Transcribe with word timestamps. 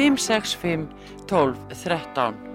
565 0.00 0.88
12 1.26 1.56
13. 1.74 2.49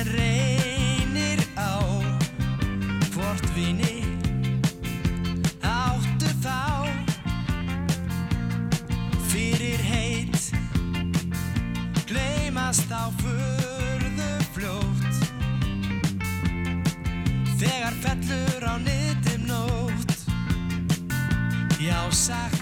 en 0.00 0.06
reynir 0.06 1.40
á 1.56 1.76
Hvort 3.12 3.44
vini 3.54 4.00
Áttu 5.60 6.30
þá 6.40 6.88
Fyrir 9.30 9.80
heit. 9.86 10.50
Gleymast 12.08 12.90
á 12.90 13.06
furðu 13.20 14.30
fljótt. 14.56 15.20
Þegar 17.60 17.94
fellur 18.02 18.66
á 18.66 18.74
niðum 18.82 19.46
nótt. 19.46 20.16
Já, 21.78 22.00
sagt 22.10 22.59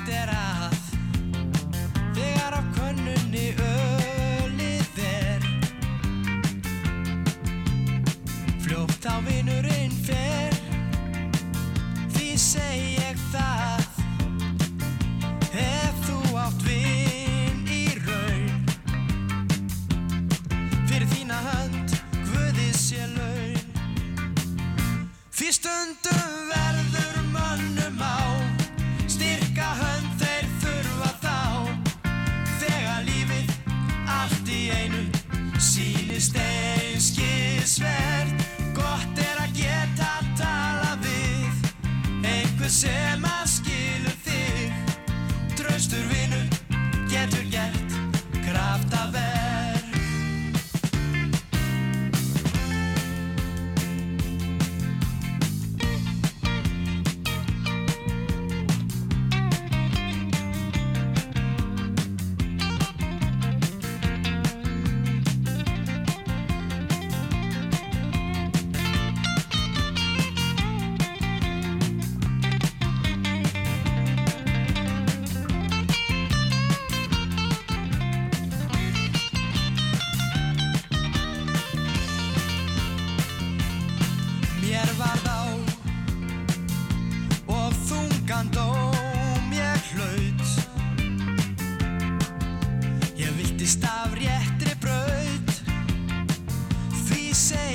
say 97.39 97.68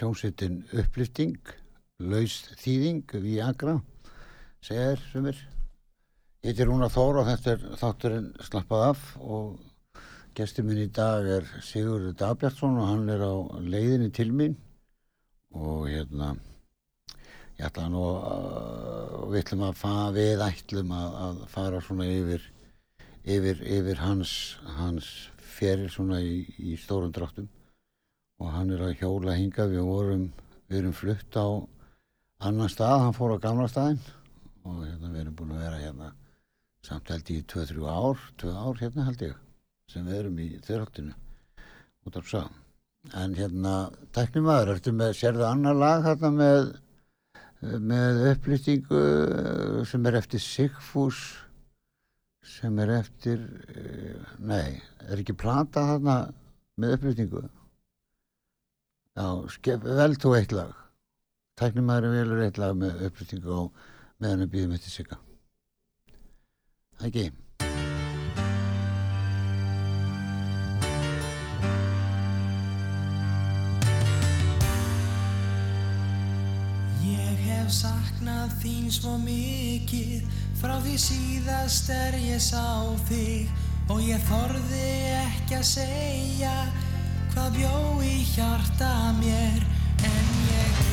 hljómsveitin 0.00 0.62
upplýfting, 0.80 1.50
laus 2.00 2.38
þýðing, 2.56 3.10
Viagra, 3.20 3.74
segir 4.64 5.02
sumir. 5.10 5.40
Ég 6.40 6.54
heiti 6.54 6.64
Rúna 6.64 6.88
Þór 6.88 7.18
og 7.20 7.28
þetta 7.28 7.52
er 7.52 7.66
þátturinn 7.82 8.30
slappað 8.46 8.84
af 8.86 9.02
og 9.20 9.58
gestur 10.38 10.64
minn 10.64 10.80
í 10.80 10.88
dag 10.96 11.28
er 11.28 11.50
Sigurður 11.66 12.16
Dabjartsson 12.16 12.78
og 12.80 12.88
hann 12.88 13.12
er 13.12 13.26
á 13.28 13.34
leiðinni 13.60 14.08
til 14.16 14.30
mín 14.32 14.56
og 15.52 15.90
hérna, 15.90 16.32
ég 17.58 17.68
ætla 17.68 17.90
nú 17.92 18.06
að 18.08 19.28
við 19.34 19.40
ætlum 19.42 19.68
að 19.68 19.78
fara, 19.82 20.10
við 20.16 20.44
ætlum 20.48 20.96
að, 20.96 21.20
að 21.26 21.46
fara 21.52 21.84
svona 21.84 22.08
yfir, 22.08 22.50
yfir, 23.36 23.64
yfir 23.76 24.00
hans, 24.00 24.34
hans 24.78 25.12
feril 25.58 25.90
svona 25.92 26.22
í, 26.24 26.46
í 26.56 26.78
stórum 26.80 27.12
dráttum 27.12 27.50
og 28.40 28.48
hann 28.54 28.72
er 28.74 28.86
að 28.86 28.96
hjóla 29.02 29.36
hinga 29.36 29.66
við 29.68 29.84
vorum, 29.84 30.24
við 30.70 30.80
erum 30.80 30.96
flutt 30.96 31.36
á 31.36 31.46
annan 32.48 32.72
stað, 32.72 33.04
hann 33.04 33.16
fór 33.16 33.36
á 33.36 33.42
gamla 33.42 33.68
staðinn. 33.68 34.00
Og 34.64 34.82
hérna 34.86 35.12
við 35.12 35.22
erum 35.24 35.36
búin 35.36 35.54
að 35.56 35.64
vera 35.66 35.80
hérna 35.80 36.10
samt 36.84 37.12
held 37.12 37.30
í 37.32 37.40
2-3 37.44 37.84
ár 37.92 38.20
2 38.40 38.52
ár 38.56 38.80
hérna 38.80 39.06
held 39.08 39.24
ég 39.26 39.36
sem 39.90 40.06
við 40.06 40.18
erum 40.22 40.38
í 40.40 40.48
þurrháttinu 40.64 41.16
út 42.08 42.16
af 42.16 42.30
sá. 42.30 42.42
En 43.16 43.34
hérna, 43.36 43.90
tæknum 44.12 44.46
maður, 44.48 44.74
ertu 44.76 44.92
með 44.92 45.14
sérðu 45.20 45.46
annar 45.48 45.76
lag 45.76 46.04
hérna 46.04 46.32
með 46.36 46.72
með 47.60 48.22
upplýstingu 48.30 49.00
sem 49.88 50.06
er 50.08 50.16
eftir 50.16 50.40
Sigfús 50.40 51.20
sem 52.40 52.78
er 52.80 52.92
eftir 52.94 53.42
eh, 53.76 54.28
nei, 54.40 54.80
er 55.04 55.20
ekki 55.20 55.36
plata 55.36 55.84
þarna 55.90 56.14
með 56.80 56.94
upplýstingu 56.96 57.42
Já, 59.20 59.76
vel 59.84 60.14
þú 60.16 60.30
eitt 60.38 60.52
lag. 60.56 60.70
Tæknumæður 61.60 62.14
velur 62.14 62.38
eitt 62.40 62.58
lag 62.60 62.72
með 62.78 63.02
upplýstingu 63.04 63.52
á 63.52 63.62
meðan 64.22 64.46
við 64.46 64.52
býðum 64.54 64.76
eftir 64.78 64.94
sigga. 64.94 65.18
Ekki? 67.04 67.26
Ég 77.04 77.44
hef 77.44 77.70
saknað 77.76 78.56
þín 78.64 78.88
svo 78.92 79.18
mikið 79.20 80.28
Frá 80.60 80.78
því 80.80 80.96
síðast 81.00 81.92
er 81.92 82.16
ég 82.24 82.40
sá 82.40 82.88
þig 83.08 83.52
Og 83.92 84.00
ég 84.04 84.30
þorði 84.30 84.86
ekki 85.18 85.60
að 85.60 85.66
segja 85.76 86.54
Hvað 87.40 87.54
bjó 87.56 87.76
í 88.04 88.18
hjarta 88.34 88.90
mér 89.16 89.64
En 90.04 90.32
ég 90.52 90.89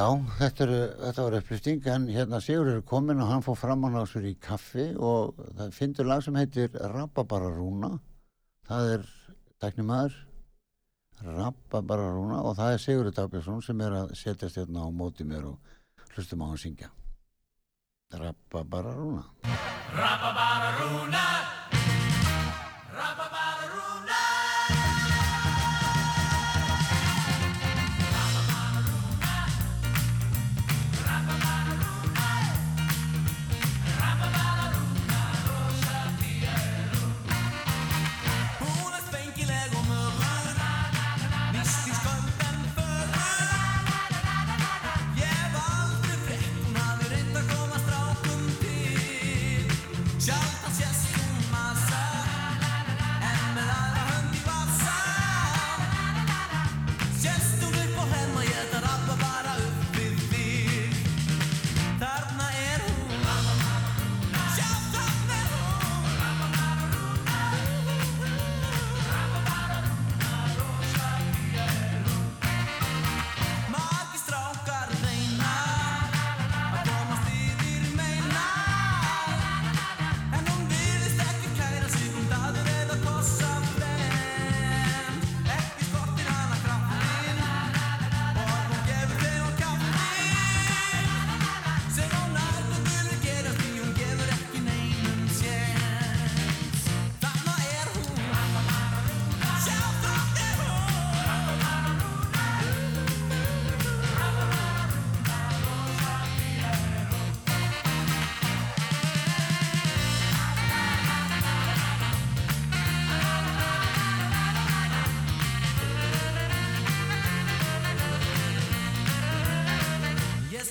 Já, 0.00 0.06
þetta, 0.38 0.64
er, 0.64 0.70
þetta 1.02 1.24
var 1.26 1.34
upplýsting 1.36 1.86
en 1.92 2.04
hérna 2.08 2.38
Sigur 2.40 2.70
er 2.72 2.78
komin 2.88 3.18
og 3.20 3.28
hann 3.28 3.42
fór 3.44 3.58
fram 3.60 3.82
á 3.84 4.00
sér 4.08 4.30
í 4.30 4.32
kaffi 4.40 4.86
og 4.96 5.36
það 5.58 5.74
fyndur 5.76 6.08
lag 6.08 6.22
sem 6.24 6.38
heitir 6.40 6.72
Rababararúna. 6.72 7.90
Það 8.70 8.94
er 8.94 9.04
teknimaður 9.60 10.16
Rababararúna 11.26 12.40
og 12.48 12.56
það 12.56 12.78
er 12.78 12.82
Sigurður 12.86 13.16
Dagbjörnsson 13.18 13.62
sem 13.68 13.84
er 13.84 13.98
að 14.00 14.16
setjast 14.22 14.62
hérna 14.62 14.88
á 14.88 14.88
móti 14.88 15.28
mér 15.28 15.50
og 15.52 15.76
hlustum 16.14 16.48
á 16.48 16.48
hann 16.48 16.64
syngja. 16.64 16.88
Rababararúna. 18.16 19.24
Hún 20.80 21.49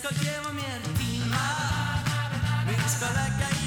skal 0.09 0.25
gefa 0.25 0.51
mér 0.53 0.81
tíma 0.97 1.45
Við 2.65 2.85
skal 2.89 3.13
leggja 3.13 3.49
í 3.53 3.58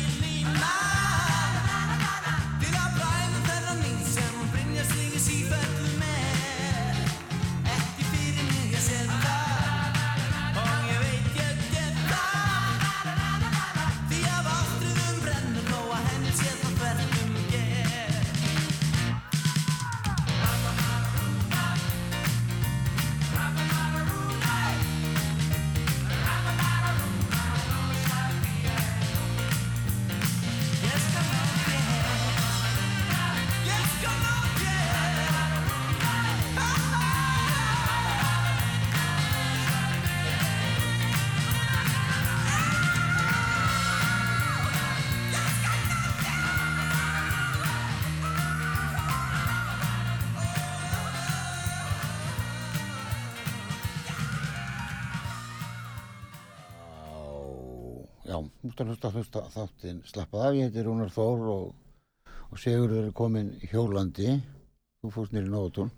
Mústu 58.73 58.87
að 58.87 58.89
hlusta 58.95 59.09
hlusta 59.13 59.41
þáttinn 59.53 59.99
slappað 60.09 60.43
af, 60.47 60.55
ég 60.57 60.71
heiti 60.71 60.83
Rúnar 60.87 61.11
Þór 61.13 61.41
og, 61.53 61.65
og 62.49 62.61
Sigurður 62.63 63.09
er 63.11 63.11
komin 63.13 63.51
hjólandi, 63.69 64.37
þú 65.03 65.11
fórst 65.13 65.35
nýri 65.37 65.51
nótun. 65.53 65.91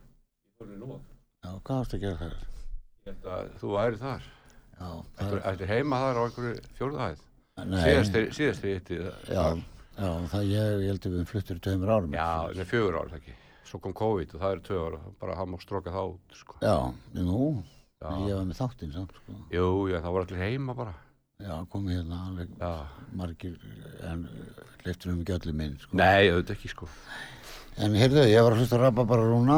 Já, 0.58 1.52
hvað 1.52 1.78
varst 1.78 1.94
að 1.94 2.02
gera 2.02 2.18
þar? 2.18 2.34
Ég 2.34 3.12
held 3.12 3.28
að 3.36 3.52
þú 3.60 3.70
væri 3.76 4.00
þar. 4.00 4.26
Já, 4.74 4.88
Ættir, 5.22 5.38
ættir 5.52 5.70
heima 5.70 6.00
þar 6.02 6.18
á 6.18 6.22
einhverju 6.24 6.56
fjórðahæð. 6.80 7.22
nei, 7.62 7.78
Síðast 7.84 8.18
er 8.18 8.26
er 8.26 8.74
eitt 8.74 8.90
í 8.90 8.98
já, 8.98 9.14
það. 9.38 9.62
já, 9.94 10.10
það 10.34 10.50
ég, 10.50 10.74
ég 10.74 10.90
held 10.90 11.06
að 11.12 11.16
við 11.20 11.30
fluttur 11.30 11.62
í 11.62 11.64
tveimur 11.68 11.94
árum. 11.94 12.18
Já, 12.18 12.26
það 12.50 12.64
er 12.66 12.70
fjögur 12.74 12.98
ár, 12.98 13.14
það 13.14 13.20
ekki. 13.22 13.36
Svo 13.70 13.82
kom 13.86 13.94
COVID 14.02 14.34
og 14.34 14.42
það 14.42 14.56
eru 14.58 14.66
tvö 14.66 14.82
ár 14.88 14.98
og 14.98 15.14
bara 15.22 15.38
hann 15.38 15.54
má 15.54 15.60
stróka 15.62 15.94
það 15.94 16.10
út, 16.16 16.36
sko. 16.42 16.58
Já, 16.58 16.74
nú, 17.22 17.38
Já. 18.02 18.10
ég 18.26 18.34
var 18.34 18.44
með 18.50 18.58
þáttinn 18.64 18.98
samt, 18.98 19.14
sko. 19.22 19.38
Jú, 19.54 19.68
já, 19.94 20.00
það 20.02 20.10
voru 20.18 20.26
allir 20.26 20.42
heima 20.48 20.74
bara. 20.74 20.98
Já, 21.42 21.54
komið 21.72 21.96
hérna 21.98 22.18
alveg 22.28 22.50
Já. 22.60 22.68
margir, 23.18 23.56
en 24.06 24.20
leiftur 24.86 25.10
um 25.12 25.22
ekki 25.24 25.34
allir 25.34 25.56
minn, 25.58 25.74
sko. 25.82 25.96
Nei, 25.98 26.28
auðvitað 26.30 26.54
ekki, 26.54 26.70
sko. 26.70 26.88
En 27.82 27.96
heyrðu, 27.98 28.22
ég 28.30 28.44
var 28.46 28.54
að 28.54 28.60
hlusta 28.62 28.76
að 28.78 28.84
rappa 28.86 29.04
bara 29.10 29.26
rúna, 29.26 29.56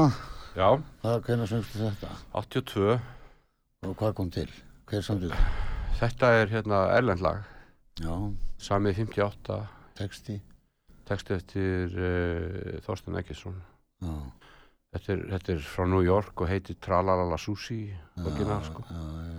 Já, 0.56 0.70
hvað, 1.02 1.18
hvernig 1.26 1.50
söngstu 1.50 1.82
þetta? 1.82 2.14
82. 2.32 2.96
Og 3.84 3.92
hvað 4.00 4.14
kom 4.16 4.30
til? 4.32 4.46
Hver 4.88 5.04
samtið 5.04 5.34
þetta? 6.00 6.30
Er 6.40 6.48
hérna 6.54 6.78
erlendlag, 6.96 7.42
Já, 8.00 8.14
samið 8.64 9.02
58, 9.04 9.58
texti, 10.00 10.38
texti 11.08 11.36
eftir 11.36 11.92
uh, 11.92 12.80
Þorsten 12.88 13.20
Eggesson. 13.20 13.60
já, 14.00 14.14
Þetta 14.96 15.12
er, 15.12 15.22
þetta 15.34 15.52
er 15.52 15.64
frá 15.68 15.84
New 15.92 16.00
York 16.06 16.40
og 16.40 16.48
heitir 16.48 16.78
Tralalala 16.80 17.36
Sushi, 17.36 17.82
orginal, 18.24 18.62
sko. 18.64 18.80
já, 18.88 19.04
já, 19.28 19.35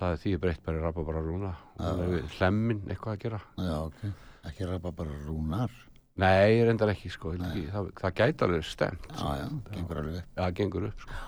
Það 0.00 0.14
er 0.14 0.20
því 0.22 0.30
breytt 0.40 0.62
bara 0.64 0.80
rappa 0.86 1.02
bara 1.04 1.20
rúna. 1.24 1.52
Það 1.76 2.02
er 2.06 2.12
við 2.14 2.34
hlemmin 2.38 2.78
eitthvað 2.88 3.14
að 3.16 3.22
gera. 3.26 3.40
já, 3.60 3.74
ok. 3.84 4.04
Ekki 4.50 4.68
rappa 4.70 4.92
bara 4.96 5.16
rúnar. 5.26 5.72
Nei, 6.20 6.56
ég 6.58 6.66
reyndar 6.68 6.90
ekki 6.92 7.10
sko, 7.12 7.34
ekki, 7.36 7.66
það, 7.72 7.90
það 8.00 8.14
gæti 8.18 8.44
alveg 8.46 8.64
stemt, 8.68 9.04
Já, 9.16 9.28
já, 9.40 9.44
gengur 9.74 10.00
alveg 10.00 10.16
upp. 10.20 10.30
það 10.40 10.54
gengur 10.58 10.86
upp 10.88 11.04
sko. 11.04 11.18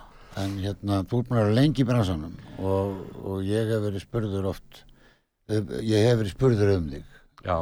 En 0.43 0.55
hérna, 0.65 0.99
þú 1.09 1.21
ert 1.21 1.29
búin 1.29 1.39
að 1.39 1.45
vera 1.47 1.55
lengi 1.59 1.83
í 1.85 1.87
bransanum 1.89 2.35
og, 2.59 3.03
og 3.23 3.43
ég 3.45 3.69
hef 3.69 3.83
verið 3.85 4.05
spurður 4.07 4.49
oft, 4.51 4.81
ég 5.53 6.07
hef 6.09 6.19
verið 6.23 6.33
spurður 6.35 6.73
um 6.79 6.89
þig 6.93 7.05
Já, 7.47 7.57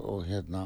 og 0.00 0.24
hérna, 0.28 0.64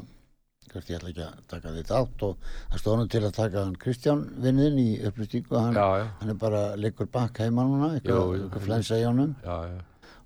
hvert 0.71 0.91
ég 0.91 0.99
ætla 0.99 1.11
ekki 1.13 1.25
að 1.27 1.39
taka 1.53 1.73
þitt 1.77 1.93
átt 1.99 2.25
og 2.27 2.49
það 2.71 2.81
stóðum 2.83 3.11
til 3.15 3.23
að 3.27 3.35
taka 3.39 3.63
hann 3.65 3.77
Kristján 3.81 4.25
vinnin 4.43 4.79
í 4.81 4.89
upplýstingu, 5.09 5.55
hann, 5.59 5.75
já, 5.75 5.87
já, 6.03 6.07
hann 6.21 6.33
er 6.35 6.39
bara 6.43 6.63
liggur 6.79 7.07
bakk 7.11 7.39
heima 7.43 7.63
núna, 7.67 7.93
eitthvað, 7.99 8.59
flensa 8.67 8.99
í 8.99 9.07
honum 9.07 9.35
já, 9.43 9.55
já, 9.71 9.79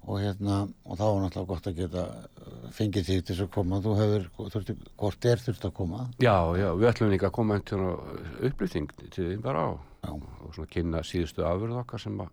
og 0.03 0.19
hérna, 0.19 0.59
og 0.83 0.99
þá 0.99 1.03
var 1.05 1.21
náttúrulega 1.23 1.49
gott 1.53 1.67
að 1.71 1.77
geta 1.79 2.03
uh, 2.03 2.69
fengið 2.75 3.07
þig 3.09 3.23
til 3.23 3.35
þess 3.35 3.45
að 3.45 3.51
koma, 3.55 3.81
þú 3.85 3.95
hefur, 4.01 4.29
þurfti, 4.53 4.77
hvort 4.99 5.27
er 5.31 5.43
þurft 5.45 5.67
að 5.69 5.75
koma? 5.79 6.05
já, 6.19 6.35
já, 6.59 6.69
við 6.75 6.89
ætlum 6.91 7.11
líka 7.13 7.29
að 7.29 7.35
koma 7.39 7.59
upplýting 7.59 8.89
til 9.09 9.27
þín 9.31 9.43
bara 9.43 9.67
á 9.67 9.71
Já. 10.03 10.11
og 10.11 10.49
svona 10.51 10.67
kynna 10.67 11.03
síðustu 11.07 11.45
afurð 11.47 11.79
okkar 11.83 12.01
sem 12.03 12.17
að 12.19 12.31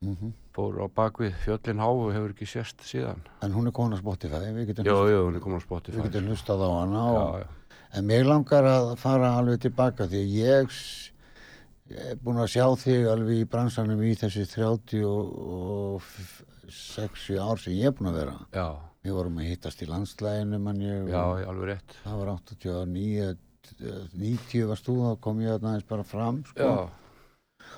Mm 0.00 0.30
fór 0.56 0.78
á 0.80 0.88
bakvið 0.88 1.34
fjöllin 1.44 1.78
há 1.78 1.86
og 1.92 2.06
hefur 2.14 2.32
ekki 2.32 2.46
sést 2.48 2.80
síðan. 2.88 3.20
En 3.44 3.52
hún 3.52 3.68
er 3.68 3.72
komin 3.76 3.92
á 3.92 4.00
Spotify, 4.00 4.48
við 4.56 4.70
getum, 4.70 4.86
Jú, 4.88 4.94
hlust, 4.96 5.12
jú, 5.12 5.18
hún 5.26 5.36
er 5.36 5.42
komin 5.44 5.60
á 5.60 5.64
Spotify. 5.66 5.96
við 5.98 6.06
getum 6.08 6.30
hlustað 6.30 6.64
á 6.64 6.70
hana 6.72 7.02
Já, 7.04 7.20
og, 7.20 7.38
já, 7.42 7.76
En 7.92 8.06
mig 8.06 8.24
langar 8.24 8.64
að 8.64 8.96
fara 8.96 9.34
alveg 9.36 9.60
tilbaka 9.60 10.06
því 10.08 10.22
að 10.24 10.34
ég, 10.40 10.74
er 12.08 12.16
búin 12.22 12.40
að 12.40 12.52
sjá 12.54 12.66
þig 12.80 13.08
alveg 13.12 13.42
í 13.42 13.48
bransanum 13.50 14.02
í 14.02 14.14
þessi 14.14 14.46
36 16.70 17.38
ár 17.42 17.58
sem 17.60 17.74
ég 17.76 17.90
er 17.90 17.94
búin 17.98 18.10
að 18.12 18.18
vera. 18.22 18.36
já, 18.54 18.66
Við 19.00 19.14
vorum 19.16 19.38
að 19.40 19.46
hittast 19.48 19.80
í 19.82 19.86
landslæginu, 19.88 20.58
mann 20.60 20.80
ég. 20.84 21.08
já, 21.08 21.22
alveg 21.48 21.68
rétt 21.70 21.94
Það 22.04 22.18
var 22.20 22.32
89, 22.34 23.36
90 24.18 24.66
varst 24.68 24.88
þú, 24.88 24.96
þá 25.06 25.20
kom 25.24 25.40
ég 25.40 25.54
aðeins 25.56 25.86
bara 25.88 26.04
fram, 26.04 26.42
sko. 26.50 26.66
já, 26.66 26.88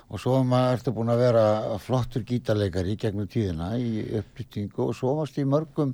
Og 0.09 0.19
svo 0.19 0.39
maður 0.47 0.77
ertu 0.77 0.91
búin 0.95 1.11
að 1.11 1.21
vera 1.21 1.43
flottur 1.83 2.23
gítarleikari 2.27 2.95
gegnum 2.97 3.27
tíðina 3.29 3.73
í 3.77 4.03
uppbyttingu 4.19 4.87
og 4.89 4.95
svo 4.97 5.13
varst 5.19 5.37
í 5.37 5.45
mörgum, 5.45 5.93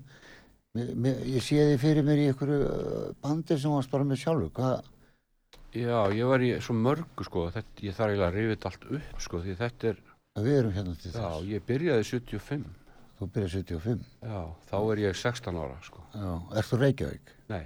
ég 0.77 1.41
sé 1.43 1.57
þið 1.71 1.79
fyrir 1.81 2.05
mér 2.07 2.21
í 2.21 2.27
einhverju 2.29 2.59
uh, 2.69 3.09
bandi 3.21 3.57
sem 3.59 3.73
varst 3.73 3.91
bara 3.91 4.05
með 4.07 4.21
sjálfu. 4.21 4.49
Hvað, 4.55 4.83
já, 5.73 5.97
ég 6.15 6.29
var 6.29 6.45
í 6.45 6.51
svo 6.63 6.75
mörgu 6.77 7.25
sko, 7.27 7.47
þetta, 7.53 7.81
ég 7.85 7.97
þarf 7.97 8.13
eiginlega 8.13 8.29
að 8.29 8.37
rifið 8.37 8.55
þetta 8.55 8.71
allt 8.71 8.87
upp 8.99 9.25
sko, 9.25 9.41
því 9.45 9.57
þetta 9.63 9.91
er, 9.93 9.99
við 10.39 10.59
erum 10.61 10.75
hérna 10.77 10.95
til 11.01 11.11
já, 11.11 11.17
þess. 11.19 11.49
ég 11.49 11.65
byrjaði 11.67 12.07
75, 12.13 12.69
Þú 13.19 13.27
byrjar 13.35 13.51
75. 13.51 14.03
já, 14.23 14.39
þá 14.69 14.75
er 14.93 15.01
ég 15.03 15.17
16 15.19 15.57
ára 15.59 15.77
sko, 15.83 16.03
Já, 16.15 16.29
ertu 16.61 16.77
Reykjavík? 16.79 17.31
nei, 17.51 17.65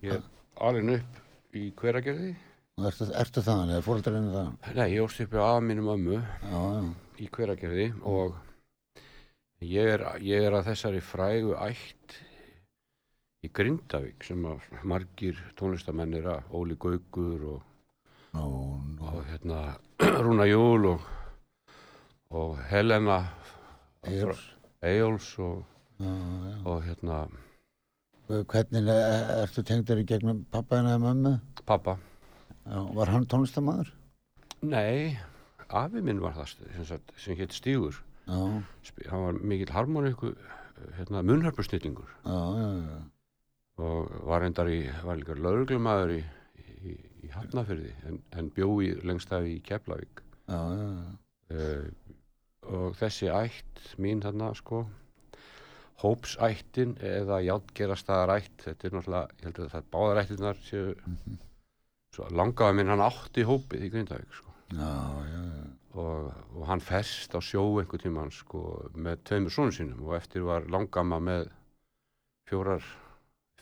ég 0.00 0.14
er 0.16 0.22
alveg 0.64 0.94
upp 0.96 1.56
í 1.60 1.64
hveragerði, 1.80 2.30
Ertu, 2.74 3.06
ertu 3.14 3.42
þaðan, 3.44 3.70
er 3.76 3.84
fóröldarinn 3.86 4.30
það? 4.32 4.48
nei, 4.74 4.86
ég 4.96 5.04
óst 5.04 5.20
upp 5.22 5.34
á 5.38 5.44
að 5.54 5.60
mínum 5.68 5.90
ömmu 5.92 6.16
Já, 6.16 6.56
já, 6.56 6.88
í 7.22 7.28
hveragerði 7.36 7.86
og 8.02 8.38
ég 9.62 9.92
er, 9.92 10.06
ég 10.24 10.48
er 10.48 10.56
að 10.58 10.70
þessari 10.72 11.02
frægu 11.04 11.52
ætt 11.68 12.16
í 13.44 13.50
Grindavík 13.52 14.24
sem 14.24 14.40
að 14.48 14.64
margir 14.88 15.36
tónlistamenn 15.60 16.16
er 16.16 16.30
að 16.38 16.56
Óli 16.56 16.74
Gaugur 16.80 17.44
og, 17.52 17.62
nú, 18.32 19.04
og 19.04 19.20
hérna 19.28 19.60
Rúna 20.24 20.48
Júl 20.48 20.88
og, 20.94 21.04
og 22.32 22.56
Helena 22.72 23.20
Eyjólfs. 24.08 24.53
Eyjóls 24.84 25.30
og, 25.40 25.64
og 26.68 26.82
hérna 26.84 27.24
Hvernig 28.28 28.88
er, 28.88 29.30
ertu 29.42 29.62
tengdur 29.64 30.00
í 30.00 30.06
gegnum 30.08 30.44
pappa 30.52 30.78
henni 30.78 30.94
eða 30.94 31.02
mömmu? 31.02 31.32
pappa. 31.68 31.98
Var 32.64 33.12
hann 33.12 33.26
tónlistamæður? 33.28 33.90
Nei, 34.64 35.18
afi 35.68 36.00
minn 36.04 36.22
var 36.24 36.36
það 36.36 36.52
sem, 36.52 37.02
sem 37.20 37.36
hétt 37.36 37.52
Stígur. 37.56 37.98
Hann 38.28 39.24
var 39.26 39.40
mikill 39.40 39.72
harmoniku 39.74 40.32
hérna, 40.98 41.22
já. 42.84 42.96
og 43.84 44.14
var 44.28 44.44
reyndar 44.44 44.70
í, 44.72 44.80
var 45.04 45.20
líka 45.20 45.36
lauruglumæður 45.36 46.14
í, 46.16 46.20
í, 46.64 46.96
í 47.24 47.32
Hafnafyrði 47.34 47.92
en, 48.08 48.20
en 48.32 48.50
bjói 48.56 48.94
lengst 49.04 49.32
af 49.36 49.44
í 49.48 49.58
Keflavík. 49.64 50.22
Já, 50.48 50.60
já, 50.76 50.88
já. 50.96 51.14
uh, 51.56 52.14
og 52.70 52.94
þessi 52.98 53.30
ætt 53.32 53.82
mín 54.00 54.22
þarna 54.24 54.52
sko 54.58 54.84
hópsættin 56.02 56.96
eða 57.04 57.40
játgerastæðarætt 57.44 58.64
þetta 58.66 58.88
er 58.88 58.96
náttúrulega, 58.96 59.36
ég 59.38 59.46
held 59.48 59.60
að 59.62 59.72
það 59.74 59.90
báðar 59.94 60.20
ættirnar 60.24 60.60
séu 60.66 60.94
svo 62.14 62.28
langaði 62.30 62.78
minn 62.78 62.92
hann 62.92 63.04
átti 63.04 63.44
hópið 63.46 63.86
í 63.86 63.90
Grindavík 63.94 64.36
sko. 64.36 64.52
Og, 65.94 66.30
og 66.58 66.64
hann 66.66 66.82
fest 66.82 67.34
á 67.38 67.40
sjó 67.44 67.62
einhver 67.78 68.02
tíman 68.02 68.32
sko, 68.34 68.88
með 68.98 69.20
tveimur 69.28 69.54
sónu 69.54 69.74
sínum 69.74 70.08
og 70.08 70.16
eftir 70.18 70.42
var 70.46 70.66
langama 70.70 71.20
með 71.22 71.46
fjórar 72.50 72.82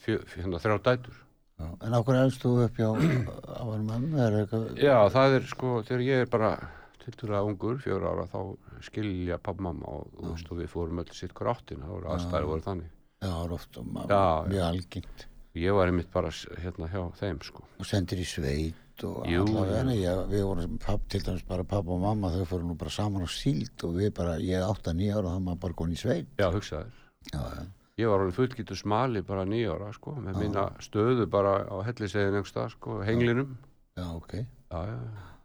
fjö, 0.00 0.18
hérna 0.32 0.60
þrjá 0.62 0.78
dætur 0.86 1.18
já. 1.60 1.66
En 1.84 1.92
á 1.92 2.00
hverju 2.00 2.22
elst 2.24 2.42
þú 2.44 2.54
upp 2.64 2.80
hjá 2.80 2.88
á 2.88 3.62
hann? 3.68 4.08
Er 4.16 4.38
eitthvað? 4.40 4.70
Já, 4.80 4.96
það 5.12 5.36
er 5.36 5.50
sko, 5.52 5.74
þegar 5.84 6.06
ég 6.08 6.24
er 6.24 6.32
bara 6.32 6.54
tilturlega 7.02 7.42
ungur, 7.46 7.80
fjóra 7.82 8.12
ára, 8.12 8.28
þá 8.30 8.82
skilja 8.86 9.38
pappa 9.42 9.66
mamma 9.68 9.98
og, 9.98 10.14
og, 10.20 10.32
og 10.38 10.60
við 10.60 10.70
fórum 10.70 11.02
öll 11.02 11.12
sitt 11.16 11.34
hver 11.36 11.52
áttina, 11.52 11.86
það 11.86 11.96
voru 11.96 12.12
aðstæði 12.14 12.48
voru 12.50 12.64
þannig. 12.66 12.94
Já, 13.22 13.28
það 13.30 13.54
oft 13.58 13.78
um, 13.78 13.98
Já, 14.10 14.22
mjög 14.48 14.64
algengt. 14.68 15.26
Ég 15.62 15.76
var 15.76 15.90
einmitt 15.90 16.08
bara 16.14 16.30
hérna 16.62 16.88
hjá 16.88 17.02
þeim, 17.18 17.42
sko. 17.44 17.66
Og 17.78 17.86
sendir 17.86 18.22
í 18.22 18.24
sveit 18.26 19.04
og 19.04 19.26
allavega. 19.26 20.14
við 20.30 20.46
vorum 20.48 20.78
papp, 20.80 21.04
til 21.12 21.20
dæmis 21.26 21.44
bara 21.48 21.66
pappa 21.68 21.92
og 21.92 22.00
mamma, 22.02 22.32
þau 22.32 22.48
fóru 22.48 22.70
nú 22.70 22.76
bara 22.80 22.92
saman 22.94 23.26
á 23.26 23.30
síld 23.30 23.84
og 23.84 23.98
við 23.98 24.14
bara, 24.16 24.38
ég 24.40 24.58
er 24.58 24.64
8-9 24.64 25.12
ára 25.12 25.26
og 25.26 25.30
það 25.34 25.44
maður 25.46 25.62
bara 25.66 25.78
góðin 25.82 25.94
í 25.98 26.00
sveit. 26.00 26.32
Já, 26.40 26.48
hugsaður. 26.54 26.98
Já, 27.28 27.40
já. 27.42 27.62
Ég 28.00 28.08
var 28.08 28.22
alveg 28.24 28.38
fullgítur 28.38 28.78
smali 28.80 29.20
bara 29.28 29.44
nýja 29.44 29.76
ára, 29.76 29.90
sko, 29.92 30.16
með 30.24 30.38
minna 30.40 30.64
stöðu 30.80 31.28
bara 31.30 31.58
á 31.68 31.76
hellisegin 31.84 32.38
einhverstað, 32.38 32.72
sko, 32.78 33.02
henglinum. 33.04 33.52
Já, 34.00 34.06
ok. 34.16 34.38
Já, 34.72 34.78
já, 34.88 34.96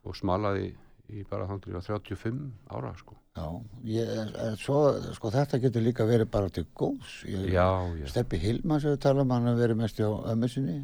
og 0.08 0.16
smalaði 0.16 0.70
í 1.10 1.24
bara 1.30 1.48
þannig 1.48 1.78
að 1.80 1.88
35 1.88 2.40
ára, 2.74 2.92
sko. 3.00 3.16
Já, 3.38 3.46
ég, 3.88 4.12
en 4.44 4.58
svo, 4.60 4.80
sko, 5.16 5.32
þetta 5.34 5.60
getur 5.64 5.86
líka 5.86 6.08
verið 6.10 6.30
bara 6.34 6.50
til 6.54 6.66
góðs. 6.78 7.20
Ég, 7.30 7.50
Já, 7.54 7.68
já. 8.02 8.08
Steppi 8.12 8.40
Hilma 8.42 8.80
sem 8.84 8.96
við 8.96 9.02
tala 9.06 9.24
um, 9.26 9.34
hann 9.36 9.50
hefur 9.50 9.62
verið 9.64 9.82
mest 9.84 10.02
hjá 10.02 10.08
ömmu 10.34 10.50
sinni. 10.52 10.78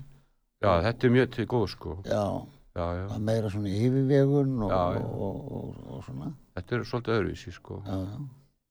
Já, 0.63 0.71
þetta 0.85 1.07
er 1.09 1.15
mjög 1.17 1.31
til 1.35 1.47
góð, 1.55 1.65
sko. 1.73 1.95
Já, 2.07 2.23
Já, 2.73 2.85
já. 2.97 3.05
er 3.13 3.25
meira 3.29 3.49
svona 3.53 3.69
yfirvegun 3.69 4.53
og, 4.65 4.71
Já, 4.71 4.83
og, 5.03 5.33
og, 5.57 5.81
og, 5.87 6.03
svona. 6.07 6.31
Þetta 6.57 6.77
er 6.77 6.85
svolítið 6.91 7.17
öðruvísi, 7.19 7.55
sko. 7.57 7.81
Já, 7.87 7.97
já, 8.13 8.21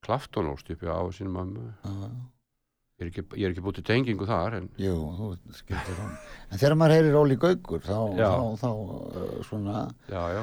Klafton 0.03 0.49
upp 0.51 0.63
á 0.83 1.03
sínum 1.15 1.37
mömmu. 1.39 1.67
já, 1.85 1.91
já. 2.07 2.13
Ég 3.03 3.07
er 3.07 3.11
ekki, 3.11 3.23
ég 3.35 3.47
er 3.49 3.53
ekki 3.55 3.63
búið 3.65 3.79
til 3.81 3.85
tengingu 3.89 4.27
þar, 4.29 4.55
en 4.61 4.67
Jú, 4.79 4.95
þú 5.19 5.29
skildir 5.59 5.97
hún. 5.99 6.11
En 6.53 6.61
þegar 6.61 6.77
maður 6.79 6.95
heyrir 6.95 7.17
Óli 7.19 7.37
Gaukur, 7.41 7.81
þá, 7.83 7.97
þá, 8.15 8.35
þá 8.61 8.69
uh, 8.71 9.33
svona, 9.49 9.81
já, 10.13 10.21
já. 10.37 10.43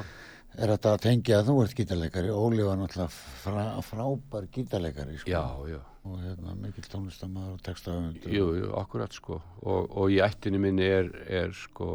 Er 0.58 0.72
þetta 0.74 0.92
að 0.96 1.02
tengja 1.06 1.38
að 1.40 1.48
þú 1.50 1.56
ert 1.64 1.76
gítarleikari. 1.78 2.30
Óli 2.34 2.64
var 2.66 2.78
náttúrulega 2.80 3.10
frá, 3.44 3.64
frábær 3.86 4.48
gítarleikari, 4.54 5.18
sko. 5.20 5.30
Já, 5.30 5.44
já. 5.70 5.80
Og 6.08 6.16
hérna, 6.24 6.54
mikill 6.56 6.86
tónlistamæður 6.88 7.58
og 7.58 7.62
textahöfundur. 7.66 8.32
Jú, 8.32 8.46
jú, 8.56 8.70
akkurat 8.80 9.12
sko 9.12 9.36
og, 9.60 9.90
og 10.00 10.08
í 10.14 10.16
ættinni 10.24 10.56
minni 10.62 10.86
er, 10.88 11.10
er 11.28 11.52
sko 11.52 11.90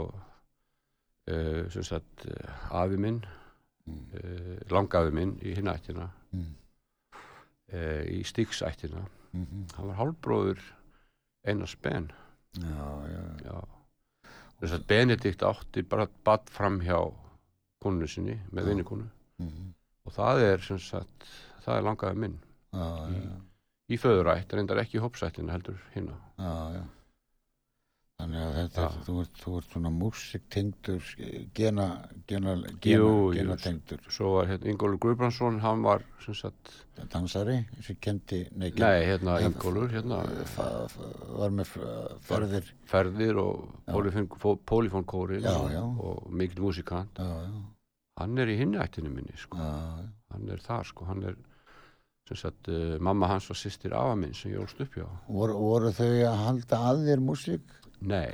uh, 1.31 1.63
sem 1.73 1.85
sagt 1.87 2.27
uh, 2.29 2.51
afi 2.83 2.99
minn 3.01 3.17
uh, 3.25 4.59
langafi 4.69 5.13
minn 5.15 5.35
í 5.41 5.55
hinn 5.57 5.71
ættina 5.73 6.11
Mm. 6.35 6.49
uh, 7.71 8.03
í 8.11 8.21
Stíksættina 8.27 9.05
Mm 9.35 9.65
hann 9.77 9.87
var 9.87 9.97
hálfbróður 10.01 10.59
Einars 11.47 11.75
Ben 11.81 12.09
Já, 12.59 12.87
já, 13.07 13.23
já 13.45 14.77
Benedikt 14.87 15.43
átti 15.43 15.83
bara 15.83 16.07
badd 16.25 16.49
fram 16.51 16.81
hjá 16.83 16.99
konu 17.85 18.07
sinni 18.11 18.37
með 18.51 18.71
vinnikonu 18.73 19.07
mm 19.41 19.73
og 20.05 20.13
það 20.13 20.39
er 20.45 20.61
sem 20.61 20.77
sagt 20.77 21.23
það 21.65 21.79
er 21.79 21.85
langafi 21.87 22.19
minn 22.21 22.35
já, 22.77 22.89
já, 23.09 23.37
í 23.89 23.97
föðurætt, 23.97 24.51
reyndar 24.53 24.77
ekki 24.83 24.99
í 24.99 25.01
hópsættina 25.01 25.55
heldur 25.55 25.79
hinna 25.95 26.13
já, 26.37 26.51
já. 26.75 26.83
Þannig 28.15 28.39
að 28.45 28.53
þetta, 28.55 28.83
Já. 28.83 28.85
er, 28.95 29.01
þú, 29.03 29.13
ert, 29.25 29.39
þú 29.43 29.53
ert 29.59 29.73
svona 29.73 29.89
músiktengdur, 29.91 31.07
gena, 31.57 31.87
gena, 32.31 32.53
Jú, 32.55 32.69
gena, 32.85 33.09
jú. 33.09 33.33
gena 33.35 33.57
tengdur. 33.59 34.05
svo 34.07 34.29
var 34.37 34.47
hérna 34.53 34.69
Ingólfur 34.71 35.01
Guðbrandsson 35.03 35.57
hann 35.65 35.83
var 35.83 36.05
sem 36.23 36.37
sagt 36.39 36.71
Dansari 37.11 37.57
sem 37.83 37.97
kendi, 37.99 38.45
nei, 38.55 38.69
Nei, 38.79 39.01
hérna 39.09 39.35
Nei, 39.35 39.49
Ingólfur, 39.49 39.91
hérna 39.97 40.21
var 41.41 41.57
með 41.57 41.73
ferðir 42.29 42.71
ferðir 42.87 43.41
og 43.43 43.65
já. 45.75 45.83
og 45.83 46.29
mikil 46.31 46.63
músikant. 46.69 47.19
já, 47.19 47.27
já, 47.49 47.74
Hann 48.19 48.37
er 48.39 48.47
í 48.47 48.55
hinni 48.59 48.79
ættinu 48.79 49.09
minni, 49.11 49.35
sko. 49.37 49.57
já, 49.59 50.05
Hann 50.31 50.49
er 50.49 50.61
þar, 50.63 50.87
sko. 50.87 51.05
Hann 51.09 51.23
er, 51.27 51.35
sagt, 52.31 52.69
uh, 52.71 52.95
mamma 53.03 53.27
hans 53.33 53.49
var 53.51 53.59
sýstir 53.59 53.93
afa 53.93 54.15
minn 54.17 54.33
sem 54.33 54.53
ég 54.53 54.61
ólst 54.63 54.79
upp 54.81 54.95
hjá. 54.97 55.05
voru, 55.27 55.53
voru 55.59 55.91
þau 55.93 56.07
að 56.29 56.39
halda 56.45 56.79
að 56.89 57.03
þér 57.09 57.21
músík 57.27 57.75
Nei, 58.01 58.33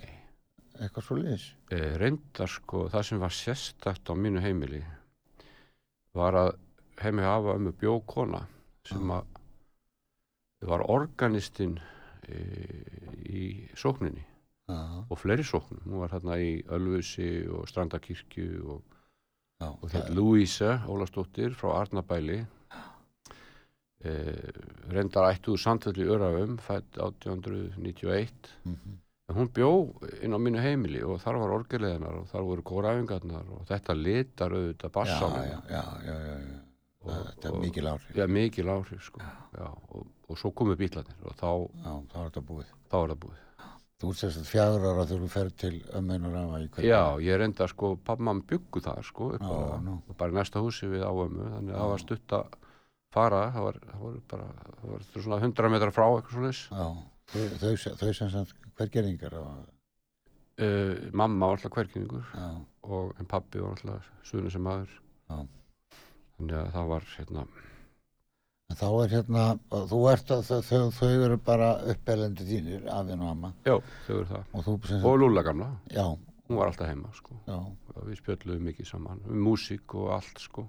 eitthvað 0.80 1.06
svo 1.08 1.18
liðis 1.20 1.48
uh, 1.74 1.98
reyndar, 2.02 2.50
sko, 2.50 2.86
það 2.94 3.04
sem 3.10 3.20
var 3.22 3.36
sérstakt 3.36 4.10
á 4.10 4.14
mínu 4.16 4.42
heimili 4.46 4.84
var 6.16 6.38
að 6.40 6.52
heimi 7.02 7.24
hafa 7.26 7.58
um 7.60 7.68
bjókona 7.82 8.46
sem 8.88 9.12
að 9.12 9.28
var 10.70 10.86
organistinn 10.94 11.76
uh, 11.82 13.12
í 13.26 13.68
sókninni. 13.76 14.24
já, 14.70 14.80
og 15.10 15.18
fleiri 15.20 15.44
sóknum, 15.44 15.82
hún 15.90 16.04
var 16.06 16.14
hérna 16.16 16.38
í 16.40 16.62
Ölfusi 16.72 17.48
og 17.50 17.68
Strandakirkju 17.68 18.62
og, 18.72 18.91
já, 19.62 19.70
og 19.70 19.88
hérna 19.94 20.16
Louise 20.18 20.74
Ólastóttir 20.90 21.54
frá 21.58 21.76
Arnabæli 21.84 22.42
eh, 24.04 24.50
reyndar 24.90 25.30
ættuðu 25.30 25.62
samtalli 25.62 26.10
Örafum 26.10 26.58
fætt 26.58 26.98
1891 26.98 28.58
mm 28.66 29.00
en 29.32 29.38
hún 29.38 29.52
bjó 29.56 29.70
inn 30.24 30.36
á 30.36 30.40
mínu 30.42 30.60
heimili 30.62 31.02
og 31.08 31.22
þar 31.24 31.40
var 31.42 31.54
orgeleðinar 31.56 32.18
og 32.20 32.28
þar 32.32 32.48
voru 32.48 32.66
kóræfingarnar 32.68 33.54
og 33.56 33.64
þetta 33.70 33.96
litar 33.96 34.56
auðvitað 34.58 34.94
bassána 34.98 35.44
þetta 37.02 37.50
er 37.50 37.56
mikil 37.62 37.88
áhrif. 37.90 38.10
Já, 38.18 38.26
mikil 38.30 38.70
áhrif 38.70 39.06
sko. 39.08 39.24
já, 39.56 39.70
og, 39.96 40.10
og 40.28 40.38
svo 40.38 40.52
komu 40.54 40.76
bílarnir 40.78 41.24
og 41.24 41.38
þá, 41.40 41.50
já, 41.86 41.94
þá 42.12 42.18
er 42.20 42.28
þetta 42.28 42.44
búið. 42.52 42.76
þá 42.92 42.98
er 43.00 43.14
það 43.14 43.22
búið 43.26 43.40
Þú 44.02 44.12
ert 44.12 44.18
sérst 44.18 44.48
fjagur 44.50 44.86
ára 44.90 45.06
þegar 45.06 45.22
þú 45.22 45.28
fer 45.30 45.50
til 45.62 45.74
ömmunar 46.00 46.38
afa 46.40 46.62
í 46.64 46.70
hverju. 46.74 46.90
Já, 46.90 47.02
ég 47.22 47.38
reynda 47.38 47.68
sko, 47.70 47.92
pappa 48.02 48.26
mann 48.26 48.42
byggu 48.50 48.82
það 48.82 49.04
sko, 49.06 49.28
nú. 49.86 50.00
bara 50.18 50.34
í 50.34 50.38
næsta 50.40 50.64
húsi 50.64 50.90
við 50.90 51.06
á 51.06 51.12
ömmu, 51.14 51.50
þannig 51.56 51.76
að 51.76 51.84
það 51.84 51.92
var 51.92 52.02
stutt 52.06 52.36
að 52.40 52.56
fara, 53.14 53.44
það 53.54 53.68
var, 53.68 53.78
það 53.92 54.08
var 54.08 54.16
bara, 54.34 54.48
það 54.80 54.96
var 54.96 55.06
svona 55.12 55.40
100 55.44 55.74
metrar 55.76 55.94
frá 55.94 56.08
eitthvað 56.08 56.34
svona 56.40 56.50
þess. 56.50 56.64
Já, 56.72 56.88
þau, 57.36 57.46
þau, 57.62 57.94
þau 58.02 58.10
sem 58.22 58.34
sagt 58.34 58.68
hvergeringar 58.80 59.38
á, 59.38 59.44
Uh, 60.62 61.10
mamma 61.16 61.48
var 61.48 61.58
alltaf 61.58 61.72
hverkynningur 61.74 62.26
já, 62.36 62.48
og 62.86 63.16
en 63.18 63.26
pappi 63.26 63.62
var 63.64 63.72
alltaf 63.72 64.10
suðinu 64.28 64.52
sem 64.54 64.62
maður. 64.62 64.92
Já. 65.32 65.38
Þannig 66.36 66.58
að 66.60 66.68
það 66.76 66.90
var, 66.92 67.08
hérna, 67.16 67.46
þá 68.80 68.88
er 69.04 69.14
hérna, 69.16 69.46
þú 69.92 70.00
ert 70.12 70.34
að 70.36 70.44
þau, 70.48 70.60
þau, 70.68 70.82
þau 70.98 71.10
eru 71.28 71.38
bara 71.46 71.70
uppelendi 71.94 72.48
þínir, 72.48 72.84
afinn 72.92 73.24
og 73.24 73.32
amma, 73.32 73.54
já, 73.68 73.78
þau 74.08 74.14
eru 74.18 74.28
það. 74.32 74.46
og 74.54 74.88
sem 74.90 75.08
Og 75.08 75.18
Lúla 75.22 75.44
gamla, 75.46 75.70
já, 75.94 76.06
hún 76.48 76.60
var 76.60 76.72
alltaf 76.72 76.92
heima 76.92 77.12
sko. 77.18 77.38
við 78.08 78.22
spjöldluðum 78.22 78.70
mikið 78.70 78.92
saman, 78.92 79.24
um 79.28 79.44
músík 79.48 79.96
og 79.96 80.14
allt 80.18 80.40
sko. 80.44 80.68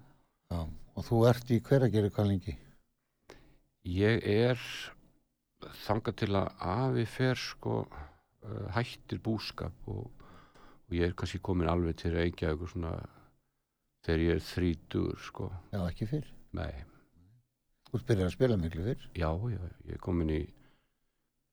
já, 0.51 0.61
og 0.95 1.07
þú 1.09 1.23
ert 1.31 1.51
í 1.51 1.61
hverageri 1.61 2.11
hvað 2.11 2.31
lengi? 2.33 2.57
Ég 3.83 4.23
er 4.29 4.59
þangað 5.87 6.19
til 6.23 6.33
að 6.39 6.51
afi 6.73 7.07
fer 7.07 7.39
sko 7.39 7.83
uh, 7.87 8.69
hættir 8.77 9.21
búskap 9.23 9.91
og, 9.91 10.07
og 10.87 10.95
ég 10.95 11.11
er 11.11 11.17
kannski 11.19 11.41
komin 11.43 11.71
alveg 11.71 11.99
til 12.03 12.15
Reykjavík 12.17 12.63
og 12.63 12.73
svona 12.75 12.95
þegar 14.07 14.25
ég 14.27 14.37
er 14.37 14.47
þrítur 14.47 15.21
sko. 15.23 15.51
Já, 15.73 15.83
ekki 15.87 16.09
fyrr. 16.11 16.31
Nei, 16.59 16.71
Þú 17.93 17.99
ert 18.01 18.07
byrjað 18.09 18.29
að 18.31 18.35
spila 18.37 18.57
miklu 18.57 18.85
fyrr. 18.87 19.03
já, 19.21 19.29
já, 19.53 19.59
ég 19.85 19.97
er 19.99 20.01
komin 20.01 20.31
í 20.33 20.41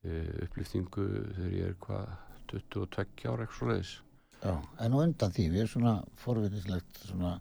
uh, 0.08 0.46
upplýftingu 0.46 1.08
þegar 1.36 1.58
ég 1.58 1.74
er 1.74 1.76
hvað 1.84 2.14
22 2.54 3.28
ára 3.28 3.44
eitthvað 3.44 3.58
svoleiðis. 3.60 3.92
Já, 4.40 4.54
en 4.80 4.96
á 4.96 4.98
undan 5.04 5.36
því, 5.36 5.50
við 5.52 5.66
erum 5.66 5.74
svona 5.74 5.94
forvitislegt 6.22 7.02
svona, 7.10 7.34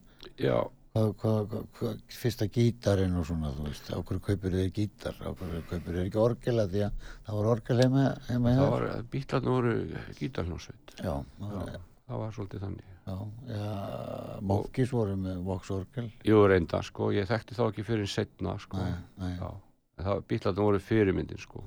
Já, 0.43 0.57
hvað, 0.97 1.13
hvað, 1.23 1.69
hvað, 1.79 2.01
fyrsta 2.11 2.49
gítarinn 2.51 3.15
og 3.21 3.29
svona, 3.29 3.53
þú 3.55 3.69
veist, 3.69 3.93
á 3.95 3.99
hverju 4.03 4.25
kaupir 4.27 4.57
þið 4.59 4.73
gítar, 4.81 5.21
á 5.23 5.31
hverju 5.31 5.63
kaupir 5.71 5.95
þið 5.95 6.03
ekki 6.09 6.21
orgel 6.25 6.57
að 6.59 6.75
því 6.75 6.83
að 6.89 7.07
það 7.29 7.39
var 7.39 7.51
orgel 7.55 7.79
heima, 7.85 8.05
heima 8.27 8.57
það 8.59 8.73
var, 8.75 8.87
bítlarnir 9.15 9.55
voru 9.55 9.77
gítarhljónsveit. 10.19 10.95
Já, 10.99 11.15
Já, 11.39 11.79
það 12.11 12.25
var 12.25 12.35
svolítið 12.35 12.67
þannig. 12.67 12.95
Já, 13.09 14.41
Mókis 14.49 14.93
voru 14.93 15.17
með 15.19 15.41
Vox 15.47 15.71
orgel. 15.75 16.11
Jú, 16.27 16.43
reynda, 16.51 16.83
sko, 16.87 17.11
ég 17.17 17.27
þekkti 17.31 17.57
þá 17.59 17.65
ekki 17.71 17.87
fyrir 17.89 18.11
setna, 18.11 18.55
sko. 18.63 18.79
Bítlarnir 20.29 20.63
voru 20.63 20.79
fyrirmyndin, 20.83 21.41
sko. 21.43 21.65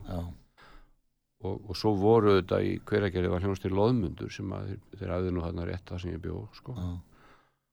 og, 1.41 1.69
og 1.69 1.77
svo 1.77 1.93
voru 1.97 2.35
þetta 2.39 2.59
í 2.63 2.75
hveragerði 2.85 3.31
var 3.33 3.41
hljónst 3.43 3.65
í 3.65 3.71
loðmundur 3.73 4.31
sem 4.33 4.51
að 4.55 4.75
þeir, 4.99 5.13
hafði 5.15 5.31
nú 5.33 5.45
þarna 5.45 5.65
rétt 5.69 5.87
það 5.89 6.03
sem 6.03 6.13
ég 6.13 6.21
bjó 6.21 6.41
sko. 6.57 6.75
já, 6.77 6.91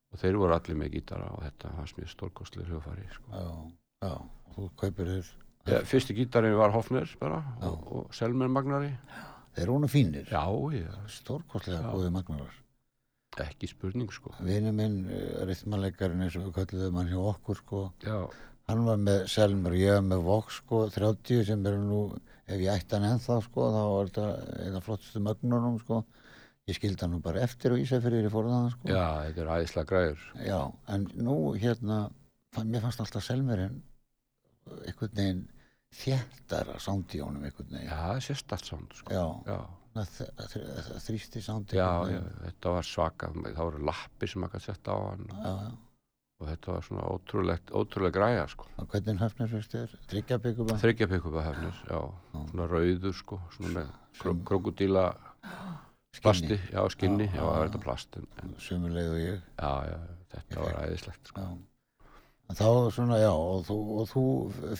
og 0.08 0.22
þeir 0.22 0.38
voru 0.40 0.56
allir 0.56 0.78
með 0.80 0.94
gítara 0.96 1.26
og 1.34 1.42
þetta 1.44 1.72
fannst 1.76 1.98
mér 2.00 2.08
stórkostlega 2.14 2.70
hljófari 2.70 3.04
sko. 3.12 3.34
já, 3.34 4.06
já, 4.06 4.14
þú 4.54 4.68
kaupir 4.82 5.10
þér, 5.12 5.32
ja, 5.68 5.82
fyrsti 5.92 6.16
gítarinn 6.16 6.56
var 6.56 6.72
Hofner 6.72 7.12
bara 7.20 7.42
Já. 7.60 7.68
og, 7.68 7.92
og 7.92 8.14
Selmer 8.16 8.48
Magnari 8.48 8.94
þeir 9.52 9.66
eru 9.66 9.76
húnu 9.76 9.92
fínir, 9.92 10.24
já, 10.32 10.42
já, 10.72 10.88
stórkostlega 11.18 11.92
góði 11.92 12.14
magnarar. 12.14 12.56
Ekki 13.44 13.70
spurning 13.70 14.12
sko 14.12 14.34
Vini 14.44 14.72
minn, 14.74 15.00
rithmalegarinn 15.48 16.26
eins 16.26 16.36
og 16.38 16.48
við 16.48 16.54
kölluðum 16.58 17.00
hann 17.00 17.10
hjá 17.12 17.20
okkur, 17.32 17.60
sko, 17.62 17.82
já, 18.04 18.18
Hann 18.68 18.84
var 18.84 18.98
með 19.00 19.22
Selmer, 19.32 19.72
ég 19.80 19.94
var 19.96 20.02
með 20.04 20.24
Vox 20.26 20.58
sko, 20.60 20.82
30 20.92 21.44
sem 21.48 21.62
eru 21.70 21.78
nú, 21.80 22.00
ef 22.44 22.58
ég 22.60 22.68
ætti 22.68 22.98
hann 22.98 23.06
ennþá 23.14 23.38
sko, 23.46 23.68
þá 23.72 23.78
var 23.94 24.10
þetta 24.10 24.64
eina 24.66 24.82
flottustu 24.84 25.22
mögnunum 25.24 25.78
sko. 25.80 26.02
Ég 26.68 26.76
skildi 26.76 27.00
hann 27.00 27.14
nú 27.16 27.22
bara 27.24 27.40
eftir 27.46 27.72
og 27.72 27.80
Ísafyrir 27.80 28.28
í 28.28 28.32
forðaðan 28.32 28.74
sko. 28.74 28.90
já, 28.92 29.04
þetta 29.24 29.40
er 29.40 29.52
æðislega 29.54 29.88
græður 29.88 30.26
Já, 30.44 30.58
en 30.92 31.06
nú 31.16 31.36
hérna, 31.56 32.00
fann, 32.52 32.68
mér 32.68 32.84
fannst 32.84 33.00
alltaf 33.00 33.24
Selmerinn 33.24 33.78
einhvern 34.84 35.16
veginn 35.16 35.40
í 37.16 37.22
honum 37.24 37.48
einhvern 37.48 37.72
já, 37.72 37.78
veginn. 37.78 37.88
það 37.88 38.12
er 38.18 38.26
sérstætt 38.28 38.68
sánd 38.68 38.98
sko. 39.00 39.16
Já, 39.16 39.24
já, 39.48 39.58
þ- 40.04 41.00
þrýsti 41.06 41.42
sándi. 41.42 41.76
já, 41.78 41.88
þetta 42.46 42.72
var 42.76 42.82
svaka 42.86 43.30
það 43.34 43.58
voru 43.64 43.84
lappir 43.88 44.28
sem 44.32 44.42
maður 44.42 44.58
gæti 44.58 44.64
sett 44.70 44.88
á 44.90 44.96
hann 44.96 45.24
Já, 45.28 45.52
já. 45.64 45.70
og 46.40 46.48
þetta 46.48 46.72
var 46.76 46.82
svona 46.86 47.06
ótrúlegt, 47.14 47.70
ótrúlega 47.74 48.14
græja 48.18 48.44
sko. 48.48 48.66
Og 48.78 48.88
hvernig 48.92 49.18
höfnir 49.20 49.48
fyrst 49.50 49.72
þér? 49.74 49.96
Tryggjabyggum? 50.12 50.68
þryggja 50.78 51.08
pikkupahefnir, 51.10 51.80
já, 51.90 52.00
svona 52.50 52.68
rauður 52.70 53.14
sko, 53.18 53.40
svona 53.56 53.72
með 53.80 53.88
kró, 54.20 54.34
krokodíla 54.44 55.06
plasti, 56.22 56.58
já, 56.72 56.82
skinni, 56.90 57.26
já, 57.30 57.42
það 57.42 57.64
þetta 57.68 57.82
plast 57.82 58.16
Sumuleið 58.58 59.10
og 59.12 59.18
ég. 59.22 59.42
já, 59.58 59.72
já, 59.90 59.98
þetta 60.34 60.60
var 60.64 60.78
æðislegt 60.86 61.32
sko. 61.32 61.48
Þá 62.48 62.64
svona, 62.96 63.18
já, 63.20 63.28
og 63.34 63.66
þú, 63.68 63.74
og 64.00 64.06
þú 64.08 64.22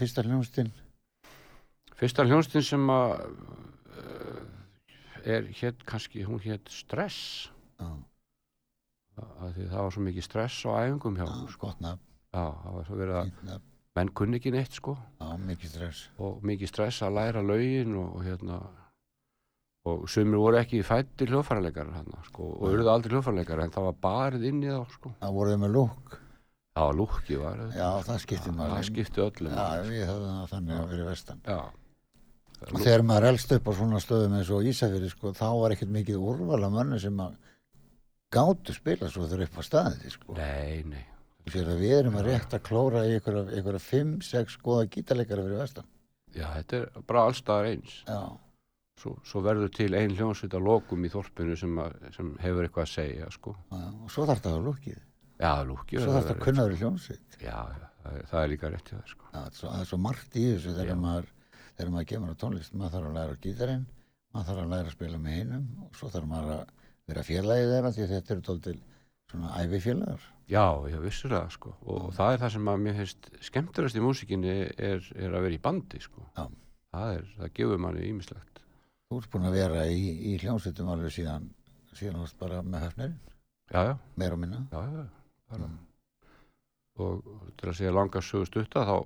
fyrsta 0.01 0.23
hljónstinn? 0.25 0.71
Fyrsta 1.99 2.25
hljónstin 2.25 2.63
sem 2.65 2.87
að 2.89 3.27
er 5.27 5.49
hétt 5.61 5.85
kannski, 5.89 6.25
hún 6.29 6.43
hétt 6.45 6.69
stress 6.73 7.49
því 9.19 9.67
það 9.71 9.81
var 9.83 9.95
svo 9.95 10.05
mikið 10.07 10.27
stress 10.27 10.67
á 10.67 10.71
æfingum 10.85 11.17
hjá 11.19 11.27
já, 11.27 11.33
hún 11.33 11.49
sko. 11.53 11.67
gott 11.67 11.81
nafn, 11.83 12.05
já, 12.35 12.45
það 12.63 12.77
var 12.77 12.87
svo 12.89 12.99
verið 13.01 13.19
að 13.23 13.57
menn 13.99 14.13
kunni 14.21 14.39
ekki 14.39 14.53
neitt 14.55 14.77
sko 14.79 14.95
já, 14.95 15.31
mikið 15.49 15.73
stress. 15.75 16.05
og 16.23 16.45
mikið 16.47 16.73
stress 16.73 17.03
að 17.03 17.17
læra 17.19 17.43
lögin 17.43 17.97
og, 17.99 18.13
og 18.19 18.29
hérna 18.29 18.61
og 19.89 20.07
sumir 20.11 20.41
voru 20.43 20.61
ekki 20.61 20.83
fættir 20.85 21.33
hljófarleikar 21.33 21.91
sko, 22.29 22.53
og 22.59 22.71
urðu 22.71 22.91
aldrei 22.93 23.17
hljófarleikar 23.17 23.63
en 23.65 23.75
það 23.75 23.89
var 23.89 24.01
barið 24.05 24.49
inn 24.51 24.65
í 24.67 24.73
þá 24.73 24.83
sko. 24.93 25.13
Það 25.23 25.37
voruð 25.39 25.61
með 25.63 25.75
lúk. 25.77 26.19
það 26.77 26.89
var 26.89 26.99
lúkki 26.99 27.39
var 27.41 27.63
Já, 27.75 27.89
það 28.05 28.19
skipti 28.23 29.23
öllum 29.25 29.53
Já, 29.55 29.63
máli, 29.63 29.89
við 29.89 30.05
höfum 30.11 30.35
það 30.35 30.51
þannig 30.53 30.75
að 30.77 30.91
vera 30.93 31.07
vestan. 31.09 31.41
já. 31.47 31.61
Og 32.59 32.81
þegar 32.83 33.05
maður 33.07 33.29
elst 33.31 33.53
upp 33.55 33.69
á 33.71 33.73
svona 33.79 34.01
stöðum 34.03 34.35
eins 34.39 34.49
og 34.51 34.67
Ísafjörði, 34.67 35.13
sko, 35.13 35.31
þá 35.37 35.47
var 35.61 35.75
ekkert 35.77 35.93
mikið 35.95 36.17
úrval 36.19 36.65
af 36.67 36.73
mönnu 36.75 36.99
sem 36.99 37.21
að 37.23 37.37
gátu 38.35 38.75
spila 38.75 39.09
svo 39.13 39.29
þurr 39.31 39.47
upp 39.47 39.61
á 39.61 39.63
staðið, 39.63 40.11
sko. 40.17 40.35
nei, 40.35 40.83
nei 40.91 41.05
við 41.49 41.93
erum 41.97 42.19
að 42.19 42.29
rétt 42.29 42.57
að 42.57 42.65
klóra 42.67 43.05
í 43.09 43.17
fimm, 43.81 44.19
sex 44.25 44.59
góða 44.61 44.89
gítarleikara 44.93 45.45
fyrir 45.47 45.63
vestan. 45.63 45.87
já, 46.35 46.47
þetta 46.57 46.77
er 46.77 47.03
bara 47.07 47.25
allstaðar 47.29 47.71
eins 47.73 47.95
svo, 48.99 49.15
svo 49.25 49.43
verður 49.43 49.71
til 49.73 49.95
ein 49.95 50.15
hljónsveit 50.17 50.55
að 50.55 50.67
lokum 50.67 51.05
í 51.05 51.09
þorpinu 51.13 51.57
sem, 51.57 51.79
að, 51.79 51.97
sem 52.17 52.35
hefur 52.43 52.67
eitthvað 52.67 52.85
að 52.85 52.93
segja 52.93 53.31
sko. 53.31 53.55
já, 53.71 53.87
og 53.89 54.11
svo 54.13 54.27
þarf 54.29 54.43
það 54.45 54.59
að 54.59 54.69
lúkið. 54.69 55.01
já, 55.39 55.53
lúkki 55.65 56.03
Svo 56.03 56.13
þarf 56.13 56.29
það 56.29 56.37
að 56.37 56.45
kunna 56.45 56.67
verið 56.69 56.85
hljómsveit. 56.85 57.39
já, 57.41 57.59
já, 57.79 57.89
það 58.31 58.43
er, 58.43 58.49
líka 58.53 58.73
rétt 58.75 58.93
það 58.93 59.05
sko. 59.15 59.25
Já, 59.33 59.39
það 59.39 59.47
er 59.47 59.59
svo, 59.61 59.69
það 59.73 59.81
er 59.81 59.91
svo 59.93 60.01
margt 60.09 60.37
í 60.37 60.47
þessu 60.53 60.77
þegar 60.79 61.01
maður, 61.07 61.33
þegar 61.79 61.95
maður 61.95 62.11
kemur 62.13 62.35
á 62.35 62.41
tónlist. 62.43 62.75
Maður 62.75 62.95
þarf 62.97 63.09
að 63.09 63.17
læra 63.19 63.39
á 63.39 63.43
gítarinn, 63.47 63.87
maður 64.35 64.49
þarf 64.51 64.63
að 64.65 64.73
læra 64.75 64.91
að 64.91 64.97
spila 64.97 65.21
með 65.23 65.39
hinum 65.39 65.67
og 65.87 65.99
svo 65.99 66.11
þarf 66.13 66.29
maður 66.33 66.55
að 66.59 66.73
vera 67.09 67.25
félagið 67.25 67.73
þeirra 67.73 67.93
því 67.97 68.09
þetta 68.13 68.35
eru 68.35 68.45
tóltil 68.49 68.77
svona 69.29 69.51
æfifélagar. 69.61 70.23
já, 70.49 70.65
já, 70.89 70.99
vissulega 71.05 71.51
sko. 71.53 71.75
og 71.85 72.07
það 72.17 72.33
er 72.33 72.39
það 72.43 72.53
sem 72.55 72.69
að 72.73 72.79
mér 72.85 72.95
finnst 72.99 73.29
skemmtilegast 73.49 73.99
í 73.99 74.05
músikinni 74.05 74.55
er, 74.77 75.09
er 75.17 75.35
að 75.37 75.45
vera 75.45 75.57
í 75.57 75.61
bandi 75.67 76.01
sko. 76.01 76.25
Já. 76.37 76.45
það, 76.93 77.13
er, 77.19 77.27
það 77.37 77.53
gefur 77.61 77.83
manni 77.85 78.07
ímislegt 78.09 78.63
Þú 79.09 79.19
ert 79.23 79.31
búin 79.33 79.49
að 79.49 79.55
vera 79.57 79.83
í, 79.89 80.01
í 80.33 80.33
hljómsveitum 80.41 80.89
alveg 80.93 81.13
síðan, 81.15 81.47
síðan 81.97 82.19
varst 82.21 82.39
bara 82.41 82.63
með 82.65 82.83
höfnirinn, 82.87 83.21
já, 83.73 83.81
já, 83.89 83.95
meira 84.21 84.37
og 84.37 84.43
minna. 84.43 84.65
já, 84.73 84.81
já 84.85 85.05
bara. 85.49 85.69
Mm. 85.69 85.79
og 87.05 87.53
til 87.57 87.71
að 87.71 87.79
segja 87.79 87.95
langa 87.97 88.21
sögust 88.25 88.57
utta 88.61 88.85
þá 88.89 88.97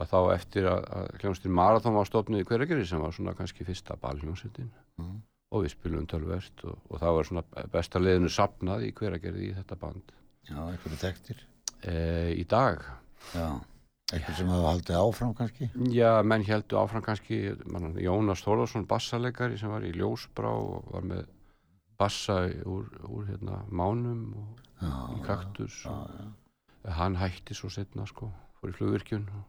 að 0.00 0.08
þá 0.12 0.18
eftir 0.34 0.66
að, 0.70 0.84
að 0.96 1.10
hljómsveitin 1.20 1.54
Marathon 1.56 1.94
var 1.98 2.08
stofnuð 2.08 2.40
í 2.42 2.46
hverjargeri 2.48 2.86
sem 2.88 3.00
var 3.02 3.12
svona 3.16 3.34
kannski 3.38 3.64
fyrsta 3.68 3.96
balhljómsveitin 4.02 4.70
Mm. 5.00 5.22
og 5.52 5.62
við 5.64 5.70
spilum 5.72 6.06
tölvert 6.06 6.62
og, 6.68 6.76
og 6.92 6.98
það 7.00 7.14
var 7.16 7.24
svona 7.28 7.42
besta 7.72 7.98
leiðinu 8.00 8.28
sapnað 8.32 8.82
í 8.84 8.90
hveragerði 8.92 9.46
í 9.48 9.54
þetta 9.56 9.76
band 9.80 10.12
Já, 10.48 10.58
einhverju 10.68 10.98
þekktir. 11.00 11.38
e, 11.88 11.94
í 12.36 12.44
dag 12.48 12.82
Já, 13.32 13.46
eitthvað 14.12 14.36
sem 14.36 14.50
hafa 14.52 14.68
haldið 14.74 14.98
áfram 15.00 15.32
kannski. 15.38 15.70
já, 15.96 16.10
menn 16.28 16.44
heldur 16.44 16.82
áfram 16.82 17.02
kannski 17.06 17.38
man, 17.72 17.94
Jónas 17.96 18.42
Þórðarsson 18.44 18.84
bassalegari 18.90 19.56
sem 19.60 19.72
var 19.72 19.84
í 19.88 19.94
Ljósbrá 19.96 20.52
og 20.52 20.90
var 20.92 21.08
með 21.08 21.24
bassa 21.96 22.36
úr, 22.68 22.88
úr 23.08 23.26
hérna, 23.32 23.62
mánum 23.72 24.26
og 24.42 24.60
Já, 24.82 24.92
í 25.16 25.20
kaktus 25.24 25.84
já, 25.86 25.96
já, 26.18 26.92
hann 27.00 27.16
hætti 27.16 27.54
svo 27.56 27.70
setna 27.72 28.04
sko, 28.10 28.28
fór 28.60 28.74
í 28.74 28.76
flugvirkjun 28.76 29.24
og... 29.38 29.48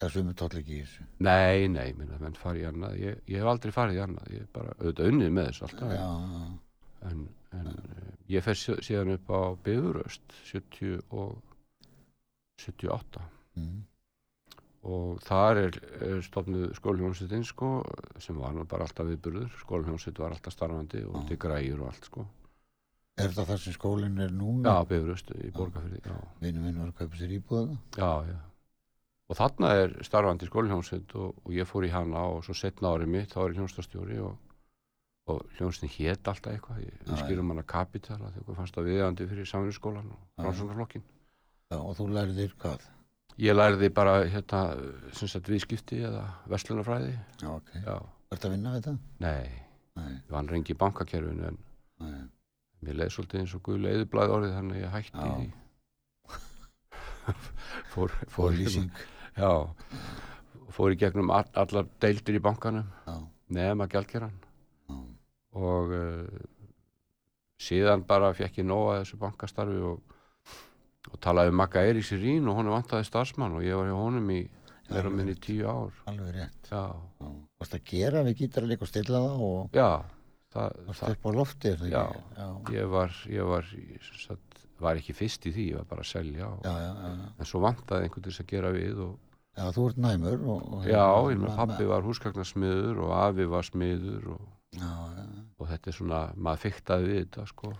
já. 0.00 0.06
Það 0.06 0.14
sumur 0.16 0.34
tóll 0.40 0.56
ekki 0.62 0.78
í 0.78 0.80
þessu. 0.86 1.04
nei, 1.20 1.68
nei, 1.68 1.92
minna, 1.98 2.16
menn 2.22 2.38
fari 2.40 2.62
í 2.62 2.68
annað 2.70 2.94
ég, 3.02 3.18
ég 3.28 3.42
hef 3.42 3.50
aldrei 3.52 3.72
farið 3.76 3.98
í 3.98 4.02
annað, 4.06 4.30
ég 4.32 4.46
er 4.46 4.50
bara 4.56 4.72
auðvitað 4.78 5.10
unnið 5.12 5.34
með 5.36 5.50
þessu 5.50 5.66
alltaf 5.68 5.92
Já, 5.92 6.00
já, 6.00 6.48
en, 7.10 7.20
en 7.60 7.68
ja. 7.68 8.08
ég 8.36 8.44
fer 8.48 8.56
sí- 8.56 8.80
síðan 8.88 9.12
upp 9.18 9.28
á 9.28 9.40
Bifuröst 9.66 10.34
70 10.48 11.04
og 11.10 11.36
78 12.60 13.20
mm. 13.60 13.78
og 14.88 15.20
þar 15.24 15.60
er, 15.66 15.78
er 16.08 16.20
stofnuð 16.24 16.74
skólihjómsveitin 16.80 17.44
sko 17.48 17.70
sem 18.20 18.36
var 18.40 18.56
bara 18.68 18.88
alltaf 18.88 19.08
viðburður 19.08 19.52
skólihjómsveit 19.62 20.20
var 20.20 20.32
alltaf 20.36 20.56
starfandi 20.56 21.04
og 21.08 21.26
til 21.28 21.38
græjur 21.40 21.84
og 21.84 21.92
allt 21.92 22.08
sko 22.12 22.26
Er 23.20 23.28
þetta 23.28 23.44
þar 23.50 23.58
sem 23.60 23.74
skólinn 23.76 24.16
er 24.24 24.30
já, 24.30 24.36
núna? 24.38 24.78
bifurust 24.88 25.28
í 25.36 25.50
borgarfyrði 25.52 26.00
já, 26.08 26.14
Vinnu 26.40 26.62
minn 26.64 26.78
var 26.80 26.88
að 26.92 27.00
kaupa 27.02 27.18
sér 27.20 27.34
íbúða 27.36 27.76
já, 28.00 28.12
já 28.32 28.38
og 29.30 29.38
þarna 29.38 29.72
er 29.84 29.92
starfandi 30.06 30.48
skólihjómsveit 30.50 31.14
og, 31.22 31.36
og 31.46 31.54
ég 31.54 31.68
fór 31.70 31.86
í 31.86 31.92
hana 31.94 32.26
og 32.34 32.44
svo 32.46 32.56
setna 32.58 32.90
árið 32.96 33.12
mitt 33.14 33.34
þá 33.34 33.40
er 33.44 33.52
ég 33.54 33.60
hljómsdastjóri 33.60 34.18
og, 34.26 34.36
og 35.30 35.42
hljómsveitin 35.58 35.94
hét 35.94 36.30
alltaf 36.32 36.52
eitthvað 36.56 36.80
við 36.82 37.14
skýrum 37.22 37.52
hana 37.54 37.66
Kapital 37.74 38.18
að 38.18 38.40
þau 38.40 38.56
fannst 38.58 38.74
það 38.78 38.90
viðandi 38.90 39.28
fyrir 39.30 39.50
samvinnuskólan 39.52 40.10
og 40.16 40.44
rannsóknarflokkin 40.44 41.06
Já, 41.70 41.78
og 41.78 41.94
þú 41.94 42.08
lærið 42.10 42.56
hvað? 42.58 42.88
Ég 43.40 43.54
lærði 43.54 43.88
bara 43.94 44.16
hérna, 44.26 44.60
sem 45.16 45.30
sagt, 45.30 45.46
viðskipti 45.48 46.00
eða 46.02 46.24
verslunarfræði. 46.50 47.12
Já, 47.40 47.48
ok. 47.54 47.70
Vart 48.30 48.44
að 48.44 48.52
vinna 48.56 48.72
við 48.74 48.82
þetta? 48.82 48.94
nei, 49.22 49.46
Nei, 50.00 50.10
ég 50.16 50.34
vann 50.34 50.50
rengi 50.50 50.74
í 50.74 50.78
bankakerfinu 50.78 51.46
en 51.48 51.56
nei. 52.02 52.20
mér 52.84 52.98
leiði 53.00 53.14
svolítið 53.14 53.40
eins 53.42 53.54
og 53.56 53.62
guðlega 53.66 54.00
eðublaði 54.00 54.34
orðið 54.36 54.52
þannig 54.58 54.76
að 54.76 54.82
ég 54.82 54.92
hætti 54.96 55.16
fór, 57.94 58.14
Fór. 58.34 58.54
Já, 59.36 59.50
fór 60.74 60.94
í 60.94 60.98
gegnum 61.00 61.30
all, 61.34 61.46
allar 61.58 61.86
deildir 62.02 62.38
í 62.38 62.42
bankanum, 62.44 62.86
nema 63.50 63.86
gjaldkeran. 63.90 64.34
Já, 64.90 64.96
og 65.60 65.92
uh, 65.96 66.40
síðan 67.60 68.04
bara 68.08 68.32
fekk 68.36 68.62
ég 68.62 68.68
nóga 68.68 69.00
þessu 69.00 69.18
bankastarfi 69.20 69.80
og, 69.90 70.16
og 71.10 71.20
talaði 71.22 71.52
um 71.52 71.58
Magga 71.60 71.82
Eiríks 71.86 72.12
í 72.14 72.20
Rín 72.22 72.48
og 72.50 72.60
honum 72.60 72.76
vantaði 72.76 73.08
starfsmann 73.08 73.58
og 73.58 73.66
ég 73.66 73.76
var 73.78 73.90
hjá 73.90 73.98
honum 73.98 74.30
í 74.34 74.40
vera 74.90 75.10
minni 75.12 75.36
í 75.36 75.40
tíu 75.42 75.66
ár. 75.70 75.94
alveg 76.10 76.34
rétt. 76.34 76.70
Já, 76.70 76.84
Já. 77.20 77.28
Varst 77.60 77.76
að 77.76 77.84
gera 77.90 78.22
við 78.26 78.40
gítarleik 78.44 78.82
og 78.82 78.90
stilla 78.90 79.20
það 79.26 79.44
og 79.46 79.76
það, 80.54 80.78
varst 80.88 81.04
það 81.04 81.16
upp 81.16 81.26
á 81.26 81.30
lofti, 81.36 81.74
það 81.82 81.92
Já. 81.92 82.04
Já, 82.38 82.48
ég 82.74 82.88
var, 82.94 83.18
ég 83.30 83.50
var, 83.52 83.68
sem 83.70 84.22
sagt, 84.24 84.49
var 84.82 85.00
ekki 85.00 85.14
fyrst 85.16 85.46
í 85.46 85.52
því, 85.54 85.64
ég 85.72 85.76
var 85.80 85.88
bara 85.90 86.04
að 86.04 86.10
selja 86.12 86.46
og, 86.50 86.62
já, 86.64 86.72
já, 86.84 87.10
en 87.40 87.48
svo 87.48 87.60
vantaði 87.64 88.06
einhvern 88.08 88.24
til 88.26 88.32
þess 88.32 88.44
að 88.44 88.50
gera 88.54 88.72
við 88.76 89.02
og 89.08 89.18
Já, 89.58 89.64
þú 89.74 89.84
ert 89.90 89.96
næmur 90.00 90.42
og... 90.46 90.66
og 90.78 90.84
já, 90.86 91.00
hérna, 91.02 91.30
ég 91.34 91.38
með 91.42 91.48
ma- 91.50 91.56
pappi 91.58 91.86
var 91.90 92.04
húsgagnasmiður 92.06 93.00
og 93.04 93.14
afi 93.18 93.46
var 93.50 93.66
smiður 93.66 94.28
og, 94.36 94.44
Já, 94.78 94.90
já. 95.18 95.24
og 95.58 95.66
þetta 95.72 95.90
er 95.90 95.96
svona, 95.96 96.20
maður 96.38 96.62
fiktaði 96.62 97.08
við 97.10 97.18
þetta 97.24 97.46
sko. 97.50 97.72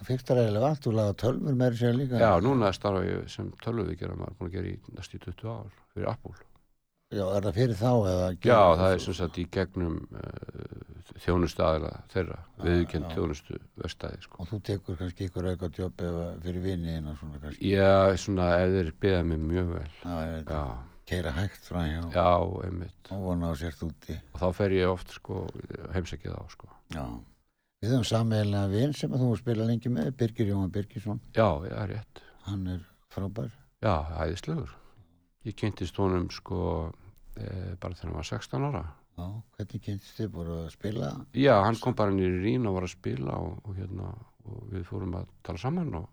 Þú 0.00 0.06
fyrst 0.08 0.26
það 0.32 0.40
eiginlega 0.42 0.64
vart, 0.66 0.80
þú 0.82 0.92
laga 0.98 1.14
tölmur 1.22 1.54
með 1.62 1.76
sér 1.78 1.94
líka. 1.94 2.18
Já, 2.18 2.30
núna 2.42 2.72
starfa 2.74 3.04
ég 3.06 3.28
sem 3.30 3.52
tölvuvíkjara 3.62 4.16
maður 4.18 4.32
er 4.34 4.38
búin 4.40 4.50
að 4.50 4.56
gera 4.58 4.72
í 4.72 4.96
næstu 4.98 5.20
20 5.22 5.52
ár 5.54 5.70
fyrir 5.94 6.10
Apple. 6.10 6.34
Já, 7.12 7.24
er 7.36 7.44
það 7.44 7.56
fyrir 7.58 7.76
þá 7.76 7.90
eða? 8.12 8.28
Já, 8.46 8.60
það 8.80 8.92
er 8.94 9.02
sem 9.04 9.14
sagt 9.18 9.38
í 9.38 9.44
gegnum 9.52 9.96
uh, 10.16 11.16
þjónustu 11.22 11.64
aðila 11.66 11.90
þeirra, 12.12 12.38
viðkjönd 12.64 13.10
þjónustu 13.12 13.58
verstaði 13.82 14.22
sko. 14.24 14.38
Og 14.42 14.48
þú 14.48 14.60
tekur 14.68 14.96
kannski 15.00 15.26
ykkur 15.28 15.48
auka 15.52 15.68
jobb 15.76 16.00
eða 16.08 16.22
fyrir 16.44 16.64
vinni 16.64 16.94
og 17.02 17.18
svona 17.20 17.42
kannski. 17.42 17.72
Já, 17.74 18.16
svona, 18.22 18.46
ef 18.62 18.72
þeir 18.78 18.92
beða 19.04 19.26
mig 19.28 19.42
mjög 19.50 19.74
vel. 19.74 19.90
Já, 20.04 20.14
ég 20.22 20.32
veit, 20.38 20.54
Já, 20.56 20.62
keira 21.12 21.34
hægt 21.36 21.66
frá 21.68 21.82
hjá. 21.84 22.00
já, 22.14 22.30
einmitt. 22.64 23.10
Og 23.12 23.26
vona 23.26 23.50
á 23.50 23.54
sért 23.60 23.82
úti. 23.84 24.16
og 24.32 24.40
þá 24.40 24.48
fer 24.56 24.70
ég 24.78 24.88
oft 24.94 25.12
sko 25.18 25.42
heimsækið 25.92 26.32
á 26.38 26.42
sko 26.54 26.70
Já. 26.94 27.04
Við 27.82 27.90
höfum 27.90 28.06
sameiginlega 28.06 28.70
vin 28.70 28.92
sem 28.94 29.10
þú 29.10 29.32
spila 29.36 29.64
lengi 29.66 29.90
með, 29.90 30.12
Birgir 30.16 30.46
Jóhann 30.48 30.70
Birgisson. 30.72 31.20
já, 31.34 31.48
já, 31.66 31.78
rétt 31.90 32.22
Hann 32.46 32.66
er 32.68 32.80
frábær. 33.12 33.50
já, 33.82 33.94
æðislegur 34.22 34.70
ég 35.44 35.56
kynntist 35.58 35.96
honum 35.98 36.30
sko 36.30 36.92
bara 37.36 37.94
þegar 37.96 38.08
hann 38.10 38.18
var 38.18 38.28
16 38.28 38.66
ára 38.68 38.82
Já, 39.12 39.26
hvernig 39.58 39.82
kynntist 39.84 40.16
þið 40.18 40.28
búið 40.32 40.50
að 40.56 40.68
spila? 40.72 41.08
já, 41.36 41.52
hann 41.66 41.76
kom 41.82 41.94
bara 41.98 42.14
nýri 42.14 42.38
rín 42.46 42.66
og 42.68 42.78
var 42.78 42.86
að 42.86 42.94
spila 42.94 43.34
og, 43.44 43.58
og 43.68 43.76
hérna, 43.76 44.08
og 44.48 44.62
við 44.72 44.86
fórum 44.88 45.16
að 45.18 45.26
tala 45.44 45.60
saman 45.60 45.90
og, 46.00 46.06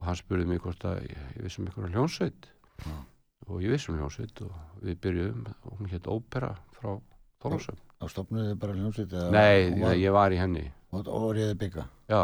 og 0.00 0.06
hann 0.08 0.16
spurði 0.16 0.46
mig 0.48 0.62
hvort 0.64 0.86
að 0.88 1.02
ég, 1.04 1.20
ég 1.36 1.44
vissum 1.44 1.68
ykkur 1.68 1.90
hljónsveit 1.92 2.48
Já. 2.86 2.94
og 3.48 3.60
ég 3.64 3.74
vissum 3.76 3.98
hljónsveit 4.00 4.40
og 4.46 4.56
við 4.86 4.98
byrjuðum 5.04 5.44
og 5.52 5.78
hún 5.82 5.92
hétt 5.92 6.08
Ópera 6.08 6.54
frá 6.78 6.96
Þorlásöfn 7.42 7.84
Þá 7.98 8.08
stopnuðu 8.14 8.48
þið 8.52 8.58
bara 8.64 8.76
hljómsveit 8.78 9.12
eða? 9.12 9.30
nei, 9.34 9.80
var, 9.84 9.96
ég 10.00 10.12
var 10.16 10.32
í 10.34 10.40
henni 10.40 10.66
Og, 10.96 11.08
reyði 11.36 11.54
bygga. 11.60 11.84
já, 12.08 12.22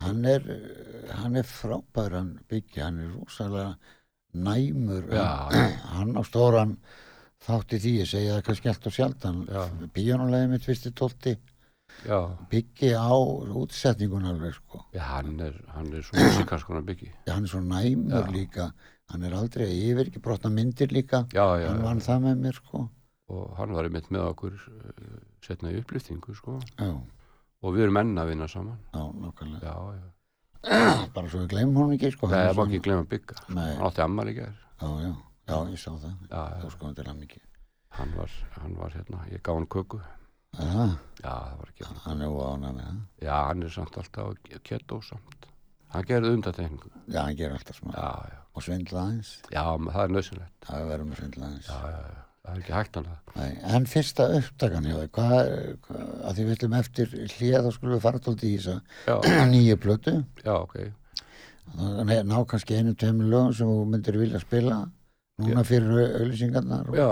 Hann 0.00 0.24
er, 0.24 0.40
eh, 0.48 1.10
hann 1.12 1.36
er 1.36 1.44
frábær, 1.44 2.14
hann 2.16 2.30
byggja, 2.48 2.86
hann 2.86 3.02
er 3.04 3.10
rosalega 3.12 3.74
næmur. 4.34 5.06
Já. 5.12 5.28
Hann, 5.94 6.14
á 6.16 6.22
stóran 6.26 6.76
þátti 7.40 7.78
því, 7.80 7.92
ég 8.02 8.08
segi 8.10 8.28
það 8.32 8.42
kannski 8.48 8.68
allt 8.72 8.86
og 8.90 8.94
sjaldan. 8.96 9.40
Já. 9.48 9.62
Bíónulegið 9.96 10.52
mitt 10.52 10.66
fyrsti 10.68 10.92
tólti 10.92 11.34
já, 12.06 12.18
byggi 12.52 12.92
á 12.94 13.10
útsetningun 13.56 14.28
alveg, 14.30 14.54
sko. 14.60 14.84
já 14.94 15.02
hann 15.16 15.40
er 15.40 15.56
hann 15.74 15.88
er 15.92 16.02
svo 16.06 16.16
musikalskonar 16.20 16.84
byggi 16.86 17.10
Hann 17.32 17.44
er 17.44 17.50
svo 17.50 17.60
næmur 17.64 18.26
Já. 18.28 18.32
líka. 18.32 18.70
Hann 19.10 19.24
er 19.26 19.34
aldrei 19.34 19.66
yfir, 19.74 20.06
ekki 20.06 20.20
brotna 20.22 20.50
myndir 20.54 20.92
líka. 20.94 21.24
já, 21.34 21.46
já, 21.58 21.68
hann 21.72 21.80
já. 21.80 21.84
vann 21.88 22.00
það 22.00 22.20
með 22.28 22.36
mér, 22.44 22.60
sko. 22.60 22.84
og 23.30 23.56
hann 23.58 23.72
var 23.74 23.84
einmitt 23.88 24.10
með 24.10 24.24
okkur 24.30 24.54
uh, 24.54 25.18
setna 25.42 25.70
í 25.72 25.80
upplýftingu 25.80 26.34
sko 26.34 26.56
Já, 26.78 26.90
og 27.62 27.74
við 27.74 27.84
erum 27.88 27.96
enn 28.00 28.18
að 28.18 28.32
vinna 28.32 28.48
saman 28.50 28.78
já, 28.94 29.02
nákvæmlega. 29.24 29.66
já, 29.66 29.98
já, 29.98 30.08
Bara 31.14 31.28
svo 31.32 31.40
við 31.44 31.48
gleymum 31.54 31.76
honum 31.80 31.94
ekki, 31.96 32.10
sko. 32.12 32.28
Nei, 32.28 32.36
Hann 32.36 32.46
er 32.46 32.50
það 32.50 32.56
má 32.56 32.60
svona- 32.60 32.70
ekki 32.74 32.82
glemma 32.86 33.04
bygga 33.08 33.36
Nei. 33.56 33.74
hann 33.76 33.86
átti 33.88 34.02
ammali 34.04 34.34
gær 34.36 34.52
Já, 34.80 34.88
já, 35.00 35.12
já, 35.48 35.56
ég 35.72 35.78
sá 35.80 35.90
það. 35.90 36.14
já, 36.30 36.40
já, 36.50 36.62
Já, 36.64 36.70
sko, 36.70 36.92
til 36.94 37.04
hann 37.06 37.22
ekki. 37.24 37.40
hann 37.90 38.12
var, 38.16 38.30
hann 38.60 38.74
var 38.76 38.90
hérna, 38.90 39.20
ég 39.32 39.42
gaf 39.42 39.54
hann 39.56 39.66
köku 39.66 40.00
Já, 40.58 40.66
já, 41.22 41.30
það 41.30 41.56
var 41.60 41.68
ekki 41.72 41.84
hann 42.04 42.22
er 42.22 42.26
óána 42.28 42.72
með 42.74 42.84
það. 42.84 43.00
já, 43.22 43.46
hann 43.46 43.62
er 43.62 43.68
samt 43.70 43.96
alltaf 43.96 44.34
kettó 44.64 45.00
samt 45.02 45.46
hann 45.90 46.04
gerði 46.04 46.34
undatekningu 46.36 46.90
Já, 47.08 47.22
hann 47.24 47.36
gerir 47.36 47.52
alltaf 47.56 47.76
smá. 47.80 47.94
Og 48.54 48.62
svindla 48.62 49.00
aðeins. 49.06 49.40
já, 49.50 49.62
það 49.78 50.04
er 50.04 50.08
nöðsynlegt 50.16 50.66
Það 50.66 50.80
er 50.80 50.88
verið 50.90 51.06
með 51.10 51.16
svindla 51.20 51.46
aðeins. 51.46 51.66
já, 51.68 51.80
já, 51.90 52.00
já, 52.10 52.24
það 52.44 52.54
er 52.54 52.60
ekki 52.62 52.72
hægt 52.76 52.96
það 52.96 53.08
Nei, 53.36 53.50
en 53.76 53.84
fyrsta 53.86 54.26
upptakan 54.38 54.86
hjá 54.88 54.96
þig, 55.00 55.10
hvað, 55.16 55.50
hvað, 55.86 56.06
að 56.28 56.38
því 56.38 56.46
við 56.48 56.54
ætlum 56.56 56.78
eftir 56.80 57.12
hlið 57.16 57.58
þá 57.66 57.70
skulum 57.76 57.94
við 57.94 58.02
fara 58.06 58.22
tóldi 58.24 58.48
í 58.50 58.56
þessa 58.62 59.44
nýju 59.54 59.76
plötu. 59.82 60.16
já, 60.44 60.54
ok 60.56 60.78
Þannig 61.70 62.16
að 62.18 62.26
ná 62.32 62.38
kannski 62.50 62.74
einu 62.80 62.96
tveimur 62.98 63.28
lögum 63.30 63.52
sem 63.54 63.68
þú 63.70 63.84
myndir 63.92 64.16
vilja 64.18 64.40
spila 64.42 64.80
núna 65.40 65.62
fyrir 65.68 66.00
auðlýsingarnar. 66.18 66.88
og- 66.90 66.98
Já, 66.98 67.10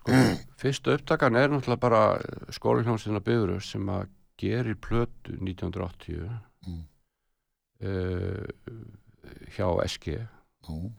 sko, 0.00 0.16
fyrsta 0.62 0.96
upptakan 0.98 1.38
er 1.38 1.52
náttúrulega 1.52 1.84
bara 1.84 2.00
skólinhjómsina 2.56 3.20
Bifurus 3.22 3.70
sem 3.76 3.86
að 3.92 4.08
gerir 4.42 4.74
plötu 4.82 5.36
1980 5.38 6.26
Mm. 6.66 6.80
uh, 7.86 8.42
hjá 9.54 9.68
SG 9.86 10.16
Nú, 10.66 10.90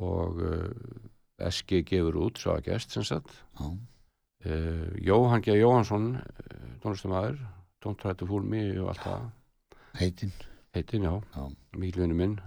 og 0.00 0.38
uh, 0.40 0.70
SG 1.50 1.82
gefur 1.88 2.18
út 2.26 2.38
svo 2.40 2.56
að 2.56 2.70
gest 2.70 2.94
sem 2.94 3.04
sagt. 3.06 3.34
Uh, 3.60 4.88
Jóhann 4.98 5.42
G. 5.44 5.54
Jóhansson 5.60 6.16
uh, 6.18 6.70
tónlistamæður, 6.82 7.38
Fool 8.26 8.46
Me 8.46 8.62
og 8.80 8.88
allt 8.92 9.02
það, 9.02 9.28
heitinn, 9.98 10.32
heitinn 10.74 11.06
já, 11.06 11.12
já, 11.34 11.44
mikilvinni 11.78 12.14
minn. 12.18 12.40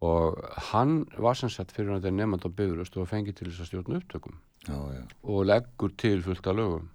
Og 0.00 0.38
hann 0.70 1.04
var 1.20 1.36
sem 1.36 1.50
sagt 1.52 1.74
fyrir 1.76 1.92
hann 1.92 2.00
þetta 2.00 2.14
nefnd 2.16 2.46
á 2.46 2.50
Bifurust 2.56 2.96
og 2.96 3.10
fengið 3.10 3.36
til 3.40 3.50
þess 3.50 3.66
að 3.66 3.68
stjórna 3.70 4.00
upptökum. 4.00 4.38
Já, 4.66 4.78
já, 4.94 5.02
og 5.22 5.44
leggur 5.46 5.92
til 6.00 6.22
fullt 6.24 6.46
af 6.46 6.56
lögum 6.56 6.88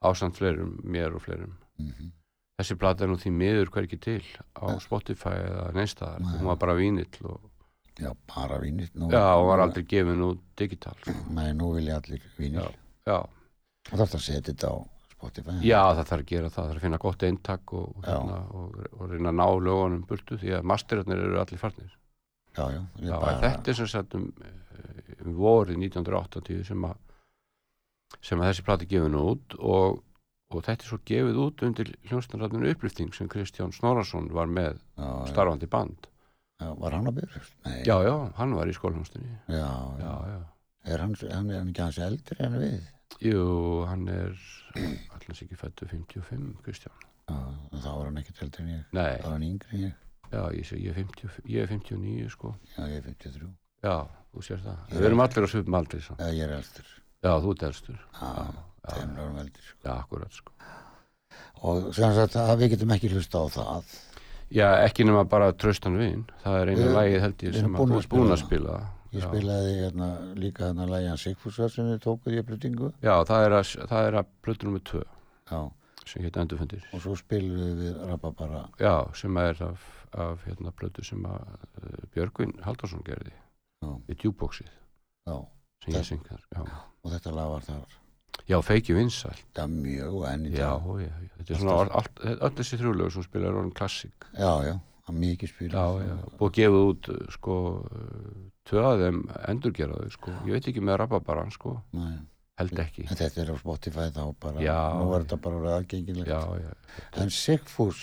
ásamt 0.00 0.36
fleirum, 0.36 0.80
mér 0.84 1.14
og 1.14 1.22
fleirum. 1.22 1.56
Mhm, 1.78 2.12
þessi 2.60 2.76
plata 2.78 3.04
er 3.04 3.10
nú 3.10 3.16
því 3.20 3.32
miður 3.32 3.70
hverki 3.72 3.98
til 4.00 4.22
á. 4.56 4.80
Spotify 4.80 5.36
eða 5.44 5.72
neinstaðar 5.76 6.20
Nei. 6.20 6.38
hún 6.38 6.46
var 6.46 6.56
bara 6.56 6.76
vínill 6.76 7.24
og 7.24 7.49
já, 8.00 8.10
bara 8.34 8.60
vínir. 8.62 8.88
Nú, 8.94 9.10
já, 9.12 9.24
hún 9.36 9.48
var 9.50 9.64
aldrei 9.66 9.84
gefin 9.88 10.24
út 10.26 10.40
digital 10.58 10.96
sko. 11.02 11.14
Nei, 11.36 11.52
nú 11.56 11.74
vilja 11.76 12.00
allir 12.00 12.24
vínir. 12.38 12.64
Já. 12.64 13.12
já, 13.12 13.18
Og 13.90 13.94
það 13.96 14.06
er 14.06 14.18
að 14.18 14.24
setja 14.26 14.42
þetta 14.50 14.72
á 14.72 14.76
Spotify. 15.20 15.56
já, 15.60 15.80
það 15.94 16.06
þarf 16.08 16.22
að 16.22 16.28
gera 16.30 16.48
það 16.48 16.56
það 16.56 16.68
þarf 16.70 16.78
að 16.80 16.84
finna 16.86 16.98
gott 17.04 17.24
eintak 17.28 17.72
og, 17.76 17.88
og, 17.96 18.04
hérna, 18.06 18.38
og, 18.56 18.76
og 18.96 19.10
reyna 19.10 19.32
að 19.32 19.38
ná 19.40 19.46
lögunum 19.66 20.04
burtu 20.08 20.38
því 20.40 20.54
að 20.56 20.68
masterarnir 20.70 21.24
eru 21.26 21.40
allir 21.42 21.60
farnir 21.60 21.90
já, 22.56 22.64
já, 22.72 22.80
ég 23.02 23.10
já, 23.10 23.16
bara, 23.20 23.40
þetta 23.44 23.72
er 23.72 23.78
sem 23.80 23.90
sagt 23.92 24.16
um, 24.16 24.28
um 25.24 25.34
vorið 25.36 25.80
1980 25.84 26.64
sem 26.70 26.86
að 26.88 26.96
sem 28.26 28.40
að 28.40 28.48
þessi 28.50 28.64
plati 28.66 28.88
gefin 28.90 29.18
út 29.20 29.56
og, 29.58 30.00
og 30.50 30.64
þetta 30.66 30.82
er 30.86 30.88
svo 30.88 30.98
gefið 31.12 31.42
út 31.44 31.62
undir 31.68 31.92
hljómsnarræðinu 32.08 32.72
upplýfting 32.74 33.12
sem 33.14 33.28
Kristján 33.30 33.74
Snorarsson 33.76 34.32
var 34.34 34.48
með 34.50 34.80
já, 34.96 35.10
starfandi 35.30 35.68
band 35.70 36.08
já, 36.08 36.08
var 36.80 36.92
hann 36.96 37.08
að 37.10 37.16
byrja? 37.20 37.42
Nei, 37.66 37.76
já, 37.88 37.96
já, 38.06 38.14
hann 38.36 38.54
var 38.58 38.68
í 38.70 38.74
skólhjómsdunni 38.76 39.30
já, 39.48 39.56
já. 39.56 39.68
já, 40.04 40.14
já, 40.34 40.40
Er 40.90 40.98
hann, 41.04 41.14
hann 41.30 41.50
er 41.52 41.58
hann 41.60 41.68
ekki 41.72 41.82
hans 41.84 41.98
eldri 42.00 42.36
en 42.46 42.54
við? 42.60 42.76
jú, 43.20 43.42
hann 43.88 44.06
er 44.08 44.30
allans 45.14 45.42
ekki 45.44 45.58
fættu 45.60 45.88
55 45.90 46.62
Kristján, 46.64 46.94
Já, 47.30 47.36
þá 47.82 47.88
var 47.90 48.06
hann 48.10 48.20
ekki 48.22 48.36
eldri 48.44 48.64
en 48.64 48.70
ég. 48.76 48.84
nei, 48.96 49.10
Það 49.20 49.26
var 49.28 49.34
hann 49.36 49.48
yngri 49.48 49.76
en 49.76 49.84
ég. 49.88 49.98
já, 50.32 50.42
ég, 50.56 50.64
sé, 50.70 50.78
ég, 50.80 50.90
er 50.94 51.00
50, 51.02 51.40
ég 51.56 51.66
er 51.66 51.72
59 51.74 52.30
sko, 52.36 52.54
Já, 52.76 52.82
ég 52.88 52.96
er 53.02 53.06
53. 53.10 53.50
já, 53.84 53.96
þú 54.30 54.44
sér 54.46 54.60
það. 54.64 54.80
Við 54.94 55.06
erum 55.10 55.24
allir 55.24 55.46
á 55.46 55.48
svipum 55.50 55.76
aldrei, 55.80 56.00
svo. 56.04 56.16
Já, 56.20 56.28
ég 56.36 56.44
er 56.46 56.56
elstur. 56.60 56.90
Já, 57.20 57.32
þú 57.44 57.52
ert 57.54 57.62
elstur. 57.68 57.96
Já, 58.20 58.30
tveimur 58.90 59.22
árum 59.24 59.38
eldur. 59.42 59.64
Sko. 59.68 59.78
Já, 59.84 59.92
akkurat, 60.00 60.36
sko. 60.40 60.52
Og 61.70 61.88
sem 61.96 62.14
sagt 62.16 62.36
að 62.40 62.54
við 62.62 62.70
getum 62.74 62.92
ekki 62.94 63.10
hlusta 63.12 63.42
á 63.42 63.46
það. 63.52 63.90
Já, 64.50 64.66
ekki 64.82 65.04
nema 65.06 65.22
bara 65.30 65.52
tröstan 65.54 65.98
vin. 65.98 66.24
Það 66.42 66.56
er 66.60 66.70
einu 66.72 66.80
Við- 66.82 66.96
lagið 66.96 67.20
held 67.24 67.42
ég 67.44 67.52
við 67.54 67.60
sem 67.60 67.74
að 67.74 67.78
búin 67.78 67.92
að 67.96 68.02
að 68.34 68.40
spila. 68.44 68.78
Ég 69.10 69.22
Já. 69.22 69.26
spilaði 69.26 69.70
hérna, 69.80 70.08
líka 70.38 70.64
hérna 70.68 70.86
lægjan 70.86 71.18
Sigfúsar 71.18 71.70
sem 71.70 71.86
við 71.90 72.00
tókuð 72.04 72.34
í 72.36 72.40
upplýtingu. 72.42 72.92
Já, 73.02 73.14
það 73.26 73.44
er 73.46 73.54
að, 73.58 73.70
að 73.90 74.06
nummer 74.64 74.82
tvö 74.86 75.02
Já, 75.50 75.60
sem 76.06 76.22
heit 76.22 76.36
Endurfundir. 76.36 76.84
og 76.94 77.00
svo 77.02 77.16
spilum 77.18 77.78
við 77.80 77.96
Rababara. 78.06 78.68
Já, 78.78 78.94
sem 79.14 79.36
er 79.36 79.62
af, 79.66 79.86
af 80.14 80.44
hérna 80.46 80.70
plötu 80.70 81.04
sem 81.04 81.24
að 81.26 81.40
uh, 81.82 82.06
Björgvin 82.14 82.54
Haldarsson 82.62 83.02
gerði 83.02 83.32
Já, 83.34 83.90
við 84.06 84.16
djúbóksið 84.22 84.70
sem 85.26 85.94
ég 85.94 86.06
syng 86.06 86.22
þar. 86.26 86.46
Og 87.02 87.10
þetta 87.10 87.34
lag 87.34 87.50
var 87.54 87.66
þar. 87.66 87.98
Já 88.50 88.58
feiki 88.66 88.94
vinsæl. 88.96 89.36
Það 89.54 89.64
er 89.64 89.74
mjög 89.86 90.14
og 90.20 90.24
enn 90.30 90.46
í 90.48 90.52
Já, 90.54 90.70
dag. 90.74 90.88
já, 91.04 91.10
já, 91.24 91.32
þetta 91.38 91.54
er 91.54 91.60
svona 91.62 91.76
all, 91.78 91.90
all, 92.00 92.36
öll 92.48 92.54
þessi 92.60 92.78
þrjúlegu 92.80 93.12
sem 93.16 93.26
spilar 93.26 93.58
orðin 93.60 93.74
klassík. 93.78 94.26
Já, 94.34 94.52
já, 94.66 94.74
það 95.06 95.12
er 95.14 95.18
mikið 95.24 95.52
spil. 95.54 95.68
Já, 95.74 95.84
já, 96.04 96.16
að 96.40 96.50
gefa 96.58 96.82
út 96.90 97.10
uh, 97.14 97.20
sko 97.36 97.56
uh, 97.84 98.40
tvö 98.70 98.82
að 98.90 99.04
þeim 99.06 99.22
endurgera 99.54 100.00
þau 100.02 100.14
sko. 100.16 100.34
Ég 100.48 100.56
veit 100.58 100.68
ekki 100.72 100.82
með 100.86 100.98
Rababaran 101.04 101.54
sko, 101.54 101.76
Nei, 101.96 102.16
held 102.60 102.82
ekki. 102.84 103.06
en 103.10 103.16
þetta 103.22 103.44
er 103.44 103.52
á 103.52 103.56
Spotify 103.62 104.08
þá 104.14 104.24
bara, 104.42 104.60
Já. 104.64 104.78
nú 105.00 105.14
er 105.16 105.24
þetta 105.24 105.40
bara 105.46 105.60
orðið 105.62 105.76
aðgengilegt. 105.78 106.28
Já, 106.28 106.42
já, 106.66 106.74
En 107.24 107.30
Sigfús, 107.34 108.02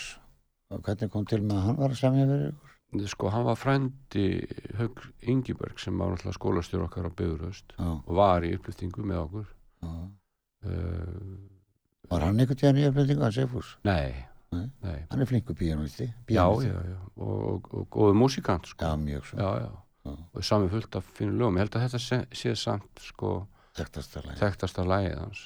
hvernig 0.72 1.12
kom 1.12 1.24
til 1.28 1.42
með 1.44 1.60
að 1.60 1.66
hann 1.68 1.78
var 1.84 1.94
að 1.94 2.00
semja 2.02 2.26
fyrir 2.28 2.48
ykkur? 2.50 2.64
sko 3.12 3.28
hann 3.28 3.44
var 3.44 3.56
frændi 3.60 4.22
Haug 4.78 5.02
Ingiberg 5.28 5.76
sem 5.80 5.92
var 6.00 6.08
náttúrulega 6.14 6.36
skólastjór 6.38 6.86
okkar 6.86 7.08
á 7.08 7.12
Böðuröst 7.12 7.74
Já, 7.76 7.84
og 8.00 8.14
var 8.16 8.40
í 8.48 8.54
upplýftingu 8.56 9.04
með 9.04 9.18
okkur. 9.26 9.46
já. 9.84 9.90
Uh, 10.68 11.36
Var 12.08 12.24
hann 12.24 12.38
einhvern 12.40 12.56
tíðan 12.60 12.78
í 12.80 12.86
upplýtingu 12.88 13.24
að 13.26 13.34
Sigfús? 13.36 13.74
nei, 13.84 14.14
Nei. 14.52 14.64
nei. 14.80 15.02
Hann 15.10 15.20
er 15.20 15.28
flinkur 15.28 15.56
píanúlisti. 15.58 16.06
Já, 16.32 16.46
já, 16.64 16.72
já, 16.88 16.96
og, 17.20 17.34
og, 17.50 17.66
og 17.82 17.88
góðu 17.92 18.14
músikant 18.16 18.64
sko. 18.70 18.84
Já, 18.86 18.96
mjög 18.96 19.26
svo. 19.28 19.36
já, 19.42 19.50
já. 19.66 19.70
Já. 20.08 20.14
og 20.32 20.44
sami 20.44 20.70
fullt 20.72 20.96
af 20.96 21.04
fínum 21.18 21.36
lögum. 21.36 21.58
Ég 21.58 21.66
held 21.66 21.76
að 21.76 21.82
þetta 21.84 21.98
sé, 22.00 22.18
sé 22.32 22.54
samt 22.56 23.02
sko 23.10 23.32
þekktasta 23.76 24.84
lagið 24.88 25.18
hans. 25.20 25.42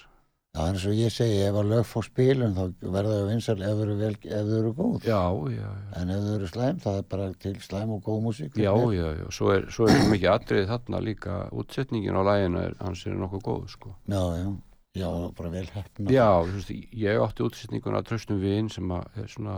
Já, 0.53 0.67
en 0.69 0.77
svo 0.79 0.93
ég 0.93 1.09
segi, 1.11 1.39
ef 1.49 1.57
að 1.57 1.71
lög 1.73 1.87
fór 1.89 2.05
spilun 2.05 2.53
þá 2.55 2.63
verða 2.93 3.19
þau 3.23 3.29
vinsal 3.31 3.55
ef 3.65 3.71
þau 3.73 3.83
eru, 3.87 3.95
vel, 3.97 4.17
ef 4.21 4.43
þau 4.51 4.57
eru 4.59 4.73
góð. 4.77 5.07
Já, 5.09 5.21
já, 5.51 5.63
já. 5.65 5.71
En 5.99 6.11
ef 6.13 6.21
þau 6.27 6.35
eru 6.37 6.49
slæm, 6.51 6.81
það 6.85 6.99
er 7.01 7.07
bara 7.15 7.29
til 7.43 7.55
slæm 7.65 7.95
og 7.97 8.03
góð 8.05 8.19
músík. 8.27 8.59
Já, 8.61 8.75
já, 8.93 9.07
já, 9.19 9.27
svo 9.33 9.49
er, 9.55 9.65
svo 9.73 9.89
er 9.89 10.03
mikið 10.13 10.29
atriðið 10.35 10.69
þarna 10.75 11.01
líka, 11.09 11.39
útsetningin 11.57 12.21
á 12.21 12.23
læginu 12.29 12.67
hans 12.85 13.07
er 13.09 13.17
nokkuð 13.17 13.43
góð, 13.49 13.65
sko. 13.73 13.95
Já, 14.13 14.21
já, 14.43 14.51
já, 14.99 15.09
bara 15.39 15.53
vel 15.53 15.69
hefna. 15.73 16.11
Já, 16.13 16.27
þú 16.45 16.57
veist, 16.59 16.73
ég 17.05 17.23
átti 17.25 17.47
útsetningun 17.47 17.97
að 17.99 18.09
tröstum 18.11 18.41
vin 18.43 18.69
sem 18.73 18.91
að 18.93 19.23
er 19.23 19.31
svona 19.33 19.57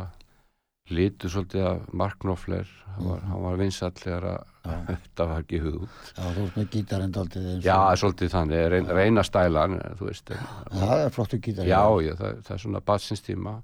litur 0.92 1.33
svolítið 1.33 1.62
að 1.64 1.85
Mark 1.97 2.18
Knopfler, 2.20 2.68
hann 2.94 3.07
var, 3.09 3.20
hann 3.25 3.44
var 3.47 3.55
vinsall 3.57 3.94
þegar 3.97 4.27
að 4.29 4.83
þetta 4.90 5.27
var 5.31 5.44
ekki 5.44 5.61
hugð 5.64 5.79
út. 5.87 6.11
Já, 6.12 6.25
þú 6.37 6.42
ert 6.44 6.59
með 6.61 6.66
gítarinn 6.75 7.14
daldið 7.14 7.47
eins 7.55 7.64
Já, 7.64 7.79
svolítið 8.03 8.35
þannig, 8.35 8.64
reyn, 8.75 8.90
reyna 8.99 9.25
stælan, 9.25 9.79
þú 9.99 10.11
veist, 10.11 10.35
en, 10.37 10.44
Það 10.75 10.92
er 11.07 11.14
flottu 11.16 11.40
gítar. 11.40 11.70
já, 11.70 11.81
já, 12.05 12.12
það, 12.20 12.42
það 12.44 12.57
er 12.59 12.62
svona 12.66 12.83
batsins 12.92 13.25
tíma, 13.25 13.55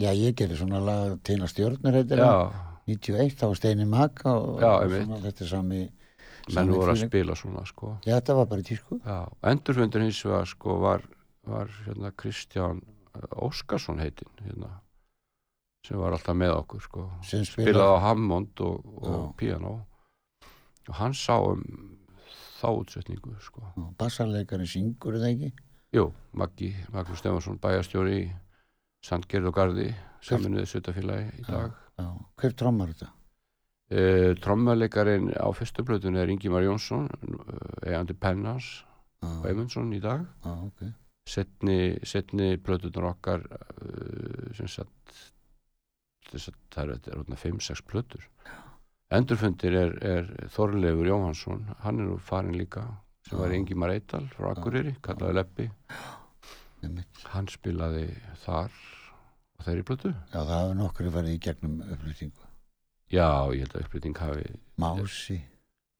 Já, 0.00 0.08
ég 0.16 0.32
gerir 0.38 0.56
svona 0.56 0.80
lag 0.80 1.18
Tina 1.28 1.44
Stjörnur 1.50 1.92
heitir 1.98 2.22
það. 2.22 2.54
91, 2.88 3.34
þá 3.36 3.46
Steini 3.58 3.84
Maka 3.88 4.32
og, 4.32 4.62
Já, 4.64 4.72
svona, 4.88 5.20
þetta 5.26 5.48
sami... 5.50 5.82
menn 6.52 6.72
voru 6.74 6.92
að 6.92 7.04
spila 7.06 7.36
svona, 7.38 7.64
sko. 7.68 7.94
Já, 8.04 8.16
þetta 8.18 8.36
var 8.40 8.48
bara 8.50 8.64
í 8.64 8.68
tísku. 8.68 8.98
Já, 9.04 9.18
endurfundur 9.50 10.04
hins 10.04 10.20
vegar 10.26 10.48
sko 10.50 10.78
var, 10.82 11.04
var 11.48 11.72
hérna 11.86 12.12
Kristján 12.12 12.82
eh, 13.14 13.26
Óskarsson 13.46 14.02
heitinn 14.02 14.44
hérna, 14.44 14.70
sem 15.86 16.00
var 16.00 16.16
alltaf 16.16 16.36
með 16.36 16.56
okkur 16.58 16.84
sko. 16.84 17.08
Spilaði 17.24 17.50
spilaði. 17.50 17.88
á 17.88 18.04
Hammond 18.04 18.64
og, 18.66 18.94
og 19.04 19.28
piano 19.40 19.76
og 20.88 20.96
hann 21.00 21.16
sá 21.16 21.38
um 21.40 21.62
þá 22.60 22.68
útsetningu 22.72 23.36
sko. 23.44 23.64
Bassarleikarinn 24.00 24.68
syngur 24.68 25.16
það 25.20 25.30
ekki? 25.32 25.52
Jú, 25.94 26.08
Maggi, 26.34 26.72
Magnús 26.92 27.20
Stefansson 27.22 27.60
bæjarstjóri 27.62 28.16
í 28.18 28.28
Sandgerð 29.04 29.50
og 29.50 29.56
Garði 29.56 29.88
saminuði 30.24 30.66
svitafélagi 30.70 31.42
í 31.42 31.44
dag 31.46 31.74
Já. 32.00 32.08
Hver 32.40 32.54
trommar 32.58 32.90
þetta? 32.90 33.12
E, 33.90 34.34
Trommaleikarin 34.40 35.30
á 35.36 35.48
fyrstu 35.56 35.84
blöðun 35.86 36.16
er 36.20 36.32
Ingimar 36.32 36.64
Jónsson 36.64 37.08
eh, 37.10 37.88
eigandi 37.90 38.14
Pennans 38.16 38.84
og 39.24 39.44
Já, 39.44 39.48
Eymundsson 39.50 39.92
í 39.96 40.00
dag 40.04 40.24
já, 40.44 40.52
ok. 40.66 40.82
setni, 41.28 41.78
setni 42.04 42.50
plötunar 42.60 43.14
okkar 43.14 43.44
uh, 43.48 44.50
sem 44.56 44.68
sagt 44.68 45.14
að 46.34 46.50
það 46.74 46.90
er 47.08 47.16
orðna 47.22 47.38
5-6 47.40 47.84
plötur 47.88 48.26
endurfundir 49.14 49.76
er, 49.78 49.94
er 50.04 50.28
Þorleifur 50.52 51.08
Jóhansson 51.08 51.64
hann 51.84 52.02
er 52.02 52.10
nú 52.10 52.18
farin 52.20 52.56
líka 52.58 52.84
sem 53.24 53.38
var 53.40 53.52
Já. 53.54 53.56
Ingimar 53.62 53.94
Eital 53.94 54.26
frá 54.34 54.50
Akureyri, 54.52 54.96
kallaði 55.04 55.38
Leppi 55.38 55.70
Einmitt. 56.84 57.24
hann 57.32 57.48
spilaði 57.48 58.08
þar 58.44 58.74
á 59.56 59.60
þeirri 59.64 59.86
plötu 59.88 60.12
Já, 60.12 60.40
það 60.42 60.52
hafa 60.58 60.74
nokkru 60.82 61.14
farið 61.14 61.38
í 61.38 61.40
gegnum 61.46 61.78
upplýtingu. 61.86 62.43
Já, 63.14 63.28
ég 63.54 63.62
held 63.64 63.76
að 63.78 63.84
uppbytting 63.86 64.18
hafi 64.22 64.44
Mási, 64.82 65.38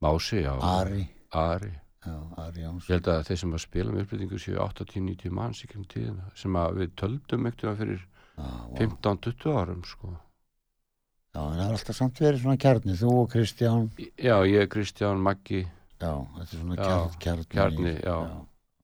Mási, 0.05 0.41
já, 0.43 0.53
Ari, 0.61 1.05
Ari. 1.31 1.73
já, 2.05 2.17
Ari 2.43 2.61
ég 2.61 2.67
Jóns. 2.67 2.89
held 2.91 3.09
að 3.13 3.23
þeir 3.29 3.41
sem 3.45 3.55
að 3.57 3.63
spila 3.65 3.95
með 3.95 4.05
uppbyttingu 4.07 4.41
séu 4.43 4.59
80-90 4.65 5.31
manns 5.39 5.63
í 5.65 5.71
kring 5.71 5.87
tíðina 5.93 6.27
sem 6.39 6.59
að 6.61 6.81
við 6.83 6.95
töldum 7.01 7.47
ekkert 7.51 7.79
fyrir 7.81 8.03
Já, 8.35 8.43
vá. 8.43 8.79
15-20 8.83 9.55
árum 9.63 9.85
sko 9.87 10.11
já, 10.11 11.41
en 11.43 11.55
það 11.59 11.65
er 11.69 11.77
alltaf 11.77 11.97
samt 11.99 12.19
verið 12.23 12.43
svona 12.43 12.59
kjarni, 12.63 12.95
þú 12.99 13.13
og 13.21 13.29
Kristján. 13.33 13.87
Já, 14.19 14.37
ég, 14.47 14.69
Kristján, 14.71 15.23
Maggi 15.23 15.63
Já, 16.03 16.11
þetta 16.35 16.45
er 16.45 16.59
svona 16.61 16.77
Já, 16.77 16.85
kjarn, 16.85 17.15
kjarni. 17.23 17.47
kjarni, 17.55 17.93
já. 18.03 18.17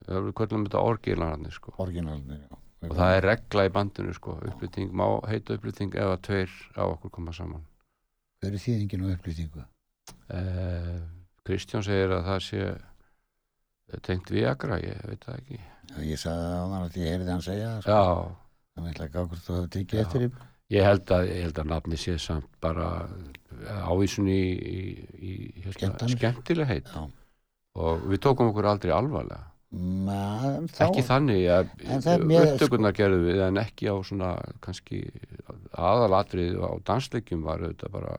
það 0.06 0.18
eru 0.20 0.32
kvöldum 0.38 0.64
þetta 0.68 0.82
orgilanarnir 0.86 1.52
sko. 1.54 1.74
Orginalnir, 1.82 2.38
já. 2.46 2.56
og 2.88 2.94
það 2.96 3.16
er 3.18 3.26
regla 3.26 3.66
í 3.66 3.72
bandinu 3.74 4.14
sko. 4.16 4.38
upplyting, 4.46 4.92
má 4.94 5.04
heita 5.28 5.58
upplyting 5.58 5.94
ef 5.98 6.14
að 6.14 6.22
tveir 6.30 6.54
á 6.78 6.82
okkur 6.86 7.10
koma 7.18 7.34
saman 7.36 7.66
Hver 8.40 8.54
er 8.56 8.62
þýðingin 8.62 9.02
á 9.04 9.08
upplýtingu? 9.14 9.64
eh, 10.32 11.00
Kristján 11.44 11.82
segir 11.84 12.12
að 12.16 12.22
það 12.28 12.38
sé 12.46 12.60
tengt 14.06 14.30
Viagra, 14.32 14.78
ég 14.80 15.00
veit 15.10 15.24
það 15.26 15.40
ekki 15.42 15.58
Já, 15.90 15.96
ég 16.06 16.20
sagði 16.22 16.46
það 16.46 16.54
á 16.54 16.64
hann 16.70 16.86
að 16.86 16.96
ég 17.00 17.10
heyrði 17.10 17.30
hann 17.34 17.42
segja 17.44 17.68
það, 17.74 17.82
sko. 17.82 17.90
Já, 17.90 18.38
Þannig 18.78 18.94
ætla 18.94 19.06
ekki 19.08 19.18
ákvæmt 19.20 19.44
þú 19.44 19.54
hefur 19.58 19.70
tekið 19.74 19.98
Já. 19.98 20.04
eftir 20.06 20.24
í. 20.24 20.30
ég 20.70 20.84
held 20.86 21.12
að, 21.16 21.24
ég 21.28 21.42
held 21.44 21.58
að 21.64 21.70
nafni 21.74 21.98
sé 22.00 22.14
samt 22.22 22.48
bara 22.62 22.88
ávísun 23.90 24.28
í, 24.30 24.40
í, 24.40 24.82
í 25.20 25.32
hérna, 25.60 25.74
Skemmtanir. 25.76 26.16
skemmtileg 26.16 26.70
heit 26.70 26.92
Já. 26.94 27.02
og 27.76 28.04
við 28.08 28.22
tókum 28.24 28.52
okkur 28.54 28.70
aldrei 28.72 28.94
alvarlega 28.96 29.46
Men, 29.70 30.64
þá, 30.66 30.80
ekki 30.88 31.02
þannig 31.06 31.44
að 31.54 31.68
það 31.86 32.08
er 32.16 32.24
mér- 32.26 32.48
upptökurnar 32.54 32.94
gerðu 32.96 33.20
við 33.28 33.42
en 33.46 33.60
ekki 33.62 33.86
á 33.86 33.94
svona 34.02 34.30
kannski 34.64 35.02
aðalatrið 35.78 36.56
á 36.58 36.70
dansleikjum 36.88 37.44
var 37.46 37.62
auðvitað 37.62 37.92
bara 37.94 38.16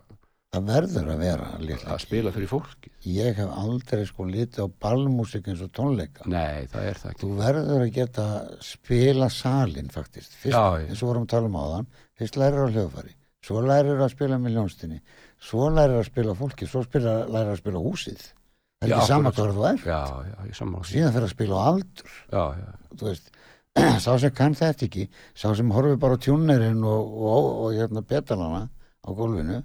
það 0.51 0.65
verður 0.67 1.09
að 1.13 1.21
vera 1.23 1.47
litla. 1.63 1.93
að 1.95 2.01
spila 2.03 2.31
fyrir 2.35 2.49
fólki 2.51 2.89
Ég 3.07 3.37
hef 3.39 3.53
aldrei 3.55 4.03
sko 4.09 4.25
litið 4.27 4.65
á 4.65 4.67
ballmúsik 4.83 5.47
eins 5.47 5.61
og 5.63 5.71
tónleika. 5.77 6.25
nei, 6.27 6.67
það 6.71 6.89
það 6.99 7.09
ekki 7.13 7.21
Þú 7.23 7.29
verður 7.39 7.85
að 7.85 7.93
geta 7.95 8.25
spila 8.61 9.29
salin 9.31 9.89
faktist. 9.93 10.35
Fyrst, 10.35 10.53
Já, 10.57 10.83
eins 10.89 11.01
og 11.01 11.09
vorum 11.13 11.23
að 11.25 11.31
tala 11.33 11.47
um 11.51 11.57
áðan, 11.61 11.87
fyrst 12.19 12.37
lærir 12.41 12.61
á 12.61 12.73
hljóðfæri, 12.75 13.15
svo 13.47 13.63
lærir 13.65 14.03
að 14.03 14.11
spila 14.13 14.37
með 14.43 14.57
ljónstinni, 14.57 14.99
svo 15.41 15.69
lærir 15.71 15.97
að 16.01 16.05
spila 16.11 16.35
fólki, 16.37 16.67
svo 16.69 16.83
spila, 16.85 17.15
lærir 17.31 17.55
að 17.55 17.61
spila 17.63 17.81
húsið. 17.87 18.21
Það 18.81 18.87
er 18.87 18.91
Já, 18.91 18.97
ekki 18.97 19.07
sama 19.07 19.29
akkurat. 19.31 19.37
hvað 19.37 19.55
þú 19.55 19.65
er. 19.71 19.81
því 20.51 20.91
Síðan 20.91 21.13
fyrir 21.15 21.27
að 21.27 21.33
spila 21.35 21.55
á 21.55 21.63
aldur. 21.71 22.13
já, 22.31 22.43
já, 22.59 22.69
Þú 22.97 23.07
veist, 23.07 23.31
sá 24.03 24.11
sem 24.19 24.31
kann 24.35 24.55
þetta 24.57 24.85
ekki, 24.87 25.07
sá 25.33 25.47
sem 25.55 25.71
horfir 25.71 25.97
bara 26.01 26.17
tjúnerinn 26.17 26.83
og, 26.83 27.13
og, 27.23 27.45
og, 27.65 27.73
hérna 27.77 28.01
betalana 28.03 28.65
á 29.05 29.09
gólfinu 29.15 29.61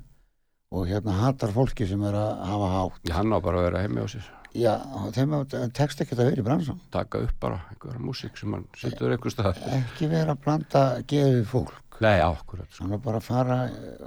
og 0.74 0.86
hérna 0.90 1.14
hatar 1.20 1.52
fólki 1.54 1.86
sem 1.86 2.02
er 2.08 2.16
að 2.18 2.40
hafa 2.50 2.68
hátt. 2.72 3.10
hann 3.14 3.30
á 3.30 3.38
bara 3.38 3.60
að 3.60 3.66
vera 3.70 3.82
heimi 3.84 4.02
á 4.02 4.06
sér 4.10 4.26
Já, 4.56 4.72
þeim 5.12 5.34
tekst 5.76 6.00
ekki 6.00 6.14
að 6.16 6.22
vera 6.30 6.40
í 6.40 6.44
bransan. 6.46 6.78
taka 6.90 7.18
upp 7.26 7.34
bara 7.40 7.58
einhverja 7.70 8.00
músík 8.00 8.38
sem 8.40 8.52
hann 8.56 8.64
setur 8.74 9.12
einhver 9.12 9.30
stað 9.34 9.58
Ekki 9.68 10.08
vera 10.10 10.32
að 10.32 10.40
blanda 10.46 10.84
gefið 11.06 11.42
fólk. 11.50 11.74
nei, 12.00 12.18
ákkurat 12.20 12.66
sko. 12.72 12.84
Hann 12.84 12.92
er 12.96 12.98
bara 13.04 13.18
að 13.20 13.26
fara 13.28 13.58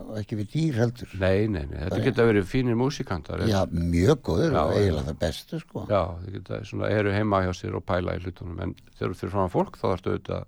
og 0.09 0.17
ekki 0.19 0.35
við 0.41 0.49
dýr 0.55 0.79
heldur. 0.81 1.13
nei, 1.21 1.47
nei, 1.47 1.63
nei, 1.69 1.77
þetta 1.85 2.01
geta 2.03 2.25
verið 2.27 2.49
fínir 2.49 2.75
músíkantar 2.81 3.45
Já, 3.47 3.61
mjög 3.71 4.19
góður 4.25 4.57
og 4.65 4.73
eiginlega 4.75 5.05
það 5.13 5.19
bestu 5.23 5.59
sko. 5.61 5.85
já, 5.89 6.01
þeir 6.25 6.33
geta 6.39 6.59
svona, 6.65 6.89
eru 6.89 7.13
heima 7.13 7.43
hjá 7.45 7.53
sér 7.55 7.75
og 7.79 7.85
pæla 7.85 8.17
í 8.17 8.23
hlutunum 8.25 8.59
en 8.65 8.75
þegar 8.97 9.13
þú 9.13 9.19
fyrir 9.21 9.31
fram 9.37 9.45
að 9.47 9.55
fólk 9.55 9.77
þá 9.79 9.85
þarfstu 9.93 10.11
auðvitað 10.11 10.45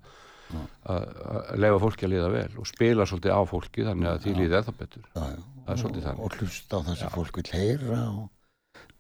að- 0.51 1.51
leifa 1.63 1.79
fólki 1.85 2.07
að 2.07 2.13
líða 2.15 2.29
vel 2.35 2.51
og 2.61 2.67
spila 2.69 3.05
svolítið 3.09 3.33
á 3.37 3.41
fólki 3.51 3.85
þannig 3.87 4.09
að 4.11 4.19
því 4.25 4.33
líði 4.39 4.57
eða 4.61 4.73
betur. 4.81 5.05
Það 5.15 5.71
er 5.75 5.81
svolítið 5.83 6.05
þannig. 6.07 6.25
og 6.25 6.37
hlusta 6.39 6.77
á 6.77 6.79
það 6.87 6.97
sem 7.01 7.13
fólk 7.15 7.39
vil 7.41 7.51
heyra 7.53 8.01
og 8.11 8.29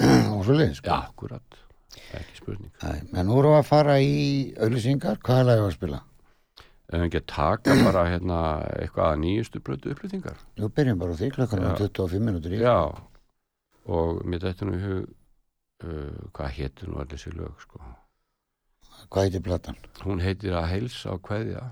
og 0.35 0.45
svo 0.47 0.55
leið, 0.57 0.73
sko. 0.79 0.87
Já, 0.89 0.97
akkurat, 1.11 1.59
ekki 2.17 2.37
spurning. 2.39 2.71
En 2.81 3.27
nú 3.27 3.37
erum 3.39 3.53
við 3.55 3.59
að 3.61 3.67
fara 3.69 3.97
í 4.01 4.15
auðlýsingar, 4.57 5.19
hvað 5.21 5.41
er 5.43 5.47
lagið 5.51 5.67
að 5.67 5.75
spila? 5.77 5.99
Ef 6.91 6.99
við 6.99 7.05
ekki 7.07 7.19
að 7.21 7.27
taka 7.31 7.75
bara 7.85 8.01
hérna 8.09 8.39
eitthvað 8.81 9.05
að 9.13 9.21
nýjustu 9.21 9.61
blötu 9.63 9.93
upplýtingar. 9.93 10.39
Nú 10.59 10.67
byrjum 10.75 10.99
bara 10.99 11.13
á 11.15 11.19
því, 11.21 11.29
klokkan 11.37 11.61
Já. 11.63 11.69
25 11.79 12.25
minútur 12.25 12.51
í. 12.57 12.59
Já, 12.59 12.75
og 13.95 14.19
mér 14.27 14.43
þetta 14.49 14.67
nú 14.67 14.75
uh, 14.81 16.17
hvað 16.35 16.51
hétur 16.57 16.91
nú 16.91 16.99
allir 16.99 17.15
þessi 17.15 17.31
lög, 17.37 17.53
sko. 17.63 17.79
Hvað 19.09 19.25
heitir 19.27 19.43
platan? 19.45 19.77
Hún 20.05 20.21
heitir 20.23 20.53
að 20.57 20.67
heilsa 20.71 21.13
á 21.13 21.15
kveðja. 21.25 21.63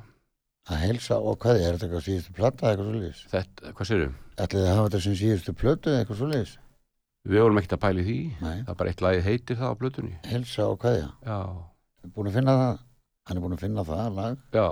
Að 0.69 0.82
helsa 0.86 1.17
og 1.17 1.38
hvað 1.41 1.59
er 1.63 1.75
þetta 1.77 1.86
eitthvað 1.88 2.03
síðustu 2.05 2.34
plata 2.38 2.65
eða 2.65 2.71
eitthvað 2.73 2.89
svo 2.89 2.97
leiðis? 2.99 3.21
Þetta, 3.32 3.71
hvað 3.77 3.88
sérum? 3.89 4.17
Ætlið 4.39 4.59
þið 4.63 4.69
að 4.69 4.75
hafa 4.77 4.89
þetta 4.89 5.01
sem 5.05 5.15
síðustu 5.21 5.53
plötu 5.57 5.89
eða 5.93 6.01
eitthvað 6.03 6.19
svo 6.19 6.27
leiðis? 6.34 6.51
Við 7.30 7.41
vorum 7.43 7.57
ekkert 7.59 7.73
að 7.77 7.82
pæli 7.86 8.03
því. 8.09 8.17
Nei, 8.43 8.57
Það 8.63 8.69
er 8.73 8.77
bara 8.82 8.91
eitt 8.93 9.01
lagið 9.05 9.25
heitir 9.30 9.57
það 9.59 9.73
á 9.73 9.80
blötunni. 9.82 10.13
helsa 10.30 10.67
og 10.69 10.77
hvað 10.84 10.99
er 10.99 11.09
Já, 11.25 11.39
Búin 12.15 12.30
að 12.30 12.38
finna 12.39 12.53
það? 12.59 12.77
Hann 13.30 13.38
er 13.38 13.43
búin 13.43 13.55
að 13.57 13.63
finna 13.65 13.84
það 13.89 14.13
lag, 14.19 14.38
já. 14.55 14.67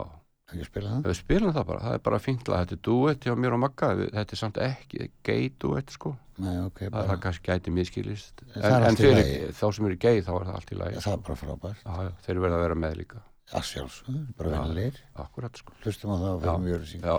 Ekki 0.47 0.63
að 0.63 0.69
spila 0.69 0.89
það? 0.93 1.01
Við 1.07 1.17
spilum 1.19 1.53
það 1.57 1.65
bara, 1.67 1.79
það 1.83 1.93
er 1.97 2.03
bara 2.07 2.19
fínt 2.23 2.47
lag. 2.47 2.59
Þetta 2.63 2.75
er 2.77 2.83
duett 2.87 3.25
hjá 3.27 3.33
mér 3.35 3.53
og 3.57 3.59
Magga. 3.65 3.89
Við- 3.99 4.11
Þetta 4.15 4.31
er 4.37 4.41
samt 4.41 4.57
ekki 4.63 5.09
gay 5.27 5.49
duett, 5.59 5.89
sko. 5.91 6.13
Nei, 6.37 6.53
ok, 6.65 6.79
Það, 6.85 6.91
bara, 6.93 7.07
það 7.11 7.21
kannski 7.25 7.49
gæti 7.51 7.71
miskilist. 7.73 8.43
En, 8.55 8.61
er 8.63 8.85
en 8.87 8.95
fyrir 8.95 9.51
þá 9.57 9.65
sem 9.75 9.85
eru 9.89 9.97
gay, 9.97 10.21
þá 10.21 10.31
er 10.37 10.45
það 10.47 10.55
allt 10.59 10.71
í 10.71 10.77
lagi. 10.77 10.95
það 11.03 11.13
er 11.13 11.23
bara 11.27 11.35
frábært. 11.41 11.81
Já, 11.83 11.93
já, 12.07 12.11
þeir 12.27 12.39
verða 12.45 12.55
að 12.59 12.63
vera 12.67 12.75
með 12.85 12.93
líka. 13.01 13.23
Að 13.57 13.63
sjálfsögðu, 13.63 14.21
bara 14.37 14.49
Já. 14.49 14.55
vennilegir. 14.61 14.95
Akkurat, 15.15 15.53
sko. 15.57 15.71
Hlustum 15.83 16.11
á 16.11 16.17
það 16.19 16.31
og 16.31 16.41
Já. 16.41 16.45
fyrir 16.47 16.63
mjög 16.67 16.75
auðlýsingar. 16.77 17.07
Já, 17.07 17.17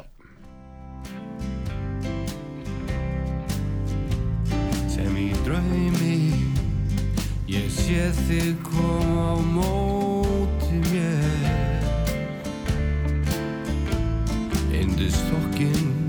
sem 4.89 5.17
í 5.17 5.29
draumi 5.47 6.17
ég 7.49 7.69
sé 7.73 8.09
þig 8.27 8.57
koma 8.67 9.33
á 9.33 9.37
móti 9.55 9.88
this 14.99 15.15
fucking 15.31 16.08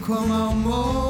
þig 0.00 0.06
koma 0.06 1.09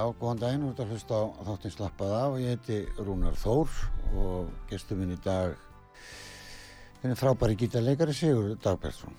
Já, 0.00 0.06
góðan 0.16 0.38
daginn, 0.40 0.62
þú 0.64 0.68
ert 0.70 0.78
að 0.80 0.92
hlusta 0.94 1.16
á 1.20 1.24
þáttinn 1.44 1.72
slappað 1.74 2.12
af. 2.16 2.34
Ég 2.40 2.54
heiti 2.54 2.76
Rúnar 3.04 3.34
Þór 3.36 3.72
og 4.16 4.46
gestur 4.70 4.96
minn 4.96 5.10
í 5.12 5.18
dag 5.20 5.58
er 7.04 7.18
frábæri 7.20 7.58
gítarleikari 7.60 8.14
Sigur 8.16 8.54
Dagbergsson. 8.64 9.18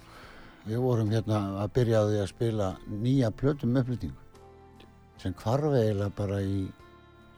Við 0.65 0.81
vorum 0.81 1.13
hérna 1.13 1.41
að 1.61 1.75
byrja 1.75 2.01
á 2.01 2.05
því 2.07 2.17
að 2.23 2.31
spila 2.31 2.71
nýja 3.03 3.29
plötum 3.43 3.77
uppflytningu 3.77 5.21
sem 5.21 5.37
hvarf 5.43 5.69
eiginlega 5.69 6.15
bara 6.17 6.41
í, 6.41 6.65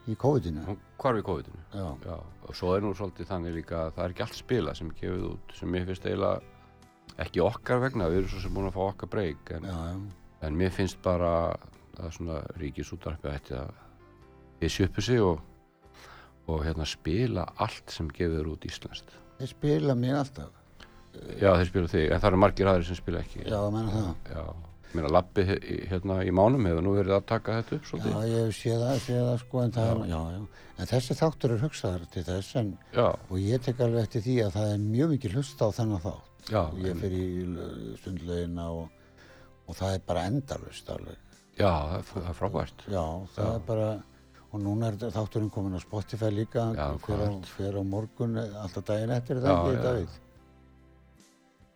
í 0.07 0.17
COVID-inu. 0.23 0.63
Hún 0.69 0.79
hvarf 1.03 1.19
í 1.19 1.27
COVID-inu. 1.33 1.65
Já, 1.75 1.85
Já, 2.07 2.15
og 2.47 2.55
svo 2.61 2.71
er 2.77 2.87
nú 2.87 2.95
svolítið 2.95 3.31
þannig 3.33 3.59
líka 3.59 3.81
að 3.81 3.93
það 3.97 4.05
er 4.05 4.15
ekki 4.15 4.27
allt 4.29 4.39
spila 4.39 4.77
sem 4.79 4.95
gefið 5.01 5.29
út 5.33 5.57
sem 5.59 5.75
mér 5.75 5.91
finnst 5.91 6.07
eiginlega 6.07 7.19
ekki 7.27 7.43
okkar 7.43 7.83
vegna, 7.89 8.07
við 8.07 8.23
erum 8.23 8.33
svo 8.37 8.47
sem 8.47 8.55
búin 8.55 8.71
að 8.71 8.79
fá 8.79 8.83
okkar 8.87 9.15
breyk 9.19 9.55
en, 9.59 9.71
en 10.47 10.61
mér 10.63 10.71
finnst 10.79 11.03
bara 11.03 11.33
að 11.99 12.11
svona 12.17 12.39
ríkisútarpi 12.61 13.29
ætti 13.33 13.57
að 13.59 13.71
hysja 14.63 14.87
uppi 14.89 15.01
sig 15.05 15.21
og, 15.21 15.39
og 16.49 16.63
hérna 16.65 16.85
spila 16.89 17.45
allt 17.61 17.91
sem 17.93 18.09
gefið 18.09 18.39
er 18.41 18.51
út 18.53 18.65
íslenskt. 18.69 19.13
þeir 19.39 19.51
spila 19.53 19.95
mig 19.95 20.13
alltaf. 20.15 20.51
Já, 21.37 21.51
þeir 21.59 21.67
spila 21.69 21.89
þig, 21.91 22.05
en 22.11 22.21
það 22.23 22.29
eru 22.31 22.37
margir 22.41 22.69
aðrir 22.71 22.87
sem 22.87 22.97
spila 22.97 23.19
ekki. 23.21 23.43
Já, 23.45 23.59
menna 23.69 23.91
það. 23.93 24.31
Já, 24.33 24.45
mér 24.93 25.07
að 25.09 25.13
lappi 25.13 25.43
hérna 25.91 26.15
í 26.25 26.31
mánum 26.33 26.65
hefur 26.69 26.85
nú 26.85 26.93
verið 26.97 27.15
að 27.19 27.25
taka 27.29 27.57
þetta 27.59 27.75
upp 27.77 27.83
Já, 27.83 27.89
svolítið. 27.91 28.17
ég 28.33 28.45
hef 28.47 28.57
séð 28.57 28.81
það, 28.83 28.97
séð 29.05 29.21
það 29.27 29.37
sko, 29.43 29.61
en 29.63 29.75
það 29.77 29.91
er, 29.93 30.01
já, 30.13 30.19
já. 30.33 30.69
En 30.83 30.89
þessi 30.89 31.17
þáttur 31.19 31.53
er 31.53 31.61
hugsaðar 31.67 32.05
til 32.13 32.23
þess 32.31 32.55
en, 32.63 32.71
Já, 32.97 33.05
og 33.29 33.37
ég 33.43 33.61
tek 33.67 33.81
alveg 33.85 34.07
eftir 34.07 34.25
því 34.25 34.35
að 34.47 34.55
það 34.57 34.71
er 34.73 34.83
mjög 34.87 35.13
mikið 35.13 35.35
hlust 35.37 35.61
á 35.61 35.67
þennan 35.77 36.01
þátt. 36.07 36.31
já, 36.49 36.61
og 36.65 36.79
ég 36.81 36.97
fyrir 37.03 37.23
í 37.23 37.97
stundlegina 38.01 38.65
og, 38.73 38.89
og 39.69 39.77
það 39.77 39.93
er 39.99 40.01
bara 40.09 40.25
endalust 40.31 40.89
alveg. 40.89 41.19
Já, 41.57 42.01
það 42.09 42.27
er- 42.29 42.33
frábært. 42.39 42.83
Já, 42.89 43.03
það 43.35 43.45
Já. 43.45 43.55
er 43.55 43.59
bara, 43.67 43.89
og 44.53 44.61
núna 44.61 44.87
er 44.91 44.97
þátturinn 45.13 45.51
komin 45.51 45.75
á 45.77 45.81
Spotify 45.81 46.29
líka, 46.31 46.67
fyrir, 47.05 47.77
á, 47.77 47.83
morgun, 47.83 48.37
eh, 48.37 48.61
alltaf 48.61 48.85
daginn 48.85 49.11
eftir 49.11 49.41
það 49.41 49.53
ekki, 49.53 49.75
já. 49.75 49.83
Davíð. 49.83 50.19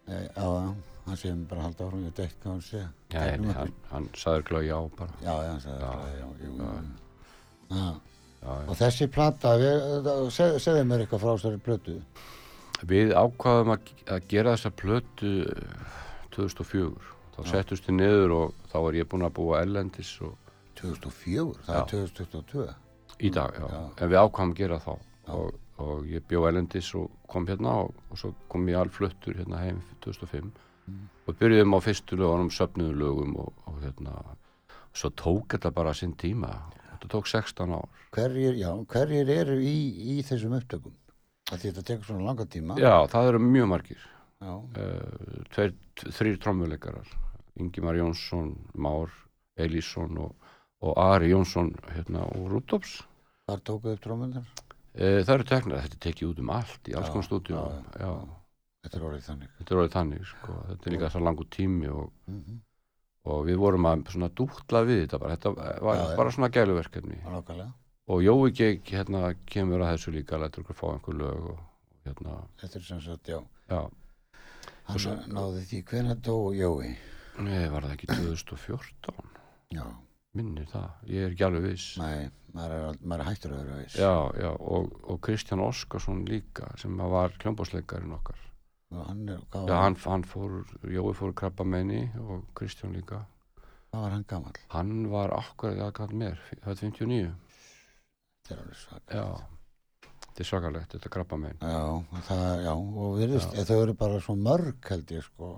Já, 0.07 0.75
hann 1.07 1.15
sé 1.17 1.32
mér 1.34 1.47
bara 1.49 1.61
halda 1.65 1.86
áfram, 1.88 2.03
ég 2.05 2.11
veit 2.15 2.19
ekki 2.25 2.38
hvað 2.43 2.51
hann 2.51 2.61
sé. 2.61 2.84
Já, 3.11 3.21
en 3.34 3.43
hann, 3.57 3.73
hann 3.91 4.07
sagði 4.15 4.43
glöð 4.49 4.67
já 4.67 4.78
bara. 4.97 5.11
Já, 5.23 5.34
hann 5.36 5.59
Já, 5.59 5.73
það, 5.82 6.07
já, 6.19 6.28
jú, 6.45 6.51
já. 6.57 6.69
já. 7.71 7.99
Og 8.67 8.75
þessi 8.80 9.07
plata, 9.11 9.55
við, 9.59 10.07
seg, 10.32 10.57
segðu 10.63 10.86
mér 10.88 11.03
eitthvað 11.03 11.23
frá 11.25 11.34
þessari 11.36 11.59
plötu. 11.65 11.97
Við 12.88 13.11
ákvaðum 13.17 13.73
að, 13.73 13.91
að 14.13 14.28
gera 14.30 14.53
þessa 14.55 14.71
plötu 14.78 15.32
eh, 15.49 15.95
2004. 16.38 17.13
Þá 17.38 17.49
settust 17.51 17.85
við 17.85 17.99
niður 17.99 18.33
og 18.33 18.67
þá 18.71 18.77
var 18.81 18.97
ég 18.97 19.09
búinn 19.09 19.27
að 19.27 19.35
búa 19.38 19.61
ellendis 19.61 20.11
og 20.25 20.33
2004, 20.79 21.53
það 21.67 21.75
Já. 21.75 21.81
er 21.81 21.91
2022. 21.91 22.67
í 23.17 23.29
dag, 23.33 23.57
já. 23.57 23.67
Já. 23.73 23.81
En 24.01 24.11
við 24.11 24.21
ákvaðum 24.23 24.53
að 24.53 24.61
gera 24.61 24.79
þá 24.81 24.93
og, 25.38 25.59
og 25.85 26.07
ég 26.09 26.25
bjó 26.29 26.47
ellendis 26.49 26.89
og 26.97 27.11
kom 27.29 27.45
hérna 27.49 27.75
og, 27.83 28.01
og 28.09 28.21
svo 28.21 28.33
kom 28.49 28.65
ég 28.69 28.79
alfluttur 28.81 29.38
hérna 29.38 29.61
heim 29.61 29.83
2005 30.05 30.49
og 31.27 31.38
byrjuðum 31.38 31.77
á 31.77 31.79
fyrstu 31.83 32.17
lögunum, 32.17 32.51
söfnuðum 32.53 32.99
lögum 33.01 33.38
og, 33.43 33.53
og 33.67 33.81
hérna 33.83 34.15
svo 34.97 35.11
tók 35.13 35.53
þetta 35.53 35.71
bara 35.75 35.93
sinn 35.93 36.15
tíma. 36.17 36.53
Þetta 36.93 37.09
tók 37.11 37.27
16 37.29 37.73
ár. 37.77 37.89
Hverjir, 38.15 38.55
já, 38.57 38.71
hverjir 38.89 39.29
eru 39.29 39.57
í, 39.61 39.75
í 40.15 40.21
þessum 40.25 40.55
upptökum? 40.57 40.95
Þetta 41.51 41.83
tekur 41.85 42.09
svona 42.09 42.25
langa 42.31 42.47
tíma. 42.49 42.77
Já, 42.81 43.05
það 43.11 43.33
eru 43.33 43.41
mjög 43.43 43.69
margir. 43.75 44.07
Uh, 44.38 45.43
tveir, 45.53 45.71
þrýr 45.97 46.35
trommuleikarar 46.41 47.07
Ingimar 47.57 47.95
Jónsson, 47.97 48.51
Már 48.75 49.09
Elísson 49.57 50.17
og, 50.21 50.35
og 50.85 50.97
Ari 51.01 51.31
Jónsson 51.33 51.71
hérna 51.95 52.27
úr 52.37 52.51
Rúdóps 52.57 52.99
þar 53.47 53.61
tókuðu 53.65 53.97
trómundar. 54.03 54.43
uh, 54.97 55.21
það 55.25 55.33
eru 55.37 55.47
teknar, 55.49 55.81
þetta 55.85 55.99
tekið 56.07 56.29
út 56.33 56.39
um 56.43 56.49
allt 56.53 56.89
í 56.91 56.95
alls 56.97 57.09
konar 57.13 57.25
stúdíu 57.27 57.55
já, 57.55 57.81
já, 58.03 58.11
Þetta 58.87 58.97
er 58.99 59.03
orðið 59.09 59.25
þannig. 59.27 59.49
þetta 59.57 59.73
er 59.73 59.79
orðið 59.81 59.95
þannig 59.97 60.25
sko. 60.31 60.53
þetta 60.69 60.87
er 60.87 60.93
líka 60.95 61.09
það 61.15 61.25
langur 61.27 61.47
tími 61.57 61.89
og, 61.91 62.09
Mm 62.27 62.61
og 63.27 63.41
við 63.43 63.57
vorum 63.59 63.83
að 63.89 64.05
svona 64.13 64.29
dútla 64.31 64.81
við 64.87 65.01
þetta 65.01 65.17
bara, 65.19 65.35
þetta 65.35 65.49
var 65.83 65.97
Já, 65.97 66.03
bara 66.15 66.31
svona 66.31 66.47
gæluverkefni. 66.55 67.17
Og 68.07 68.21
Jói 68.23 68.53
Geik 68.55 68.87
hérna 68.87 69.33
kemur 69.51 69.81
að 69.83 69.97
þessu 69.97 70.13
líka 70.15 70.37
lætur 70.39 70.63
okkur 70.63 70.77
fá 70.79 70.85
einhver 70.93 71.17
lög 71.19 71.49
og 71.51 71.57
hérna, 72.05 72.37
Þetta 72.61 72.79
er 72.79 72.85
sem 72.87 73.01
sagt, 73.03 73.27
já. 73.27 73.41
já. 73.67 73.81
Hann 74.87 75.33
náði 75.35 75.65
því 75.67 75.81
hvenær 75.91 76.21
dó 76.23 76.37
Jói. 76.55 76.93
Nei, 77.45 77.67
var 77.69 77.85
það 77.85 77.93
ekki 77.97 78.07
2014 78.09 79.13
Já, 79.75 79.83
minnir 80.38 80.67
það, 80.71 80.88
ég 81.11 81.25
er 81.27 81.33
ekki 81.35 81.45
alveg 81.47 81.65
viss 81.67 81.88
nei, 82.01 82.29
maður 82.55 82.75
er, 82.77 82.99
maður 83.03 83.23
er 83.23 83.29
hættur 83.29 83.53
að 83.53 83.61
vera 83.63 83.77
veist. 83.81 83.97
Já, 83.99 84.13
já, 84.41 84.49
og, 84.57 84.93
og 85.11 85.19
Kristján 85.27 85.63
Óskarsson 85.65 86.21
líka 86.29 86.69
sem 86.81 86.97
var 86.97 87.35
kljómbásleikarinn 87.41 88.15
okkar. 88.17 88.39
Og 88.95 89.01
hann 89.09 89.25
er, 89.33 89.41
hvað 89.51 89.67
Já, 89.67 89.75
hann, 89.83 89.97
hann 90.07 90.23
fór, 90.23 90.53
Jói 90.88 91.11
fór 91.19 91.33
krabba 91.35 91.65
meini 91.67 92.05
og 92.23 92.45
Kristján 92.57 92.95
líka. 92.95 93.25
hvað 93.91 94.05
var 94.05 94.15
hann 94.15 94.25
gammal? 94.29 94.55
Hann 94.71 94.95
var 95.11 95.35
akkur, 95.35 95.75
já, 95.75 95.89
hvað 95.91 96.15
mér, 96.23 96.39
það 96.63 96.71
er 96.73 96.81
59. 96.88 97.29
Þetta 98.47 98.55
er 98.55 98.63
alveg 98.63 98.79
svak. 98.79 99.03
Já, 99.11 99.25
þetta 100.23 100.43
er 100.45 100.49
svakalegt, 100.51 100.93
þetta 100.95 101.11
krabba 101.17 101.39
mein. 101.43 101.57
Já, 101.59 102.21
það, 102.29 102.45
já, 102.63 102.73
og 103.03 103.17
virðist, 103.19 103.57
Já. 103.57 103.67
þau 103.67 103.81
eru 103.83 103.97
bara 103.99 104.21
svo 104.23 104.38
mörg 104.39 104.91
held 104.93 105.11
ég, 105.17 105.27
sko. 105.27 105.51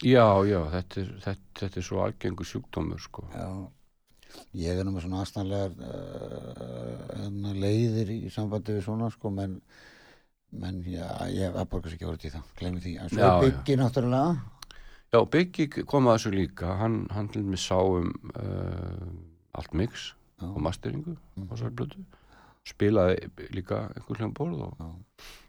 Já, 0.00 0.24
já, 0.48 0.60
þetta 0.72 1.00
er, 1.02 1.08
þetta, 1.26 1.50
þetta 1.60 1.80
er 1.80 1.84
svo 1.84 2.00
algengur 2.04 2.46
sjúkdómur, 2.48 3.00
sko. 3.04 3.24
Já, 3.36 3.48
ég 4.56 4.78
er 4.80 4.86
nú 4.86 4.94
með 4.94 5.04
svona 5.06 5.22
aðstæðanlegar 5.24 5.72
uh, 5.90 7.50
leiðir 7.60 8.12
í 8.14 8.30
sambandi 8.32 8.78
við 8.78 8.86
svona, 8.86 9.10
sko, 9.12 9.32
menn, 9.34 9.58
menn, 10.62 10.80
já, 10.88 11.04
ég 11.34 11.52
aðborgast 11.60 11.98
ekki 11.98 12.08
orðið 12.08 12.30
í 12.30 12.32
það, 12.36 12.48
glemir 12.62 12.84
því. 12.86 12.94
En 13.02 13.12
svo 13.12 13.20
Já, 13.20 13.26
er 13.28 13.34
já. 13.34 13.42
byggi 13.44 13.78
náttúrulega, 13.82 14.38
Já, 15.10 15.18
Biggi 15.26 15.64
kom 15.90 16.06
að 16.06 16.16
þessu 16.20 16.30
líka, 16.36 16.68
hann, 16.78 17.00
hann 17.10 17.28
til 17.34 17.42
mig 17.42 17.58
sá 17.58 17.74
um 17.82 18.12
uh, 18.38 19.08
allt 19.58 19.72
mix 19.74 20.12
og 20.40 20.60
masteringu 20.62 21.16
á 21.16 21.20
Mhm. 21.40 21.48
þessari 21.50 21.74
blötu. 21.74 22.04
Spilaði 22.64 23.30
líka 23.56 23.80
einhver 23.96 24.20
hljómborð 24.20 24.62
og, 24.68 24.76
Já. 24.78 24.86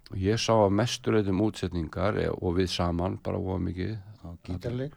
Og 0.09 0.17
ég 0.19 0.39
sá 0.41 0.51
að 0.57 0.73
mesturreitum 0.79 1.41
útsetningar 1.45 2.17
og 2.33 2.57
við 2.57 2.71
saman 2.73 3.19
bara 3.23 3.37
óa 3.39 3.59
mikið. 3.61 3.97
gítarleik, 4.45 4.93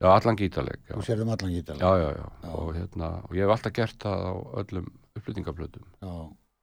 Já, 0.00 0.08
allan 0.16 0.36
gítarleik, 0.40 0.80
þú 0.88 1.02
sérðum 1.04 1.30
allan 1.34 1.52
gítarleik. 1.52 1.82
Já, 1.84 1.98
já, 2.00 2.10
já. 2.16 2.28
Já. 2.42 2.52
Og, 2.56 2.70
hérna, 2.74 3.08
og 3.28 3.34
ég 3.36 3.44
hef 3.44 3.50
alltaf 3.52 3.72
gert 3.76 3.98
það 4.00 4.22
á 4.24 4.32
öllum 4.62 4.86
upplýtingablötum. 5.18 5.84
Já, 6.00 6.12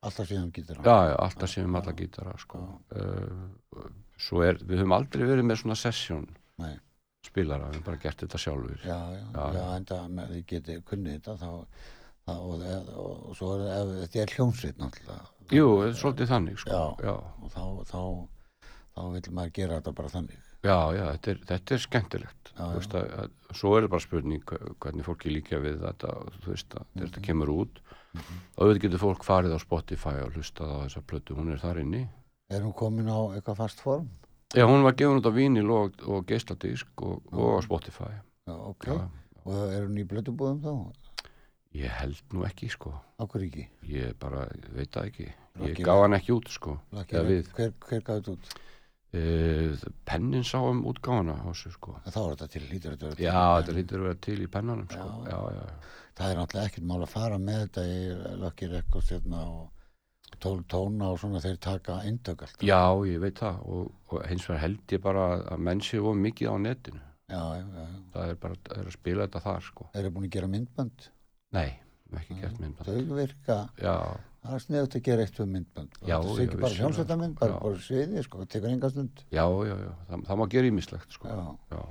alltaf 0.10 0.30
síðan 0.32 0.52
gítar. 0.56 0.80
Já, 0.82 0.98
já, 1.12 1.16
alltaf 1.22 1.52
séum 1.54 1.76
Já. 1.76 1.82
alla 1.82 1.94
gítara, 2.00 2.34
sko. 2.42 2.64
Uh, 2.90 3.86
svo 4.18 4.42
er, 4.42 4.58
við 4.66 4.82
höfum 4.82 4.96
aldrei 4.98 5.28
verið 5.30 5.46
með 5.46 5.62
svona 5.62 5.78
sesjón 5.78 6.26
Nei. 6.58 6.80
spilara, 7.28 7.70
við 7.70 7.78
höfum 7.78 7.86
bara 7.92 8.02
gert 8.08 8.26
þetta 8.26 8.42
sjálfur. 8.42 8.82
Já, 8.82 8.98
já, 9.14 9.46
Já, 9.54 9.64
enda 9.78 10.02
með 10.18 10.34
því 10.34 10.42
getið 10.56 10.84
kunnið 10.90 11.20
þetta 11.20 11.38
þá, 11.38 11.52
þá 12.26 12.34
og, 12.42 12.68
og, 12.98 13.14
og 13.30 13.38
svo 13.38 13.54
er 13.62 13.94
þetta 14.02 14.24
er 14.24 14.34
hljómsveit 14.34 14.82
náttúrulega 14.82 15.26
Jú, 15.54 15.68
svolítið 15.96 16.28
þannig, 16.32 16.58
sko. 16.60 16.70
Já. 16.72 17.08
já. 17.08 17.14
og 17.44 17.52
þá, 17.54 17.64
þá, 17.88 18.02
þá 18.98 19.02
vil 19.14 19.34
maður 19.38 19.54
gera 19.54 19.80
þetta 19.80 19.94
bara 19.96 20.10
þannig 20.10 20.44
Já, 20.66 20.78
já, 20.98 21.04
þetta 21.14 21.32
er, 21.32 21.40
þetta 21.48 21.74
er 21.76 21.82
skemmtilegt 21.84 22.50
Já, 22.58 22.64
veist 22.74 22.94
að, 22.98 23.12
að, 23.22 23.34
Svo 23.56 23.76
er 23.78 23.86
bara 23.88 24.02
spurning 24.04 24.42
hve- 24.50 24.74
hvernig 24.84 25.06
fólki 25.06 25.30
líka 25.32 25.60
við 25.64 25.78
þetta 25.86 26.16
þú 26.42 26.48
veist 26.52 26.74
að 26.74 26.82
þegar 26.82 26.98
Mhm. 26.98 27.06
þetta 27.12 27.22
kemur 27.28 27.52
út 27.54 27.82
og 28.18 28.64
auðvitað 28.66 28.82
getur 28.88 29.00
fólk 29.04 29.24
farið 29.24 29.54
á 29.54 29.60
Spotify 29.62 30.16
og 30.26 30.34
hlustað 30.34 30.72
á 30.74 30.78
þessa 30.88 31.02
plötu, 31.06 31.36
hún 31.38 31.52
er 31.54 31.62
þar 31.62 31.80
inni 31.84 32.08
Er 32.50 32.62
hún 32.64 32.74
komin 32.74 33.06
á 33.08 33.20
eitthvað 33.38 33.58
fast 33.62 33.80
form? 33.84 34.10
Já, 34.56 34.66
hún 34.66 34.82
var 34.84 34.94
gefin 34.98 35.20
út 35.22 35.28
á 35.30 35.34
vínil 35.36 35.70
og, 35.70 35.94
og 36.08 36.26
geisladisk 36.26 36.88
og, 37.04 37.22
og 37.32 37.60
á 37.60 37.64
Spotify 37.64 38.12
Já, 38.48 38.56
ok. 38.56 38.88
Og 39.46 39.72
er 39.72 39.86
hún 39.86 40.00
í 40.02 40.08
blötubúðum 40.08 40.60
þá? 40.64 40.74
Ég 41.78 41.98
held 42.02 42.22
nú 42.36 42.46
ekki 42.48 42.70
sko 42.74 42.94
Akkur 43.24 43.44
ekki? 43.48 43.68
ég 43.90 44.16
bara 44.22 44.46
veit 44.76 44.92
það 44.94 45.12
ekki 45.12 45.28
ég 45.28 45.36
Rocky 45.62 45.86
gaf 45.88 46.02
hann 46.04 46.18
ekki 46.20 46.34
út 46.38 46.50
sko 46.54 46.78
Laki, 46.94 47.20
hver, 47.54 47.76
hver 47.88 48.02
gaf 48.08 48.20
þetta 48.22 48.36
út? 48.36 48.52
e, 49.18 49.22
pennin 50.06 50.46
sá 50.48 50.60
um 50.62 50.84
þessu 50.88 51.74
sko 51.76 52.00
Þá 52.06 52.20
er 52.24 52.34
þetta 52.36 52.50
til, 52.56 52.66
lítur 52.72 52.96
þetta 52.98 53.08
vera 53.08 53.16
til. 53.22 53.26
Já, 53.26 53.40
þetta 53.62 53.78
lítur 53.80 54.04
að 54.04 54.10
vera 54.10 54.22
til 54.28 54.42
í 54.42 54.52
pennanum 54.58 54.92
sko 54.92 55.08
Já. 55.08 55.32
Já, 55.32 55.40
já, 55.58 55.96
Það 56.18 56.32
er 56.32 56.40
náttúrulega 56.40 56.70
ekkert 56.72 56.86
mál 56.90 57.02
að 57.06 57.12
fara 57.14 57.38
með 57.38 57.60
þetta 57.64 57.82
í 57.88 57.98
Lucky 58.42 58.70
Records 58.72 59.12
hérna 59.14 59.42
og 59.54 59.66
tól 60.42 60.64
tóna 60.70 61.12
og 61.14 61.20
svona 61.22 61.42
þeir 61.44 61.60
taka 61.62 62.00
eindök 62.06 62.42
alltaf. 62.46 62.64
Já, 62.66 62.80
ég 63.10 63.20
veit 63.22 63.38
það 63.42 63.60
og, 63.74 63.92
og 64.12 64.24
hins 64.30 64.48
vegar 64.50 64.64
held 64.64 64.96
ég 64.96 65.04
bara 65.04 65.28
að 65.54 65.62
menn 65.68 65.84
séu 65.86 66.10
of 66.10 66.18
mikið 66.18 66.50
á 66.50 66.56
netinu. 66.64 67.04
Já, 67.28 67.44
já, 67.60 67.62
já. 67.62 67.84
já. 67.86 68.02
Það 68.16 68.32
er 68.34 68.42
bara 68.42 68.58
það 68.64 68.82
er 68.82 68.90
að 68.90 68.98
spila 68.98 69.28
þetta 69.28 69.44
þar, 69.46 69.68
sko. 69.68 69.88
Þeir 69.94 70.04
eru 70.04 70.14
búin 70.16 70.28
að 70.28 70.36
gera 70.38 70.52
myndbönd. 70.56 71.08
Nei, 71.56 71.70
ekki 72.18 72.40
gert 72.42 72.58
myndband. 72.60 72.88
Þau 72.88 73.16
virka, 73.18 73.58
Já, 73.82 73.96
það 74.44 74.56
er 74.58 74.64
sniðut 74.66 74.96
að 75.00 75.04
gera 75.08 75.24
eitt 75.28 75.38
við 75.40 75.50
myndbönd. 75.54 75.94
Já, 76.08 76.18
Það 76.18 76.28
er 76.32 76.42
já, 76.42 76.48
ekki 76.48 76.58
bara 76.58 76.68
vissulega, 76.68 76.80
sjálfsætta 76.82 77.18
mynd, 77.22 77.36
sko, 77.36 77.40
bara, 77.46 77.54
já. 77.54 77.62
bara 77.64 77.86
sviði, 77.88 78.24
sko, 78.28 78.42
það 78.44 78.50
tekur 78.56 78.74
enga 78.74 78.90
stund. 78.94 79.24
já, 79.32 79.46
já, 79.70 79.76
já. 79.86 79.92
Það, 80.10 80.26
það 80.28 80.38
má 80.42 80.46
gera 80.56 80.72
ímislegt, 80.72 81.12
sko. 81.18 81.28
Já. 81.28 81.48
Já, 81.78 81.86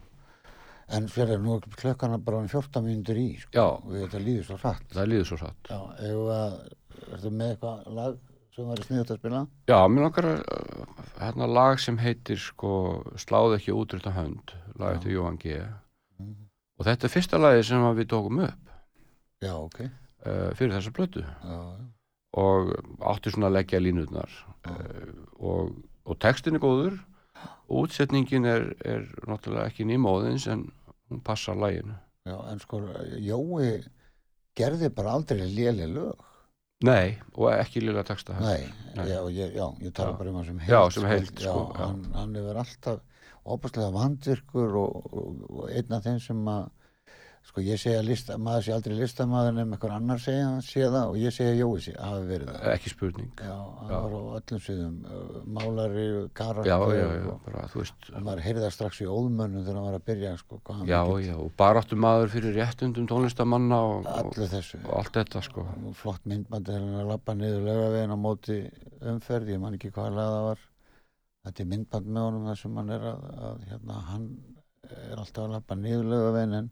En 0.96 1.08
fyrir 1.10 1.40
nú 1.42 1.56
er 1.56 1.64
klukkana 1.74 2.18
bara 2.22 2.38
um 2.38 2.46
14 2.46 2.84
mínútur 2.86 3.18
í, 3.18 3.24
sko. 3.42 3.50
Já. 3.56 3.64
Og 3.82 3.96
þetta 4.04 4.20
líður 4.22 4.44
svo 4.46 4.56
hratt. 4.62 4.84
það 4.94 5.08
líður 5.10 5.26
svo 5.32 5.38
satt 5.40 5.70
Já, 5.72 5.80
ef 5.98 6.20
að, 6.36 6.52
ertu 7.16 7.32
með 7.34 7.50
eitthvað 7.56 7.88
lag 7.96 8.20
sem 8.54 8.68
væri 8.70 8.84
sniðut 8.86 9.10
að 9.10 9.18
spila? 9.18 9.40
Já, 9.68 9.78
mér 9.90 10.04
langar 10.06 10.28
að 10.30 10.38
uh, 10.46 11.02
hérna 11.18 11.48
lag 11.50 11.80
sem 11.82 11.98
heitir 11.98 12.38
sko 12.38 12.70
Sláð 13.18 13.56
ekki 13.58 13.74
útrýtta 13.74 14.12
hönd 14.14 14.54
lag 14.78 14.94
Já. 14.94 14.96
eftir 15.00 15.12
Jóhann 15.16 15.40
G 15.42 15.58
Mhm. 16.16 16.46
og 16.78 16.86
þetta 16.86 17.04
er 17.04 17.12
fyrsta 17.12 17.38
lagi 17.42 17.64
sem 17.66 17.82
að 17.84 17.98
við 17.98 18.06
tókum 18.14 18.38
upp 18.46 18.65
Já, 19.44 19.52
ok. 19.56 19.82
uh, 19.84 20.50
fyrir 20.56 20.76
þessa 20.76 20.94
blötu 20.96 21.24
Já, 21.24 21.58
og 22.36 22.72
átti 23.12 23.32
svona 23.32 23.50
að 23.50 23.58
leggja 23.58 23.82
línutnar 23.82 24.32
uh, 24.68 25.12
og, 25.36 25.76
og 26.04 26.18
textin 26.22 26.58
er 26.58 26.64
góður 26.64 26.96
og 27.66 27.84
útsetningin 27.84 28.48
er, 28.48 28.70
er 28.86 29.04
náttúrulega 29.28 29.68
ekki 29.68 29.86
nýmóðins 29.88 30.48
en 30.52 30.68
hún 31.10 31.22
passar 31.24 31.58
laginu 31.60 31.96
já, 32.26 32.36
en 32.50 32.62
sko, 32.62 32.80
Jói 33.22 33.84
gerði 34.56 34.90
bara 34.94 35.14
aldrei 35.16 35.44
léli 35.44 35.88
lög. 35.90 36.24
Nei, 36.84 37.16
og 37.32 37.48
ekki 37.54 37.80
lilla 37.80 38.02
texta 38.04 38.34
Nei, 38.36 38.66
Nei. 38.98 39.06
Já, 39.08 39.20
ég, 39.32 39.54
já, 39.56 39.66
ég 39.80 39.92
tala 39.96 40.16
bara 40.18 40.32
um 40.32 40.40
hann 40.40 40.48
sem 40.48 40.58
heild. 40.60 40.72
Já, 40.74 40.80
sem 40.92 41.06
heild, 41.08 41.30
já, 41.32 41.48
sko, 41.48 41.62
já. 41.72 41.78
Hann, 41.80 42.02
hann 42.12 42.34
hefur 42.36 42.60
alltaf 42.60 43.22
óbúslega 43.46 43.92
vandvirkur 43.94 44.76
og, 44.82 45.06
og, 45.12 45.38
og 45.48 45.70
einn 45.70 45.96
af 45.96 46.04
þeim 46.04 46.18
sem 46.20 46.42
að, 46.52 46.66
sko, 47.46 47.62
ég 47.64 47.78
segja 47.80 48.02
lista, 48.04 48.36
maður 48.42 48.64
sé 48.66 48.72
aldrei 48.74 48.94
listamaður 48.98 49.54
nefnum 49.56 49.74
einhver 49.76 49.92
annar 49.96 50.20
segja, 50.22 50.48
sé 50.66 50.82
það 50.86 51.12
og 51.12 51.16
ég 51.20 51.34
segja 51.34 51.54
Jói 51.56 51.80
sé, 51.84 51.92
hafi 51.96 52.24
verið 52.28 52.50
það. 52.50 52.64
ekki 52.72 52.92
spurning. 52.92 53.30
Já, 53.38 53.54
Já. 53.86 53.98
var 54.02 54.14
á 54.16 54.20
öllum 54.40 54.62
sviðum, 54.64 54.96
uh, 55.06 55.36
málari, 55.58 56.06
karakter 56.36 56.70
Já, 56.70 56.76
já, 56.96 57.06
já, 57.16 57.34
bara 57.46 57.64
þú 57.72 57.82
veist 57.82 58.08
og 58.12 58.26
maður 58.26 58.42
heyrði 58.46 58.64
það 58.66 58.74
strax 58.76 59.00
í 59.00 59.08
óðmönnum 59.10 59.64
þegar 59.66 59.78
hann 59.80 59.88
var 59.88 59.98
að 60.00 60.06
byrja, 60.10 60.32
sko, 60.42 60.60
Já, 60.90 61.00
já, 61.26 61.34
og 61.36 61.52
baráttu 61.62 61.98
maður 62.06 62.32
fyrir 62.34 62.56
réttundum 62.58 63.06
tónlistamanna 63.10 63.78
og, 63.92 64.08
og, 64.10 64.32
og 64.36 64.94
allt 65.00 65.20
þetta 65.20 65.42
sko. 65.46 65.66
Og 65.86 65.94
flott 65.96 66.24
myndbandi 66.26 66.72
þegar 66.72 66.82
hann 66.86 66.96
er 66.98 67.04
að 67.06 67.12
lappa 67.14 67.34
niður 67.38 67.66
laugavegin 67.70 68.16
á 68.16 68.18
móti 68.18 68.58
umferð, 69.06 69.52
ég 69.54 69.62
man 69.62 69.78
ekki 69.78 69.92
hvað 69.94 70.16
lag 70.18 70.32
það 70.34 70.46
var. 70.50 70.64
Þetta 71.46 71.62
er 71.62 71.70
myndband 71.70 72.08
með 72.10 72.24
honum 72.26 72.46
þar 72.50 72.58
sem 72.58 72.78
hann 72.80 72.90
er 72.96 73.04
að, 73.12 73.20
að 73.46 73.60
hérna, 73.70 74.00
hann 74.10 74.26
er 74.86 75.20
alltaf 75.22 75.44
að 75.44 75.52
lappa 75.54 75.76
niður 75.78 76.08
laugavegin 76.10 76.58
en 76.58 76.70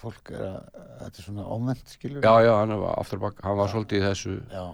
fólk 0.00 0.30
er 0.34 0.44
að, 0.46 0.58
þetta 1.00 1.22
er 1.22 1.26
svona 1.26 1.46
óment 1.54 1.92
skilur 1.94 2.22
Já, 2.24 2.32
já, 2.46 2.52
hann 2.60 2.74
var 2.82 2.98
aftur 3.00 3.22
bak, 3.22 3.40
hann 3.44 3.58
var 3.58 3.72
svolítið 3.72 3.98
í 4.02 4.04
þessu. 4.06 4.34
Já, 4.52 4.64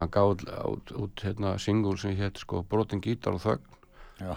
hann 0.00 0.12
gaf 0.16 0.30
út, 0.34 0.44
út, 0.70 0.92
út 1.04 1.24
hérna 1.26 1.54
single 1.60 1.96
sem 2.00 2.16
hétt 2.16 2.40
sko 2.40 2.62
brotin 2.62 3.02
gítar 3.04 3.36
og 3.36 3.42
þögn. 3.44 3.80
Já, 4.20 4.34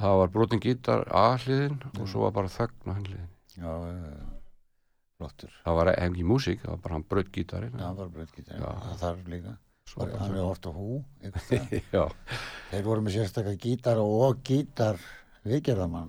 það 0.00 0.16
var 0.22 0.32
brotin 0.38 0.62
gítar 0.64 1.04
A-hliðin 1.10 1.78
og 1.98 2.08
svo 2.08 2.24
var 2.26 2.34
bara 2.40 2.52
þögn 2.52 2.90
á 2.90 2.94
hliðin. 2.98 3.28
Já, 3.54 3.70
já 3.70 4.34
flottur, 5.14 5.52
það 5.64 5.76
var 5.78 5.90
ekki 5.94 6.24
músík, 6.26 6.62
það 6.64 6.72
var 6.74 6.80
bara 6.84 6.96
hann 6.98 7.06
braut 7.10 7.30
gítarinn. 7.34 7.78
Já, 7.78 7.86
bara 7.94 8.10
breytkítar 8.16 8.58
Já. 8.58 8.72
það 8.88 8.98
þarf 9.04 9.30
líka, 9.30 9.54
Svo 9.84 10.00
Var- 10.00 10.14
hann 10.16 10.34
er 10.34 10.40
á 10.40 10.72
hú 10.72 11.04
þeir 12.70 12.84
voru 12.86 13.02
með 13.04 13.16
sérstakka 13.18 13.52
gítar 13.60 13.98
og 14.00 14.40
gítar 14.42 14.96
viðgerðamann 15.44 16.08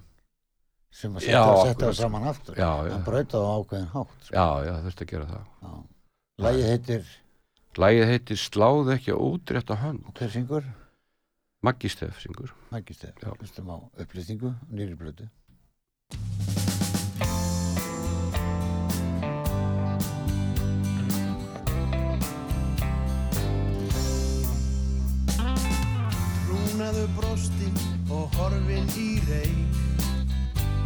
sem 0.96 1.16
að 1.18 1.26
setja, 1.26 1.76
það 1.82 1.94
saman 2.00 2.30
aftur 2.32 2.56
já, 2.60 2.70
já, 2.88 2.92
hann 2.94 3.04
brautaði 3.06 3.46
á 3.46 3.52
ákveðin 3.60 3.92
hátt 3.92 4.16
sko. 4.30 4.34
já, 4.38 4.48
já, 4.70 4.74
þurfti 4.86 5.06
að 5.08 5.12
gera 5.12 5.30
það 5.34 5.46
Já. 5.66 5.74
Lagið 6.46 6.70
heitir, 6.72 7.14
Lægið 7.76 8.10
heitir 8.14 8.40
Sláð 8.40 8.92
ekki 8.96 9.16
á 9.16 9.20
útrétta 9.20 9.80
hönd 9.84 10.12
hver 10.16 10.32
syngur? 10.32 10.68
Maggi 11.66 11.90
Steff 11.92 12.20
syngur 12.24 12.54
Mækistef. 12.72 13.16
Já. 13.24 13.32
Hlustum 13.40 13.72
á 13.72 13.78
upplýstingu, 14.04 14.54
nýri 14.72 14.96
blötu. 15.00 15.30
Rúnaðu 26.50 27.08
brostin 27.18 27.76
og 28.12 28.32
horfin 28.38 28.88
í 29.00 29.10
reik 29.30 29.85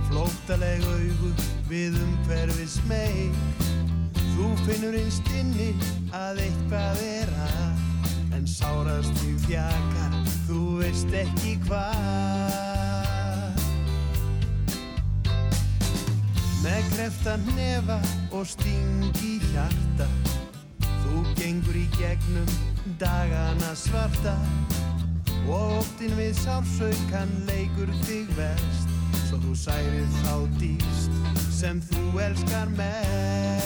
Flóttaleg 0.10 0.82
augu 0.90 1.32
við 1.70 1.98
umhverfi 2.02 2.66
smeg 2.68 3.36
Þú 4.34 4.50
finnur 4.66 4.98
innst 4.98 5.28
inni 5.38 5.70
að 6.16 6.42
eitthvað 6.48 7.04
er 7.06 7.32
að 7.46 7.88
En 8.40 8.46
sárast 8.48 9.12
því 9.20 9.34
þjakar, 9.44 10.14
þú 10.48 10.60
veist 10.80 11.10
ekki 11.18 11.58
hvað. 11.66 13.58
Með 16.64 16.88
kreftan 16.94 17.44
nefa 17.58 17.98
og 18.32 18.48
stingi 18.48 19.34
hjarta 19.50 20.08
Þú 21.04 21.24
gengur 21.40 21.78
í 21.82 21.88
gegnum 21.98 22.52
dagana 23.02 23.74
svarta. 23.76 24.36
Og 25.50 25.80
óttin 25.82 26.14
við 26.20 26.36
sársaukan 26.44 27.32
leikur 27.50 27.92
þig 28.06 28.30
verst 28.38 28.89
Svo 29.28 29.40
þú 29.44 29.56
særir 29.58 30.10
þá 30.22 30.36
dýst 30.60 31.12
sem 31.54 31.82
þú 31.92 32.22
elskar 32.30 32.70
mest 32.78 33.59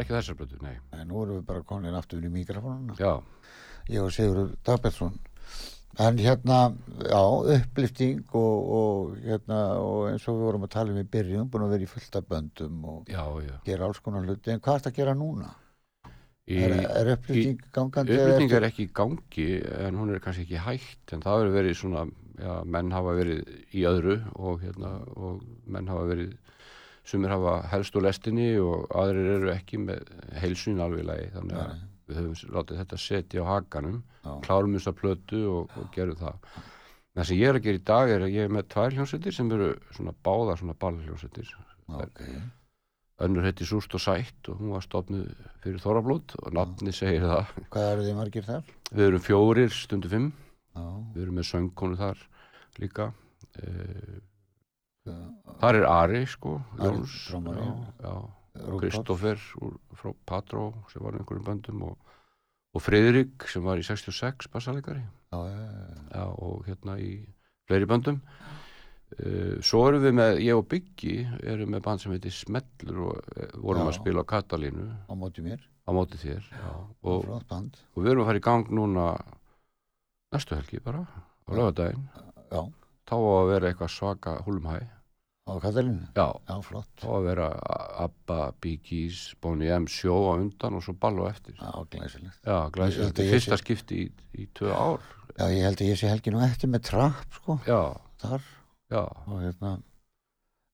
er 0.00 0.04
ekki 0.06 0.16
þessar 0.18 0.38
blötu, 0.40 0.60
nei. 0.64 0.76
En 0.96 1.08
nú 1.10 1.22
erum 1.24 1.38
við 1.40 1.46
bara 1.50 1.62
konin 1.68 1.94
aftur 1.98 2.24
í 2.24 2.30
mikrofónuna. 2.32 2.96
Já, 3.00 3.12
Ég 3.90 4.02
og 4.04 4.12
Sigurður 4.14 4.50
Dagbjörnsson. 4.66 5.14
En 6.00 6.18
hérna, 6.22 6.58
já, 7.02 7.20
upplifting 7.56 8.20
og, 8.38 8.68
og 8.76 9.16
hérna, 9.24 9.56
og 9.82 10.04
eins 10.12 10.26
og 10.30 10.36
við 10.38 10.44
vorum 10.46 10.66
að 10.68 10.70
tala 10.76 10.92
um 10.94 11.00
í 11.00 11.08
byrjun, 11.10 11.48
búin 11.50 11.64
að 11.66 11.72
vera 11.74 11.86
í 11.86 11.90
fullta 11.90 12.22
böndum 12.22 12.84
og 12.92 13.10
já, 13.10 13.24
já. 13.42 13.56
gera 13.66 13.88
alls 13.88 13.98
konar 14.04 14.22
hluti. 14.28 14.52
En 14.54 14.62
hvað 14.62 14.76
er 14.78 14.84
þetta 14.84 14.92
að 14.94 15.00
gera 15.00 15.16
núna? 15.18 15.50
Í, 16.50 16.60
Er, 16.62 16.72
er 17.02 17.10
upplifting 17.16 17.58
gangandi? 17.74 18.14
eða 18.14 18.28
Uppbytning 18.30 18.50
ertu- 18.50 18.56
er 18.60 18.68
ekki 18.70 18.86
í 18.86 18.92
gangi 19.00 19.48
en 19.86 19.98
hún 20.00 20.14
er 20.14 20.22
kannski 20.22 20.46
ekki 20.46 20.62
hægt 20.64 21.12
en 21.14 21.20
það 21.26 21.36
hefur 21.42 21.52
verið 21.58 21.76
svona, 21.82 22.06
já, 22.40 22.54
menn 22.64 22.90
hafa 22.94 23.12
verið 23.18 23.52
í 23.74 23.84
öðru 23.90 24.16
og 24.34 24.62
hérna 24.64 24.94
og 25.16 25.44
menn 25.66 25.90
hafa 25.90 26.06
verið 26.14 26.32
sumir 27.10 27.32
hafa 27.34 27.54
helst 27.72 27.96
úr 27.98 28.06
lestinni 28.06 28.50
og 28.62 28.86
aðrir 28.96 29.30
eru 29.36 29.50
ekki 29.52 29.80
með 29.82 30.10
heilsun 30.40 30.82
alveg 30.84 31.06
lagi. 31.08 31.30
Þannig 31.34 31.62
að 31.62 31.72
við 32.10 32.20
höfum 32.20 32.54
látið 32.56 32.80
þetta 32.82 32.98
setja 33.04 33.42
á 33.46 33.50
hakanum 33.54 33.98
klárum 34.44 34.76
þess 34.76 34.90
að 34.90 35.00
plötu 35.00 35.42
og, 35.50 35.74
og 35.78 35.90
gerum 35.94 36.18
það. 36.20 36.38
Það 37.18 37.26
sem 37.26 37.40
ég 37.40 37.50
er 37.50 37.58
að 37.58 37.64
gera 37.66 37.80
í 37.80 37.84
dag 37.90 38.14
er 38.14 38.24
að 38.24 38.34
ég 38.36 38.46
er 38.46 38.54
með 38.54 38.68
tvær 38.70 38.96
hljónsettir 38.96 39.34
sem 39.34 39.50
eru 39.54 39.70
svona 39.96 40.14
báðar 40.26 40.60
svona 40.60 40.76
ballhljónsettir 40.78 41.48
Ok, 41.90 42.20
önnur 43.26 43.46
heiti 43.48 43.66
Súst 43.66 43.94
og 43.98 44.02
Sætt 44.04 44.46
og 44.52 44.60
hún 44.60 44.70
var 44.76 44.84
stofnuð 44.84 45.24
fyrir 45.64 45.82
Þorablót 45.82 46.36
og 46.38 46.52
nafni 46.54 46.94
segir 46.94 47.26
það. 47.26 47.50
Hvað 47.74 47.88
eru 47.96 48.04
þið 48.06 48.18
margir 48.20 48.46
þar? 48.46 48.70
við 48.90 49.06
erum 49.08 49.24
fjórir 49.24 49.74
stundu 49.74 50.10
fimm. 50.10 50.28
Já, 50.70 50.84
við 51.16 51.22
erum 51.24 51.40
með 51.40 51.48
söngkonu 51.50 51.98
þar 51.98 52.22
líka. 52.78 53.08
Uh, 53.58 54.18
já, 54.22 54.29
þar 55.60 55.80
er 55.80 55.86
Ari 55.88 56.22
sko 56.28 56.58
Jóns 56.80 57.16
úr, 59.62 59.76
frá 59.96 60.12
Patró 60.28 60.70
sem 60.92 61.02
var 61.04 61.16
í 61.16 61.20
einhverjum 61.20 61.46
böndum 61.46 61.84
og, 61.88 62.16
og 62.74 62.84
Friðrik 62.84 63.46
sem 63.48 63.64
var 63.64 63.80
í 63.80 63.86
66 63.86 64.50
bassalegari 64.52 65.04
og 65.32 66.66
hérna 66.66 66.98
í 67.00 67.12
fleiri 67.70 67.86
böndum. 67.88 68.20
Uh, 69.10 69.58
svo 69.58 69.82
erum 69.88 70.04
við 70.04 70.12
með 70.14 70.36
ég 70.44 70.54
og 70.54 70.68
Byggi 70.70 71.14
erum 71.50 71.72
með 71.74 71.82
band 71.82 72.02
sem 72.02 72.12
heitir 72.14 72.34
Smellur 72.34 73.00
og 73.08 73.16
uh, 73.18 73.48
vorum 73.58 73.82
Já. 73.82 73.90
að 73.90 73.96
spila 73.96 74.22
á 74.22 74.30
Katalínu. 74.30 74.86
Á 75.10 75.14
móti 75.18 75.42
mér, 75.42 75.64
á 75.82 75.90
móti 75.90 76.20
þér 76.20 76.44
já, 76.46 76.74
og, 77.02 77.26
og 77.26 77.98
við 77.98 78.12
erum 78.12 78.22
að 78.22 78.30
fara 78.30 78.42
í 78.42 78.44
gang 78.46 78.70
núna 78.70 79.06
næstu 80.30 80.54
helgi 80.54 80.78
bara 80.84 81.02
á 81.02 81.50
lögadaginn 81.50 82.06
Já, 82.50 82.62
þá 83.10 83.14
á 83.18 83.30
að 83.42 83.48
vera 83.50 83.70
eitthvað 83.72 83.92
svaka 83.98 84.36
húlumhæ 84.46 84.78
á 85.50 85.52
Katalínu. 85.58 86.06
já, 86.14 86.28
Já, 86.46 86.56
flott. 86.62 86.90
þá 87.02 87.06
á 87.10 87.14
að 87.18 87.24
vera 87.26 87.46
Abba, 88.06 88.40
Bee 88.62 88.78
Gees, 88.86 89.34
Bonnie 89.42 89.72
M 89.74 89.86
sjó 89.90 90.14
á 90.30 90.38
undan 90.38 90.76
og 90.78 90.84
svo 90.86 90.94
ball 90.94 91.18
á 91.26 91.30
eftir 91.34 91.56
Já, 91.58 91.72
glæsilegt. 91.90 92.38
já, 92.46 92.58
glæsilegt, 92.70 93.18
að 93.18 93.24
ég 93.26 93.34
fyrsta 93.34 93.56
sé- 93.58 93.62
skipti 93.64 93.98
í, 94.06 94.10
í 94.38 94.46
tvö 94.54 94.70
ár 94.70 95.00
Já, 95.40 95.46
ég 95.50 95.62
held 95.66 95.80
að 95.82 95.88
ég 95.90 95.98
sé 95.98 96.08
helgi 96.10 96.30
nú 96.30 96.40
eftir 96.44 96.68
með 96.70 96.82
trapp, 96.86 97.32
sko, 97.34 97.58
já, 97.66 97.96
þar. 98.22 98.42
já, 98.90 99.02
Og 99.26 99.40
hérna, 99.42 99.72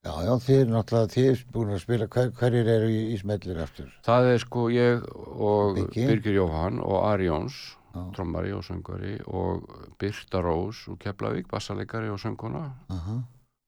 já, 0.05 0.13
já, 0.27 0.33
þið 0.45 0.61
er 0.61 0.71
náttúrulega, 0.75 1.13
þið 1.15 1.31
er 1.31 1.45
búin 1.53 1.73
að 1.77 1.81
spila, 1.85 2.07
hver, 2.09 2.31
hverjir 2.41 2.69
eru 2.77 2.89
í, 2.91 3.01
í 3.15 3.19
smellir 3.21 3.61
eftir? 3.63 3.89
það 4.05 4.29
er 4.35 4.39
sko 4.45 4.67
ég 4.75 5.05
og 5.25 5.75
Biggi. 5.77 6.07
Birgir 6.11 6.37
Jóhann 6.41 6.81
og 6.85 7.01
Ari 7.05 7.27
Jóns. 7.31 7.77
Trommari 8.17 8.53
og 8.57 8.65
söngvari 8.67 9.15
og 9.27 9.67
Birta 9.99 10.43
Rós 10.45 10.87
og 10.93 10.99
Keflavík, 11.03 11.49
bassalegari 11.51 12.11
og 12.13 12.19
sönguna 12.23 12.65
Aha, 12.89 13.21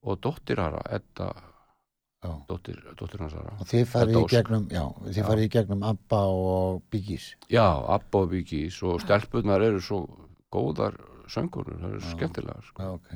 og 0.03 0.21
dóttir 0.25 0.61
Ara, 0.63 0.83
Edda 0.91 1.33
dóttir, 2.49 2.81
dóttir 2.99 3.23
hans 3.23 3.35
Ara 3.39 3.55
Og 3.61 3.67
þið 3.69 3.85
farið 3.93 4.19
í 4.21 4.25
gegnum, 4.33 4.67
já, 4.73 4.85
þið 5.07 5.31
farið 5.31 5.47
í 5.47 5.53
gegnum 5.55 5.85
Abba 5.87 6.23
og 6.33 6.83
Biggis. 6.91 7.31
Já, 7.51 7.67
Abba 7.87 8.25
og 8.25 8.33
Biggies 8.35 8.83
og 8.83 9.01
stelpunar 9.05 9.63
eru 9.63 9.81
svo 9.81 10.03
góðar 10.53 10.99
söngunur, 11.29 11.79
það 11.79 11.95
eru 11.95 12.03
Já. 12.03 12.11
skemmtilegar 12.17 12.63
sko. 12.67 12.83
Já, 12.83 12.93
ok. 12.99 13.09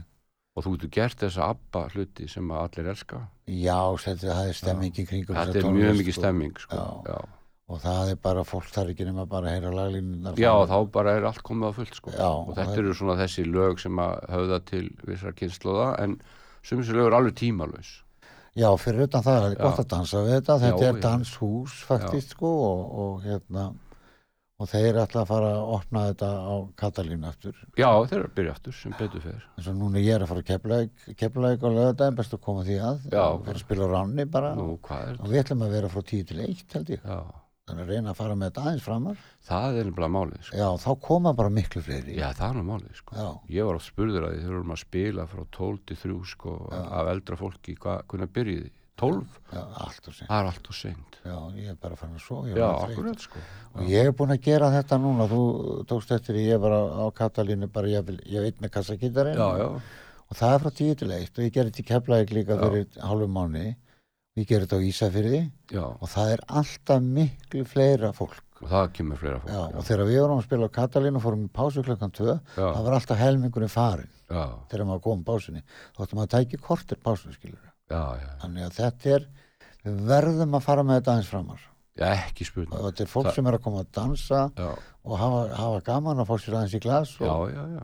og 0.53 0.65
þú 0.65 0.73
getur 0.77 0.91
gert 0.93 1.23
þessa 1.23 1.51
Abba 1.55 1.87
hluti 1.95 2.29
sem 2.29 2.51
allir 2.51 2.91
elska 2.93 3.23
Já, 3.49 3.79
þetta, 4.05 4.35
er 4.49 4.53
stemming 4.53 4.99
í 4.99 5.07
kringum 5.09 5.37
þetta 5.39 5.63
er 5.63 5.71
mjög 5.73 5.97
mikið 6.03 6.13
sko. 6.13 6.21
stemming 6.21 6.59
sko. 6.61 6.83
Já. 7.09 7.42
Já. 7.73 7.79
Og 7.79 7.81
það 7.87 8.13
er 8.13 8.21
bara, 8.29 8.45
fólk 8.45 8.69
þarf 8.75 8.93
ekki 8.93 9.09
nema 9.09 9.25
bara 9.31 9.49
að 9.49 9.57
heyra 9.57 9.73
laglínunar. 9.79 10.39
Já, 10.41 10.53
þá 10.69 10.77
bara 10.93 11.17
er 11.17 11.27
allt 11.31 11.43
komið 11.47 11.73
á 11.73 11.73
fullt 11.81 11.99
sko. 11.99 12.13
Já, 12.15 12.29
og 12.29 12.55
þetta 12.59 12.79
eru 12.85 12.95
svona 13.01 13.19
þessi 13.23 13.47
lög 13.49 13.81
sem 13.83 14.05
að 14.05 14.15
höfða 14.37 14.63
til 14.69 14.87
vissar 15.09 15.37
kynnslóða 15.39 15.91
en 16.05 16.19
sem 16.63 16.79
þessi 16.79 16.97
lög 16.97 17.11
eru 17.11 17.19
alveg 17.19 17.39
tímalös 17.41 17.93
Já, 18.53 18.69
fyrir 18.77 19.07
utan 19.07 19.25
það 19.25 19.47
er 19.47 19.55
Já. 19.57 19.63
gott 19.63 19.79
að 19.81 19.89
dansa 19.95 20.21
við 20.27 20.35
þetta, 20.37 20.59
þetta 20.61 20.83
Já, 20.85 20.89
er 20.91 20.99
já. 20.99 21.03
danshús 21.07 21.79
faktist 21.89 22.35
sko 22.37 22.51
og, 22.67 22.83
og 23.03 23.25
hérna 23.25 23.65
og 24.63 24.69
þeir 24.71 24.99
ætla 25.03 25.23
að 25.25 25.31
fara 25.33 25.53
að 25.57 25.71
opna 25.79 26.03
þetta 26.11 26.29
á 26.29 26.55
Katalínu 26.79 27.27
aftur 27.31 27.57
Já, 27.81 27.89
þeir 28.07 28.19
eru 28.19 28.29
að 28.29 28.35
byrja 28.37 28.53
aftur 28.55 28.77
sem 28.77 28.95
betur 28.99 29.25
fer 29.25 29.47
eins 29.57 29.71
og 29.73 29.79
núna 29.81 30.03
ég 30.05 30.15
er 30.19 30.27
að 30.27 30.31
fara 30.35 30.45
að 30.45 30.51
keflaðið 30.53 31.17
keflaðið 31.23 31.65
á 31.65 31.71
lögadaginn, 31.79 32.19
best 32.21 32.37
að 32.37 32.43
koma 32.45 32.67
því 32.69 32.77
að 32.91 33.09
Já. 33.09 33.25
og 33.25 33.47
fara 33.49 33.57
að 33.57 33.65
spila 33.65 33.89
á 33.89 33.93
ránni 33.97 34.29
bara 34.37 34.53
Nú, 34.61 34.69
og 34.77 35.27
við 35.33 35.41
ætlum 35.43 35.65
að 35.67 35.75
vera 35.79 35.93
frá 35.97 36.03
10 36.13 36.29
til 36.31 36.45
1 36.45 36.77
held 36.77 36.93
ég 36.95 37.09
Já, 37.09 37.19
þannig 37.69 37.85
að 37.87 37.91
reyna 37.95 38.11
að 38.13 38.19
fara 38.19 38.35
með 38.39 38.49
þetta 38.51 38.63
aðeins 38.67 38.85
framar. 38.87 39.19
Það 39.47 39.77
er 39.79 39.87
nefnilega 39.89 40.13
málið 40.17 40.47
sko. 40.49 40.57
já, 40.59 40.69
þá 40.83 40.91
koma 41.07 41.33
bara 41.39 41.53
miklu 41.55 41.83
fleiri. 41.87 42.15
Já, 42.19 42.29
það 42.35 42.49
er 42.49 42.57
nú 42.59 42.65
málið 42.73 42.97
sko. 42.99 43.27
Ég 43.55 43.69
var 43.69 43.79
oft 43.79 43.89
spurður 43.93 44.27
að 44.27 44.33
því 44.35 44.41
þegar 44.43 44.57
vorum 44.59 44.75
að 44.75 44.81
spila 44.83 45.27
frá 45.31 45.43
12 45.59 45.83
til 45.87 45.99
3 46.03 46.17
sko, 46.33 46.55
af 46.83 47.11
eldra 47.13 47.39
fólki, 47.39 47.77
hvernig 47.79 48.33
byrjiði 48.35 48.71
12? 49.03 49.23
já, 49.53 49.63
Það 50.27 50.43
er 50.43 50.49
allt 50.51 50.69
og 50.73 50.77
seint. 50.79 51.19
Já, 51.23 51.37
ég 51.63 51.71
er 51.71 51.79
bara 51.87 51.97
fara 51.99 52.13
að 52.19 52.25
svo 52.27 52.41
Já, 52.51 52.67
akkurat 52.83 53.23
sko. 53.29 53.45
Og 53.79 53.87
ég 53.95 54.11
er 54.11 54.17
búin 54.19 54.35
að 54.35 54.43
gera 54.43 54.73
þetta 54.75 54.99
núna 55.01 55.29
þú 55.31 55.43
tókst 55.91 56.13
eftir 56.19 56.39
ég 56.43 56.59
var 56.61 56.75
á, 56.75 56.83
Katalínu 57.15 57.71
bara 57.73 57.87
ég, 57.95 58.03
vil- 58.11 58.23
ég 58.27 58.43
veit 58.43 58.59
með 58.61 58.75
já, 59.63 59.71
og 60.33 60.37
það 60.39 60.55
er 60.55 60.63
frá 60.67 60.71
10 60.83 60.95
til 60.99 61.11
1 61.15 61.39
og 61.39 61.47
ég 61.47 61.53
gerði 61.55 61.71
þetta 61.73 61.83
í 61.83 61.89
Keflavík 61.93 62.31
líka 62.35 62.59
fyrir 62.59 62.87
hálfum 63.07 63.33
mánu 63.39 63.65
ég 64.39 64.47
gerði 64.49 64.67
þetta 64.69 64.79
á 64.81 64.87
Ísafyrði 64.89 65.41
já. 65.73 65.83
og 65.85 66.09
það 66.09 66.31
er 66.37 66.43
alltaf 66.61 67.03
miklu 67.05 67.65
fleira 67.69 68.13
fólk. 68.17 68.39
Og 68.63 68.71
það 68.71 68.93
kemur 68.97 69.21
fleira 69.21 69.41
fólk 69.43 69.53
já, 69.53 69.61
og 69.67 69.87
þegar 69.89 70.09
við 70.09 70.21
vorum 70.23 70.41
að 70.41 70.47
spila 70.47 70.69
á 70.71 70.77
Katalínu 70.79 71.19
og 71.21 71.25
fórum 71.27 71.45
í 71.45 71.51
pásu 71.53 71.85
klokkan 71.85 72.15
2 72.15 72.29
Já. 72.31 72.63
það 72.63 72.87
var 72.87 72.97
alltaf 72.99 73.21
helmingurinn 73.21 73.73
farin 73.73 74.13
þegar 74.33 74.87
maður 74.89 75.05
kom 75.05 75.25
pásunni. 75.27 75.63
Þá 75.93 76.05
ættum 76.07 76.21
maður 76.21 76.31
að 76.31 76.35
tækja 76.39 76.63
kortir 76.65 77.03
já, 77.93 78.01
þannig 78.41 78.65
að 78.67 78.79
þetta 78.79 79.13
er 79.17 79.29
við 79.83 80.01
verðum 80.09 80.57
að 80.57 80.65
fara 80.65 80.85
með 80.87 81.01
þetta 81.01 81.13
aðeins 81.13 81.31
framar 81.33 81.65
já, 81.99 82.07
ekki 82.15 82.47
spurning. 82.49 82.79
Og 82.79 82.87
þetta 82.89 83.05
er 83.05 83.11
fólk 83.13 83.29
Það- 83.29 83.35
sem 83.37 83.51
er 83.51 83.59
að 83.59 83.65
koma 83.67 83.83
að 83.83 83.91
dansa 83.99 84.43
Já, 84.57 84.71
og 85.05 85.19
hafa, 85.19 85.43
hafa 85.59 85.81
gaman 85.91 86.23
að 86.23 86.31
fá 86.31 86.35
sér 86.39 86.57
aðeins 86.57 86.77
í 86.79 86.81
glas 86.87 87.13
og, 87.21 87.51
já, 87.53 87.83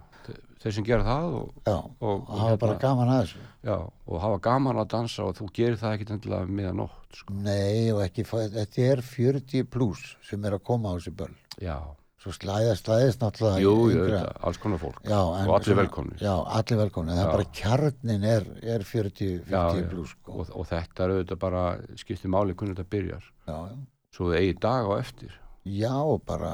Þeir 0.59 0.73
sem 0.75 0.85
gera 0.89 1.05
það 1.07 1.35
og, 1.39 1.51
já, 1.67 1.75
og- 1.77 2.01
og, 2.03 2.39
hafa 2.39 2.57
bara 2.59 2.73
hérna- 2.75 2.81
gaman 2.83 3.09
að 3.15 3.21
þessu. 3.23 3.43
Já, 3.69 3.77
og 4.09 4.21
hafa 4.21 4.39
gaman 4.43 4.77
að 4.83 4.89
dansa 4.95 5.25
og 5.29 5.37
þú 5.39 5.47
gerir 5.55 5.77
það 5.79 5.95
ekkit 5.99 6.11
endilega 6.17 6.49
meðan 6.49 6.77
nótt 6.83 7.15
sko. 7.21 7.35
Nei 7.35 7.91
og 7.93 8.01
ekki, 8.03 8.25
þetta 8.27 8.83
er 8.93 9.03
40 9.03 9.63
pluss 9.71 10.17
sem 10.29 10.45
er 10.45 10.53
að 10.59 10.65
koma 10.65 10.91
á 10.91 10.99
þessi 10.99 11.15
böll 11.15 11.35
Já, 11.63 11.77
svo 12.19 12.33
slæðast, 12.35 12.85
slæðist 12.87 13.23
náttúrulega 13.23 13.63
jú, 13.63 13.75
yngra- 13.95 14.33
alls 14.43 14.59
konar 14.59 14.79
fólk. 14.83 14.99
Já, 15.07 15.19
og 15.23 15.55
allir 15.61 15.77
velkomnir. 15.79 16.19
Já, 16.19 16.35
allir 16.59 16.79
velkomnir, 16.83 17.15
það 17.15 17.25
er 17.29 17.33
bara 17.37 17.51
kjarnin 17.55 18.25
er, 18.25 18.47
er 18.63 18.83
40, 18.83 19.45
40 19.47 19.51
Já, 19.51 19.63
já. 19.79 19.89
pluss 19.91 20.11
sko. 20.11 20.33
og, 20.41 20.51
og 20.59 20.67
þetta 20.67 21.05
er 21.05 21.15
auðvitað 21.15 21.39
bara 21.39 21.63
skiptir 21.97 22.31
máli 22.35 22.55
hvernig 22.55 22.75
þetta 22.77 22.91
byrjar. 22.91 23.23
Já, 23.47 23.57
já. 23.71 23.77
svo 24.11 24.25
þið 24.33 24.39
eigi 24.43 24.59
dag 24.61 24.87
á 24.91 24.93
eftir 24.99 25.31
já, 25.65 25.95
bara 26.27 26.53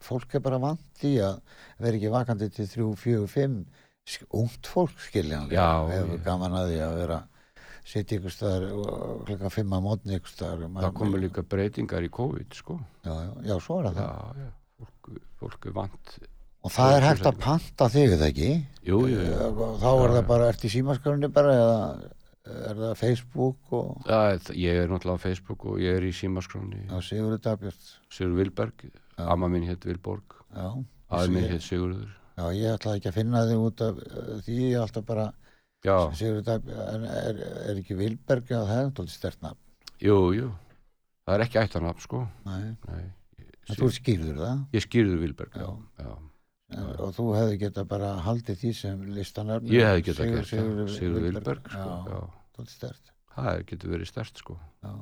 fólk 0.00 0.34
er 0.34 0.40
bara 0.44 0.58
vant 0.62 1.04
í 1.04 1.16
að 1.24 1.40
vera 1.78 1.96
ekki 1.98 2.12
vakandi 2.12 2.48
til 2.54 2.68
3, 2.68 2.86
4, 2.96 3.26
5 3.26 3.56
sk- 4.06 4.26
ungt 4.38 4.66
fólk 4.70 4.94
skiljanlega 5.08 5.66
hefur 5.90 6.22
gaman 6.24 6.56
að 6.60 6.70
því 6.72 6.80
að 6.86 6.96
vera 7.02 7.18
sitja 7.90 8.18
ykkur 8.20 8.30
staðar 8.34 8.66
og 8.76 9.24
klukkan 9.26 9.50
5 9.56 9.76
að 9.76 9.84
mótni 9.86 10.16
ykkur 10.18 10.34
staðar 10.34 10.66
það 10.68 10.94
komur 11.00 11.22
líka 11.24 11.42
breytingar 11.42 12.04
í 12.06 12.10
COVID 12.12 12.54
sko. 12.54 12.78
já, 13.04 13.12
já, 13.14 13.32
já, 13.50 13.54
svo 13.60 13.80
er 13.80 13.88
það. 13.90 13.96
Já, 14.04 14.44
já, 14.44 14.50
fólk, 14.80 15.10
fólk 15.40 15.66
er 15.66 15.72
vant 15.80 16.14
og 16.60 16.70
það 16.74 16.94
er 16.98 17.04
hægt 17.08 17.26
að 17.30 17.38
panta 17.40 17.86
þig 17.88 18.14
eða 18.18 18.26
ekki? 18.28 18.48
Jú, 18.84 18.98
jú, 19.08 19.20
jú. 19.24 19.32
Eh, 19.32 19.60
þá 19.80 19.90
er 20.04 20.10
það 20.16 20.26
bara, 20.28 20.48
ert 20.52 20.64
í 20.68 20.70
símaskránni 20.74 21.30
bara 21.32 21.54
eða 21.56 21.78
er 22.48 22.78
það 22.78 22.94
Facebook 23.00 23.72
og 23.76 24.06
Já, 24.08 24.38
ég 24.56 24.78
er 24.84 24.88
náttúrulega 24.88 25.20
á 25.20 25.24
Facebook 25.26 25.64
og 25.68 25.80
ég 25.82 25.98
er 25.98 26.06
í 26.08 26.12
símaskráni 26.16 26.86
já, 26.86 26.96
Sigurður 27.04 27.42
Dagbjörn 27.44 27.82
Sigur 28.10 28.32
Vilberg, 28.38 28.86
amma 29.20 29.48
mín 29.52 29.66
hétt 29.68 29.84
Vilborg. 29.84 30.38
Já, 30.56 30.70
aði 31.12 31.34
mín 31.34 31.44
Ég- 31.44 31.52
hétt 31.56 31.66
Sigurður. 31.66 32.08
Já, 32.40 32.44
ég 32.56 32.72
ætlaði 32.78 33.00
ekki 33.02 33.10
að 33.12 33.18
finna 33.18 33.44
þig 33.50 33.60
út 33.66 33.82
af 33.84 33.98
eh, 34.06 34.32
því 34.46 34.56
ég 34.62 34.72
er 34.78 34.80
alltaf 34.86 35.04
bara 35.10 35.26
já, 35.84 35.96
Sigurður 36.16 36.46
Dagbjörn, 36.48 36.88
en 36.94 37.04
er, 37.04 37.40
er 37.68 37.82
ekki 37.82 37.98
Vilberg? 38.00 38.48
Já, 38.48 38.60
það 38.64 38.76
er 38.80 38.88
náttúrulega 38.88 39.16
stert 39.18 39.42
nafn. 39.44 39.60
Jú, 40.00 40.18
jú. 40.38 40.50
Það 41.28 41.34
er 41.36 41.44
ekki 41.44 41.60
ættanafn 41.60 42.00
sko. 42.06 42.22
Nei, 42.48 42.62
Nei, 42.88 43.02
en 43.68 43.76
þú 43.78 43.90
skýrður 43.94 44.40
það 44.40 44.64
ég 44.74 44.86
skýrður 44.88 45.20
Vilberg 45.26 45.60
já, 45.60 45.68
Já. 46.00 46.10
En, 46.74 46.90
og 47.02 47.14
þú 47.16 47.26
hefði 47.36 47.60
geta 47.64 47.84
bara 47.88 48.10
haldið 48.24 48.60
því 48.62 48.72
sem 48.80 49.00
listanarn 49.16 49.70
ég 49.70 49.86
hefði 49.88 50.04
getað 50.10 50.34
gert 50.34 50.52
það. 50.52 50.92
Sigur 50.96 51.24
Vilberg 51.26 51.70
sko, 51.74 52.20
það 53.34 53.64
getur 53.70 53.94
verið 53.94 54.10
stert 54.10 54.42
sko. 54.42 54.58
Já. 54.84 54.92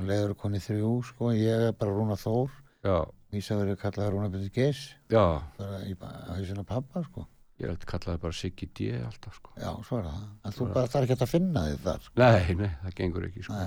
og 0.00 0.08
leiður 0.08 0.36
koni 0.40 0.62
þrjú 0.64 0.92
sko, 1.10 1.32
ég 1.36 1.66
er 1.68 1.76
bara 1.76 1.92
Rúna 1.96 2.16
Þór. 2.20 2.54
Já, 2.86 2.96
vísa 3.34 3.58
verið 3.60 3.76
kallaði 3.82 4.14
Rúna 4.14 4.48
Geis 4.54 4.86
já, 5.12 5.24
bara 5.58 5.82
í 5.84 5.96
hausina 6.32 6.64
pappa 6.64 7.04
sko. 7.04 7.26
Ég 7.60 7.68
held 7.68 7.84
kallaði 7.84 8.22
bara 8.22 8.36
Siggi 8.36 8.70
D 8.72 8.90
alltaf 8.96 9.36
sko. 9.36 9.52
já, 9.60 9.68
er 9.68 10.06
það, 10.08 10.22
en 10.44 10.54
þú 10.56 10.68
bara 10.72 10.88
þarf 10.88 11.10
ekki 11.10 11.16
að 11.26 11.32
finna 11.34 11.64
þig 11.66 11.82
þar 11.84 12.06
sko. 12.06 12.14
Nei, 12.22 12.54
nei, 12.56 12.70
það 12.84 12.94
gengur 13.02 13.26
ekki 13.28 13.44
sko. 13.44 13.58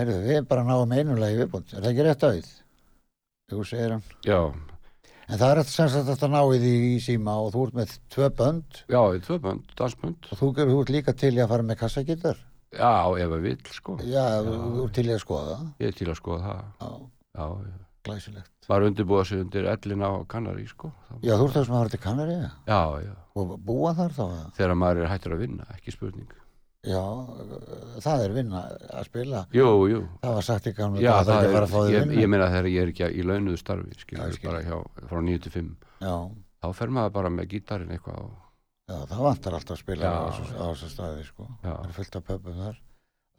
herru, 0.00 0.16
við 0.24 0.46
bara 0.48 0.64
náum 0.64 0.94
einulegi 0.96 1.42
viðbúnd 1.42 1.74
er 1.74 1.84
það 1.84 1.90
ekki 1.90 2.06
rétt 2.06 2.26
auð? 2.30 2.50
Jú, 3.50 3.64
segir 3.68 3.92
hann. 3.92 4.04
Já, 4.24 4.38
en 5.30 5.38
það 5.40 5.52
er 5.54 5.62
sem 5.70 5.88
sagt 5.88 6.08
þetta 6.10 6.28
náið 6.34 6.64
í, 6.66 6.74
í 6.90 7.00
síma 7.04 7.36
og 7.40 7.52
þú 7.54 7.64
ert 7.68 7.76
með 7.80 7.96
tvö 8.14 8.28
bönd. 8.40 8.80
Já, 8.90 9.00
tvö 9.26 9.38
bönd, 9.46 9.74
dansbönd. 9.78 10.30
Og 10.32 10.40
þú, 10.40 10.48
þú 10.58 10.78
ert 10.82 10.94
líka 10.96 11.14
til 11.16 11.32
í 11.36 11.42
að 11.44 11.52
fara 11.54 11.66
með 11.70 11.80
kassagittar 11.84 12.40
Já, 12.70 12.90
ef 13.18 13.32
að 13.34 13.40
vill 13.48 13.60
sko. 13.74 13.96
Já, 14.06 14.24
þú 14.46 14.84
ert 14.86 14.94
til 14.94 15.06
í 15.08 15.14
að 15.14 15.22
skoða 15.24 15.54
það. 15.56 15.64
Ég 15.82 15.88
er 15.90 15.96
til 15.98 16.10
að 16.12 16.18
skoða 16.20 16.42
það. 16.50 16.60
Já, 16.80 16.90
Já, 17.40 17.46
glæsilegt. 18.06 18.50
Var 18.70 18.84
undirbúða 18.86 19.24
sig 19.26 19.40
undir 19.42 19.66
ellin 19.70 20.02
á 20.06 20.10
Kanari 20.30 20.66
sko. 20.70 20.92
Það- 21.08 21.24
já, 21.26 21.32
þú 21.36 21.46
ert 21.48 21.56
það 21.56 21.64
sem 21.66 21.74
að 21.74 21.80
fara 21.80 21.92
til 21.94 22.02
Kanari 22.04 22.36
Já, 22.70 22.82
já, 23.04 23.14
og 23.36 23.56
búa 23.66 23.94
þar 23.98 24.14
þá 24.14 24.22
eða? 24.28 24.46
þegar 24.56 24.78
maður 24.78 25.02
er 25.04 25.10
hættur 25.10 25.34
að 25.34 25.42
vinna, 25.44 25.66
ekki 25.74 25.92
spurning 25.96 26.30
já, 26.86 27.02
það 28.00 28.24
er 28.24 28.34
vinna 28.34 28.60
að 28.96 29.04
spila. 29.10 29.40
Jú, 29.54 29.66
jú. 29.90 30.00
Það 30.22 30.36
var 30.38 30.46
sagt 30.46 30.68
í 30.70 30.74
gamla 30.76 31.02
Já, 31.04 31.12
það 31.28 31.48
er 31.48 31.94
ég, 31.94 32.12
ég 32.22 32.30
meina 32.32 32.48
þegar 32.52 32.68
ég 32.72 32.82
er 32.86 32.92
ekki 32.94 33.10
í 33.20 33.26
launuðu 33.26 33.60
starfi 33.60 33.98
skilur 34.00 34.32
skil. 34.36 34.48
bara 34.50 34.62
hjá, 34.64 34.78
frá 35.10 35.20
9 35.26 35.42
til 35.46 35.52
5 35.52 35.74
já, 36.00 36.14
þá 36.64 36.68
fer 36.80 36.94
maður 36.96 37.12
bara 37.18 37.32
með 37.36 37.50
gítarinn 37.54 37.92
eitthvað 37.96 38.22
og, 38.24 38.30
já, 38.88 38.96
það 39.12 39.24
vantar 39.28 39.58
alltaf 39.58 39.76
að 39.76 39.82
spila 39.84 40.02
Já, 40.08 40.14
á 40.16 40.66
þessu- 40.72 40.92
staði 40.94 41.26
sko. 41.28 41.48
Það 41.62 41.84
er 41.84 41.96
fullt 42.00 42.16
af 42.16 42.24
pöpum 42.30 42.62
þar. 42.64 42.80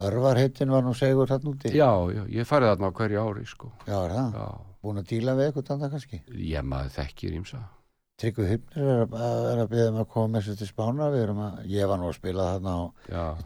Örvar 0.02 0.36
heitin 0.40 0.70
var 0.74 0.82
nú 0.82 0.94
segur 0.98 1.28
þarna 1.30 1.50
úti. 1.52 1.70
Já, 1.70 1.90
já, 2.10 2.22
ég 2.26 2.46
farið 2.48 2.72
þarna 2.72 2.88
á 2.90 2.96
hverju 2.98 3.20
ári 3.22 3.44
sko. 3.46 3.72
Já, 3.86 3.98
er 4.06 4.10
það, 4.16 4.32
Já, 4.38 4.46
búin 4.82 4.98
að 5.02 5.06
díla 5.12 5.34
við 5.38 5.46
eitthvað 5.50 5.70
annað 5.76 5.92
kannski? 5.96 6.22
Ég 6.50 6.62
maður 6.66 6.94
þekkir 6.96 7.36
ímsa 7.38 7.60
Tryggvi 8.22 8.44
Hypnir 8.46 8.86
er 8.86 9.00
að, 9.02 9.44
er 9.50 9.60
að 9.64 9.70
byggja 9.72 9.90
um 9.90 9.96
að 9.98 10.08
koma 10.12 10.30
með 10.36 10.44
sér 10.46 10.58
til 10.60 10.66
spána 10.68 11.08
við 11.10 11.22
erum 11.24 11.40
að, 11.42 11.62
ég 11.72 11.88
var 11.90 11.98
nú 11.98 12.06
að 12.06 12.18
spila 12.20 12.48
þarna 12.52 12.74
á 12.78 12.82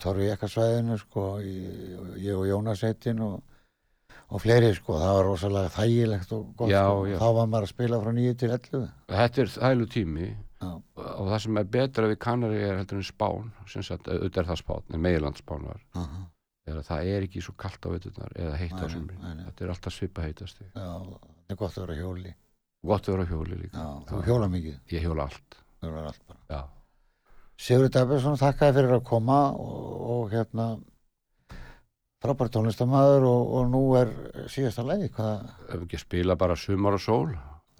Torfi 0.03 0.27
Ekkasvæðinu 0.35 0.99
sko, 1.01 1.24
í, 1.41 1.55
ég 2.20 2.37
og 2.37 2.45
Jónas 2.51 2.83
heitin 2.85 3.22
og, 3.24 3.39
og 4.29 4.45
fleiri 4.45 4.74
sko, 4.77 4.99
það 5.01 5.16
var 5.16 5.29
rosalega 5.31 5.72
þægilegt 5.79 6.37
og 6.37 6.45
gott 6.61 6.74
Já, 6.74 6.83
sko. 6.85 7.09
já. 7.09 7.16
þá 7.22 7.27
var 7.41 7.51
maður 7.55 7.68
að 7.70 7.72
spila 7.72 8.03
frá 8.05 8.14
9 8.20 8.37
til 8.43 8.53
11 8.53 8.87
þetta 9.16 9.45
er 9.47 9.53
þælu 9.57 9.91
tími. 9.97 10.31
Já, 10.57 10.70
og 11.07 11.27
það 11.33 11.43
sem 11.47 11.61
er 11.61 11.74
betra 11.81 12.09
við 12.12 12.22
Kanari 12.27 12.62
er 12.64 12.81
heldur 12.83 13.01
en 13.01 13.11
spán 13.11 13.53
sem 13.72 13.85
sagt, 13.85 14.09
auðvitað 14.09 14.43
er 14.45 14.51
það 14.53 14.64
spán 14.64 14.89
en 14.93 15.07
megiland 15.09 15.41
spán 15.41 15.68
var 15.68 15.85
er 16.66 16.81
að 16.81 16.89
það 16.89 17.11
er 17.14 17.24
ekki 17.29 17.43
svo 17.45 17.55
kalt 17.57 17.87
á 17.87 17.89
veturnar 17.93 18.33
eða 18.35 18.57
heitt 18.59 18.74
á 18.77 18.87
nei. 18.91 19.45
þetta 19.47 19.64
er 19.64 19.70
alltaf 19.72 19.95
svipa 19.95 20.24
heitast. 20.24 20.64
Já, 20.74 20.97
það 20.99 21.55
er 21.55 21.59
gott 21.61 21.77
að 21.77 21.85
vera 21.87 21.99
hjóli 22.01 22.33
gott 22.89 23.09
að 23.09 23.16
vera 23.16 23.26
á 23.26 23.30
hjóli 23.32 23.61
líka. 23.61 23.84
Já, 23.84 23.91
þú 24.11 24.24
hjóla 24.30 24.49
mikið. 24.53 24.80
Ég 24.95 25.07
hjóla 25.07 25.28
allt. 25.28 25.61
Allt 25.87 26.22
bara. 26.26 26.41
Já, 26.51 26.61
Sigur 27.57 27.89
Dabesson, 27.89 28.37
þakkaði 28.37 28.76
fyrir 28.76 28.95
að 28.99 29.05
koma 29.09 29.39
og, 29.57 29.93
og 30.12 30.32
hérna 30.32 30.66
frábært 32.20 32.53
tónlistamæður 32.57 33.24
og, 33.30 33.53
og 33.57 33.70
nú 33.72 33.82
er 33.97 34.11
síðasta 34.53 34.84
ekki 34.97 35.24
að 35.24 36.03
spila 36.03 36.37
bara 36.37 36.57
sumar 36.57 36.99
og 36.99 37.03
sól. 37.03 37.30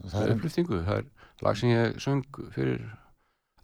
Það 0.01 0.23
er, 0.23 0.33
upplýftingu, 0.37 0.81
það 0.87 1.03
er 1.03 1.45
lag 1.45 1.59
sem 1.61 1.73
ég 1.73 2.01
söng 2.01 2.41
fyrir 2.55 2.81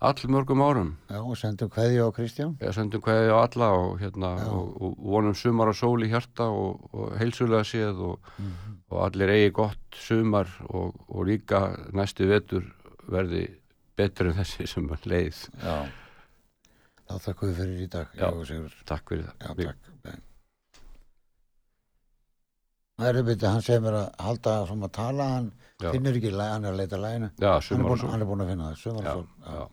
all 0.03 0.23
mörgum 0.35 0.63
árum 0.67 0.89
já, 1.11 1.19
og 1.23 1.37
sendum 1.39 1.71
kveðju 1.71 2.07
á 2.07 2.11
Kristján 2.17 2.55
ég 2.61 2.75
sendum 2.75 3.03
kveði 3.05 3.31
á 3.31 3.39
alla 3.47 3.69
og, 3.79 4.01
hérna, 4.03 4.33
Já. 4.41 4.49
og, 4.51 4.73
og 4.83 4.97
vonum 5.15 5.35
sumar 5.39 5.71
og 5.71 5.77
sól 5.79 6.03
í 6.03 6.09
hjarta 6.11 6.49
og, 6.51 6.89
og 6.93 7.13
heilsulega 7.21 7.63
séð 7.69 8.01
og, 8.11 8.31
Mhm. 8.39 8.77
og 8.91 8.99
allir 9.07 9.31
eigi 9.31 9.53
gott 9.55 9.95
sumar 9.95 10.49
og, 10.69 10.95
og 11.09 11.27
líka 11.29 11.63
næsti 11.95 12.27
vetur 12.27 12.67
verði 13.09 13.45
betur 13.97 14.33
en 14.33 14.39
þessi 14.41 14.67
sem 14.67 14.89
er 14.91 15.07
leið 15.07 15.39
já 15.63 15.77
þá 17.09 17.19
þakkum 17.29 17.49
við 17.53 17.57
fyrir 17.63 17.81
í 17.87 17.89
dag 17.93 18.07
Já. 18.17 18.31
takk 18.87 19.09
fyrir 19.13 19.27
Já, 19.41 19.49
það 19.53 19.65
takk. 19.67 19.89
Það 23.03 23.09
er 23.09 23.19
uppbyttið, 23.23 23.49
hann 23.49 23.63
segir 23.67 23.81
mér 23.83 23.95
að 23.99 24.09
halda 24.23 24.53
svona 24.69 24.87
að 24.89 24.93
tala, 24.99 25.25
hann 25.37 25.47
Já. 25.83 25.91
finnur 25.95 26.19
ekki 26.19 26.31
hann 26.39 26.65
er 26.69 26.73
að 26.75 26.77
leita 26.83 26.99
læginu. 27.01 27.31
já, 27.41 27.53
Hann 27.71 28.21
er, 28.21 28.27
búin, 28.27 28.43
að 28.45 28.51
finna 28.53 28.69
það, 28.69 28.77
sumar 28.83 29.71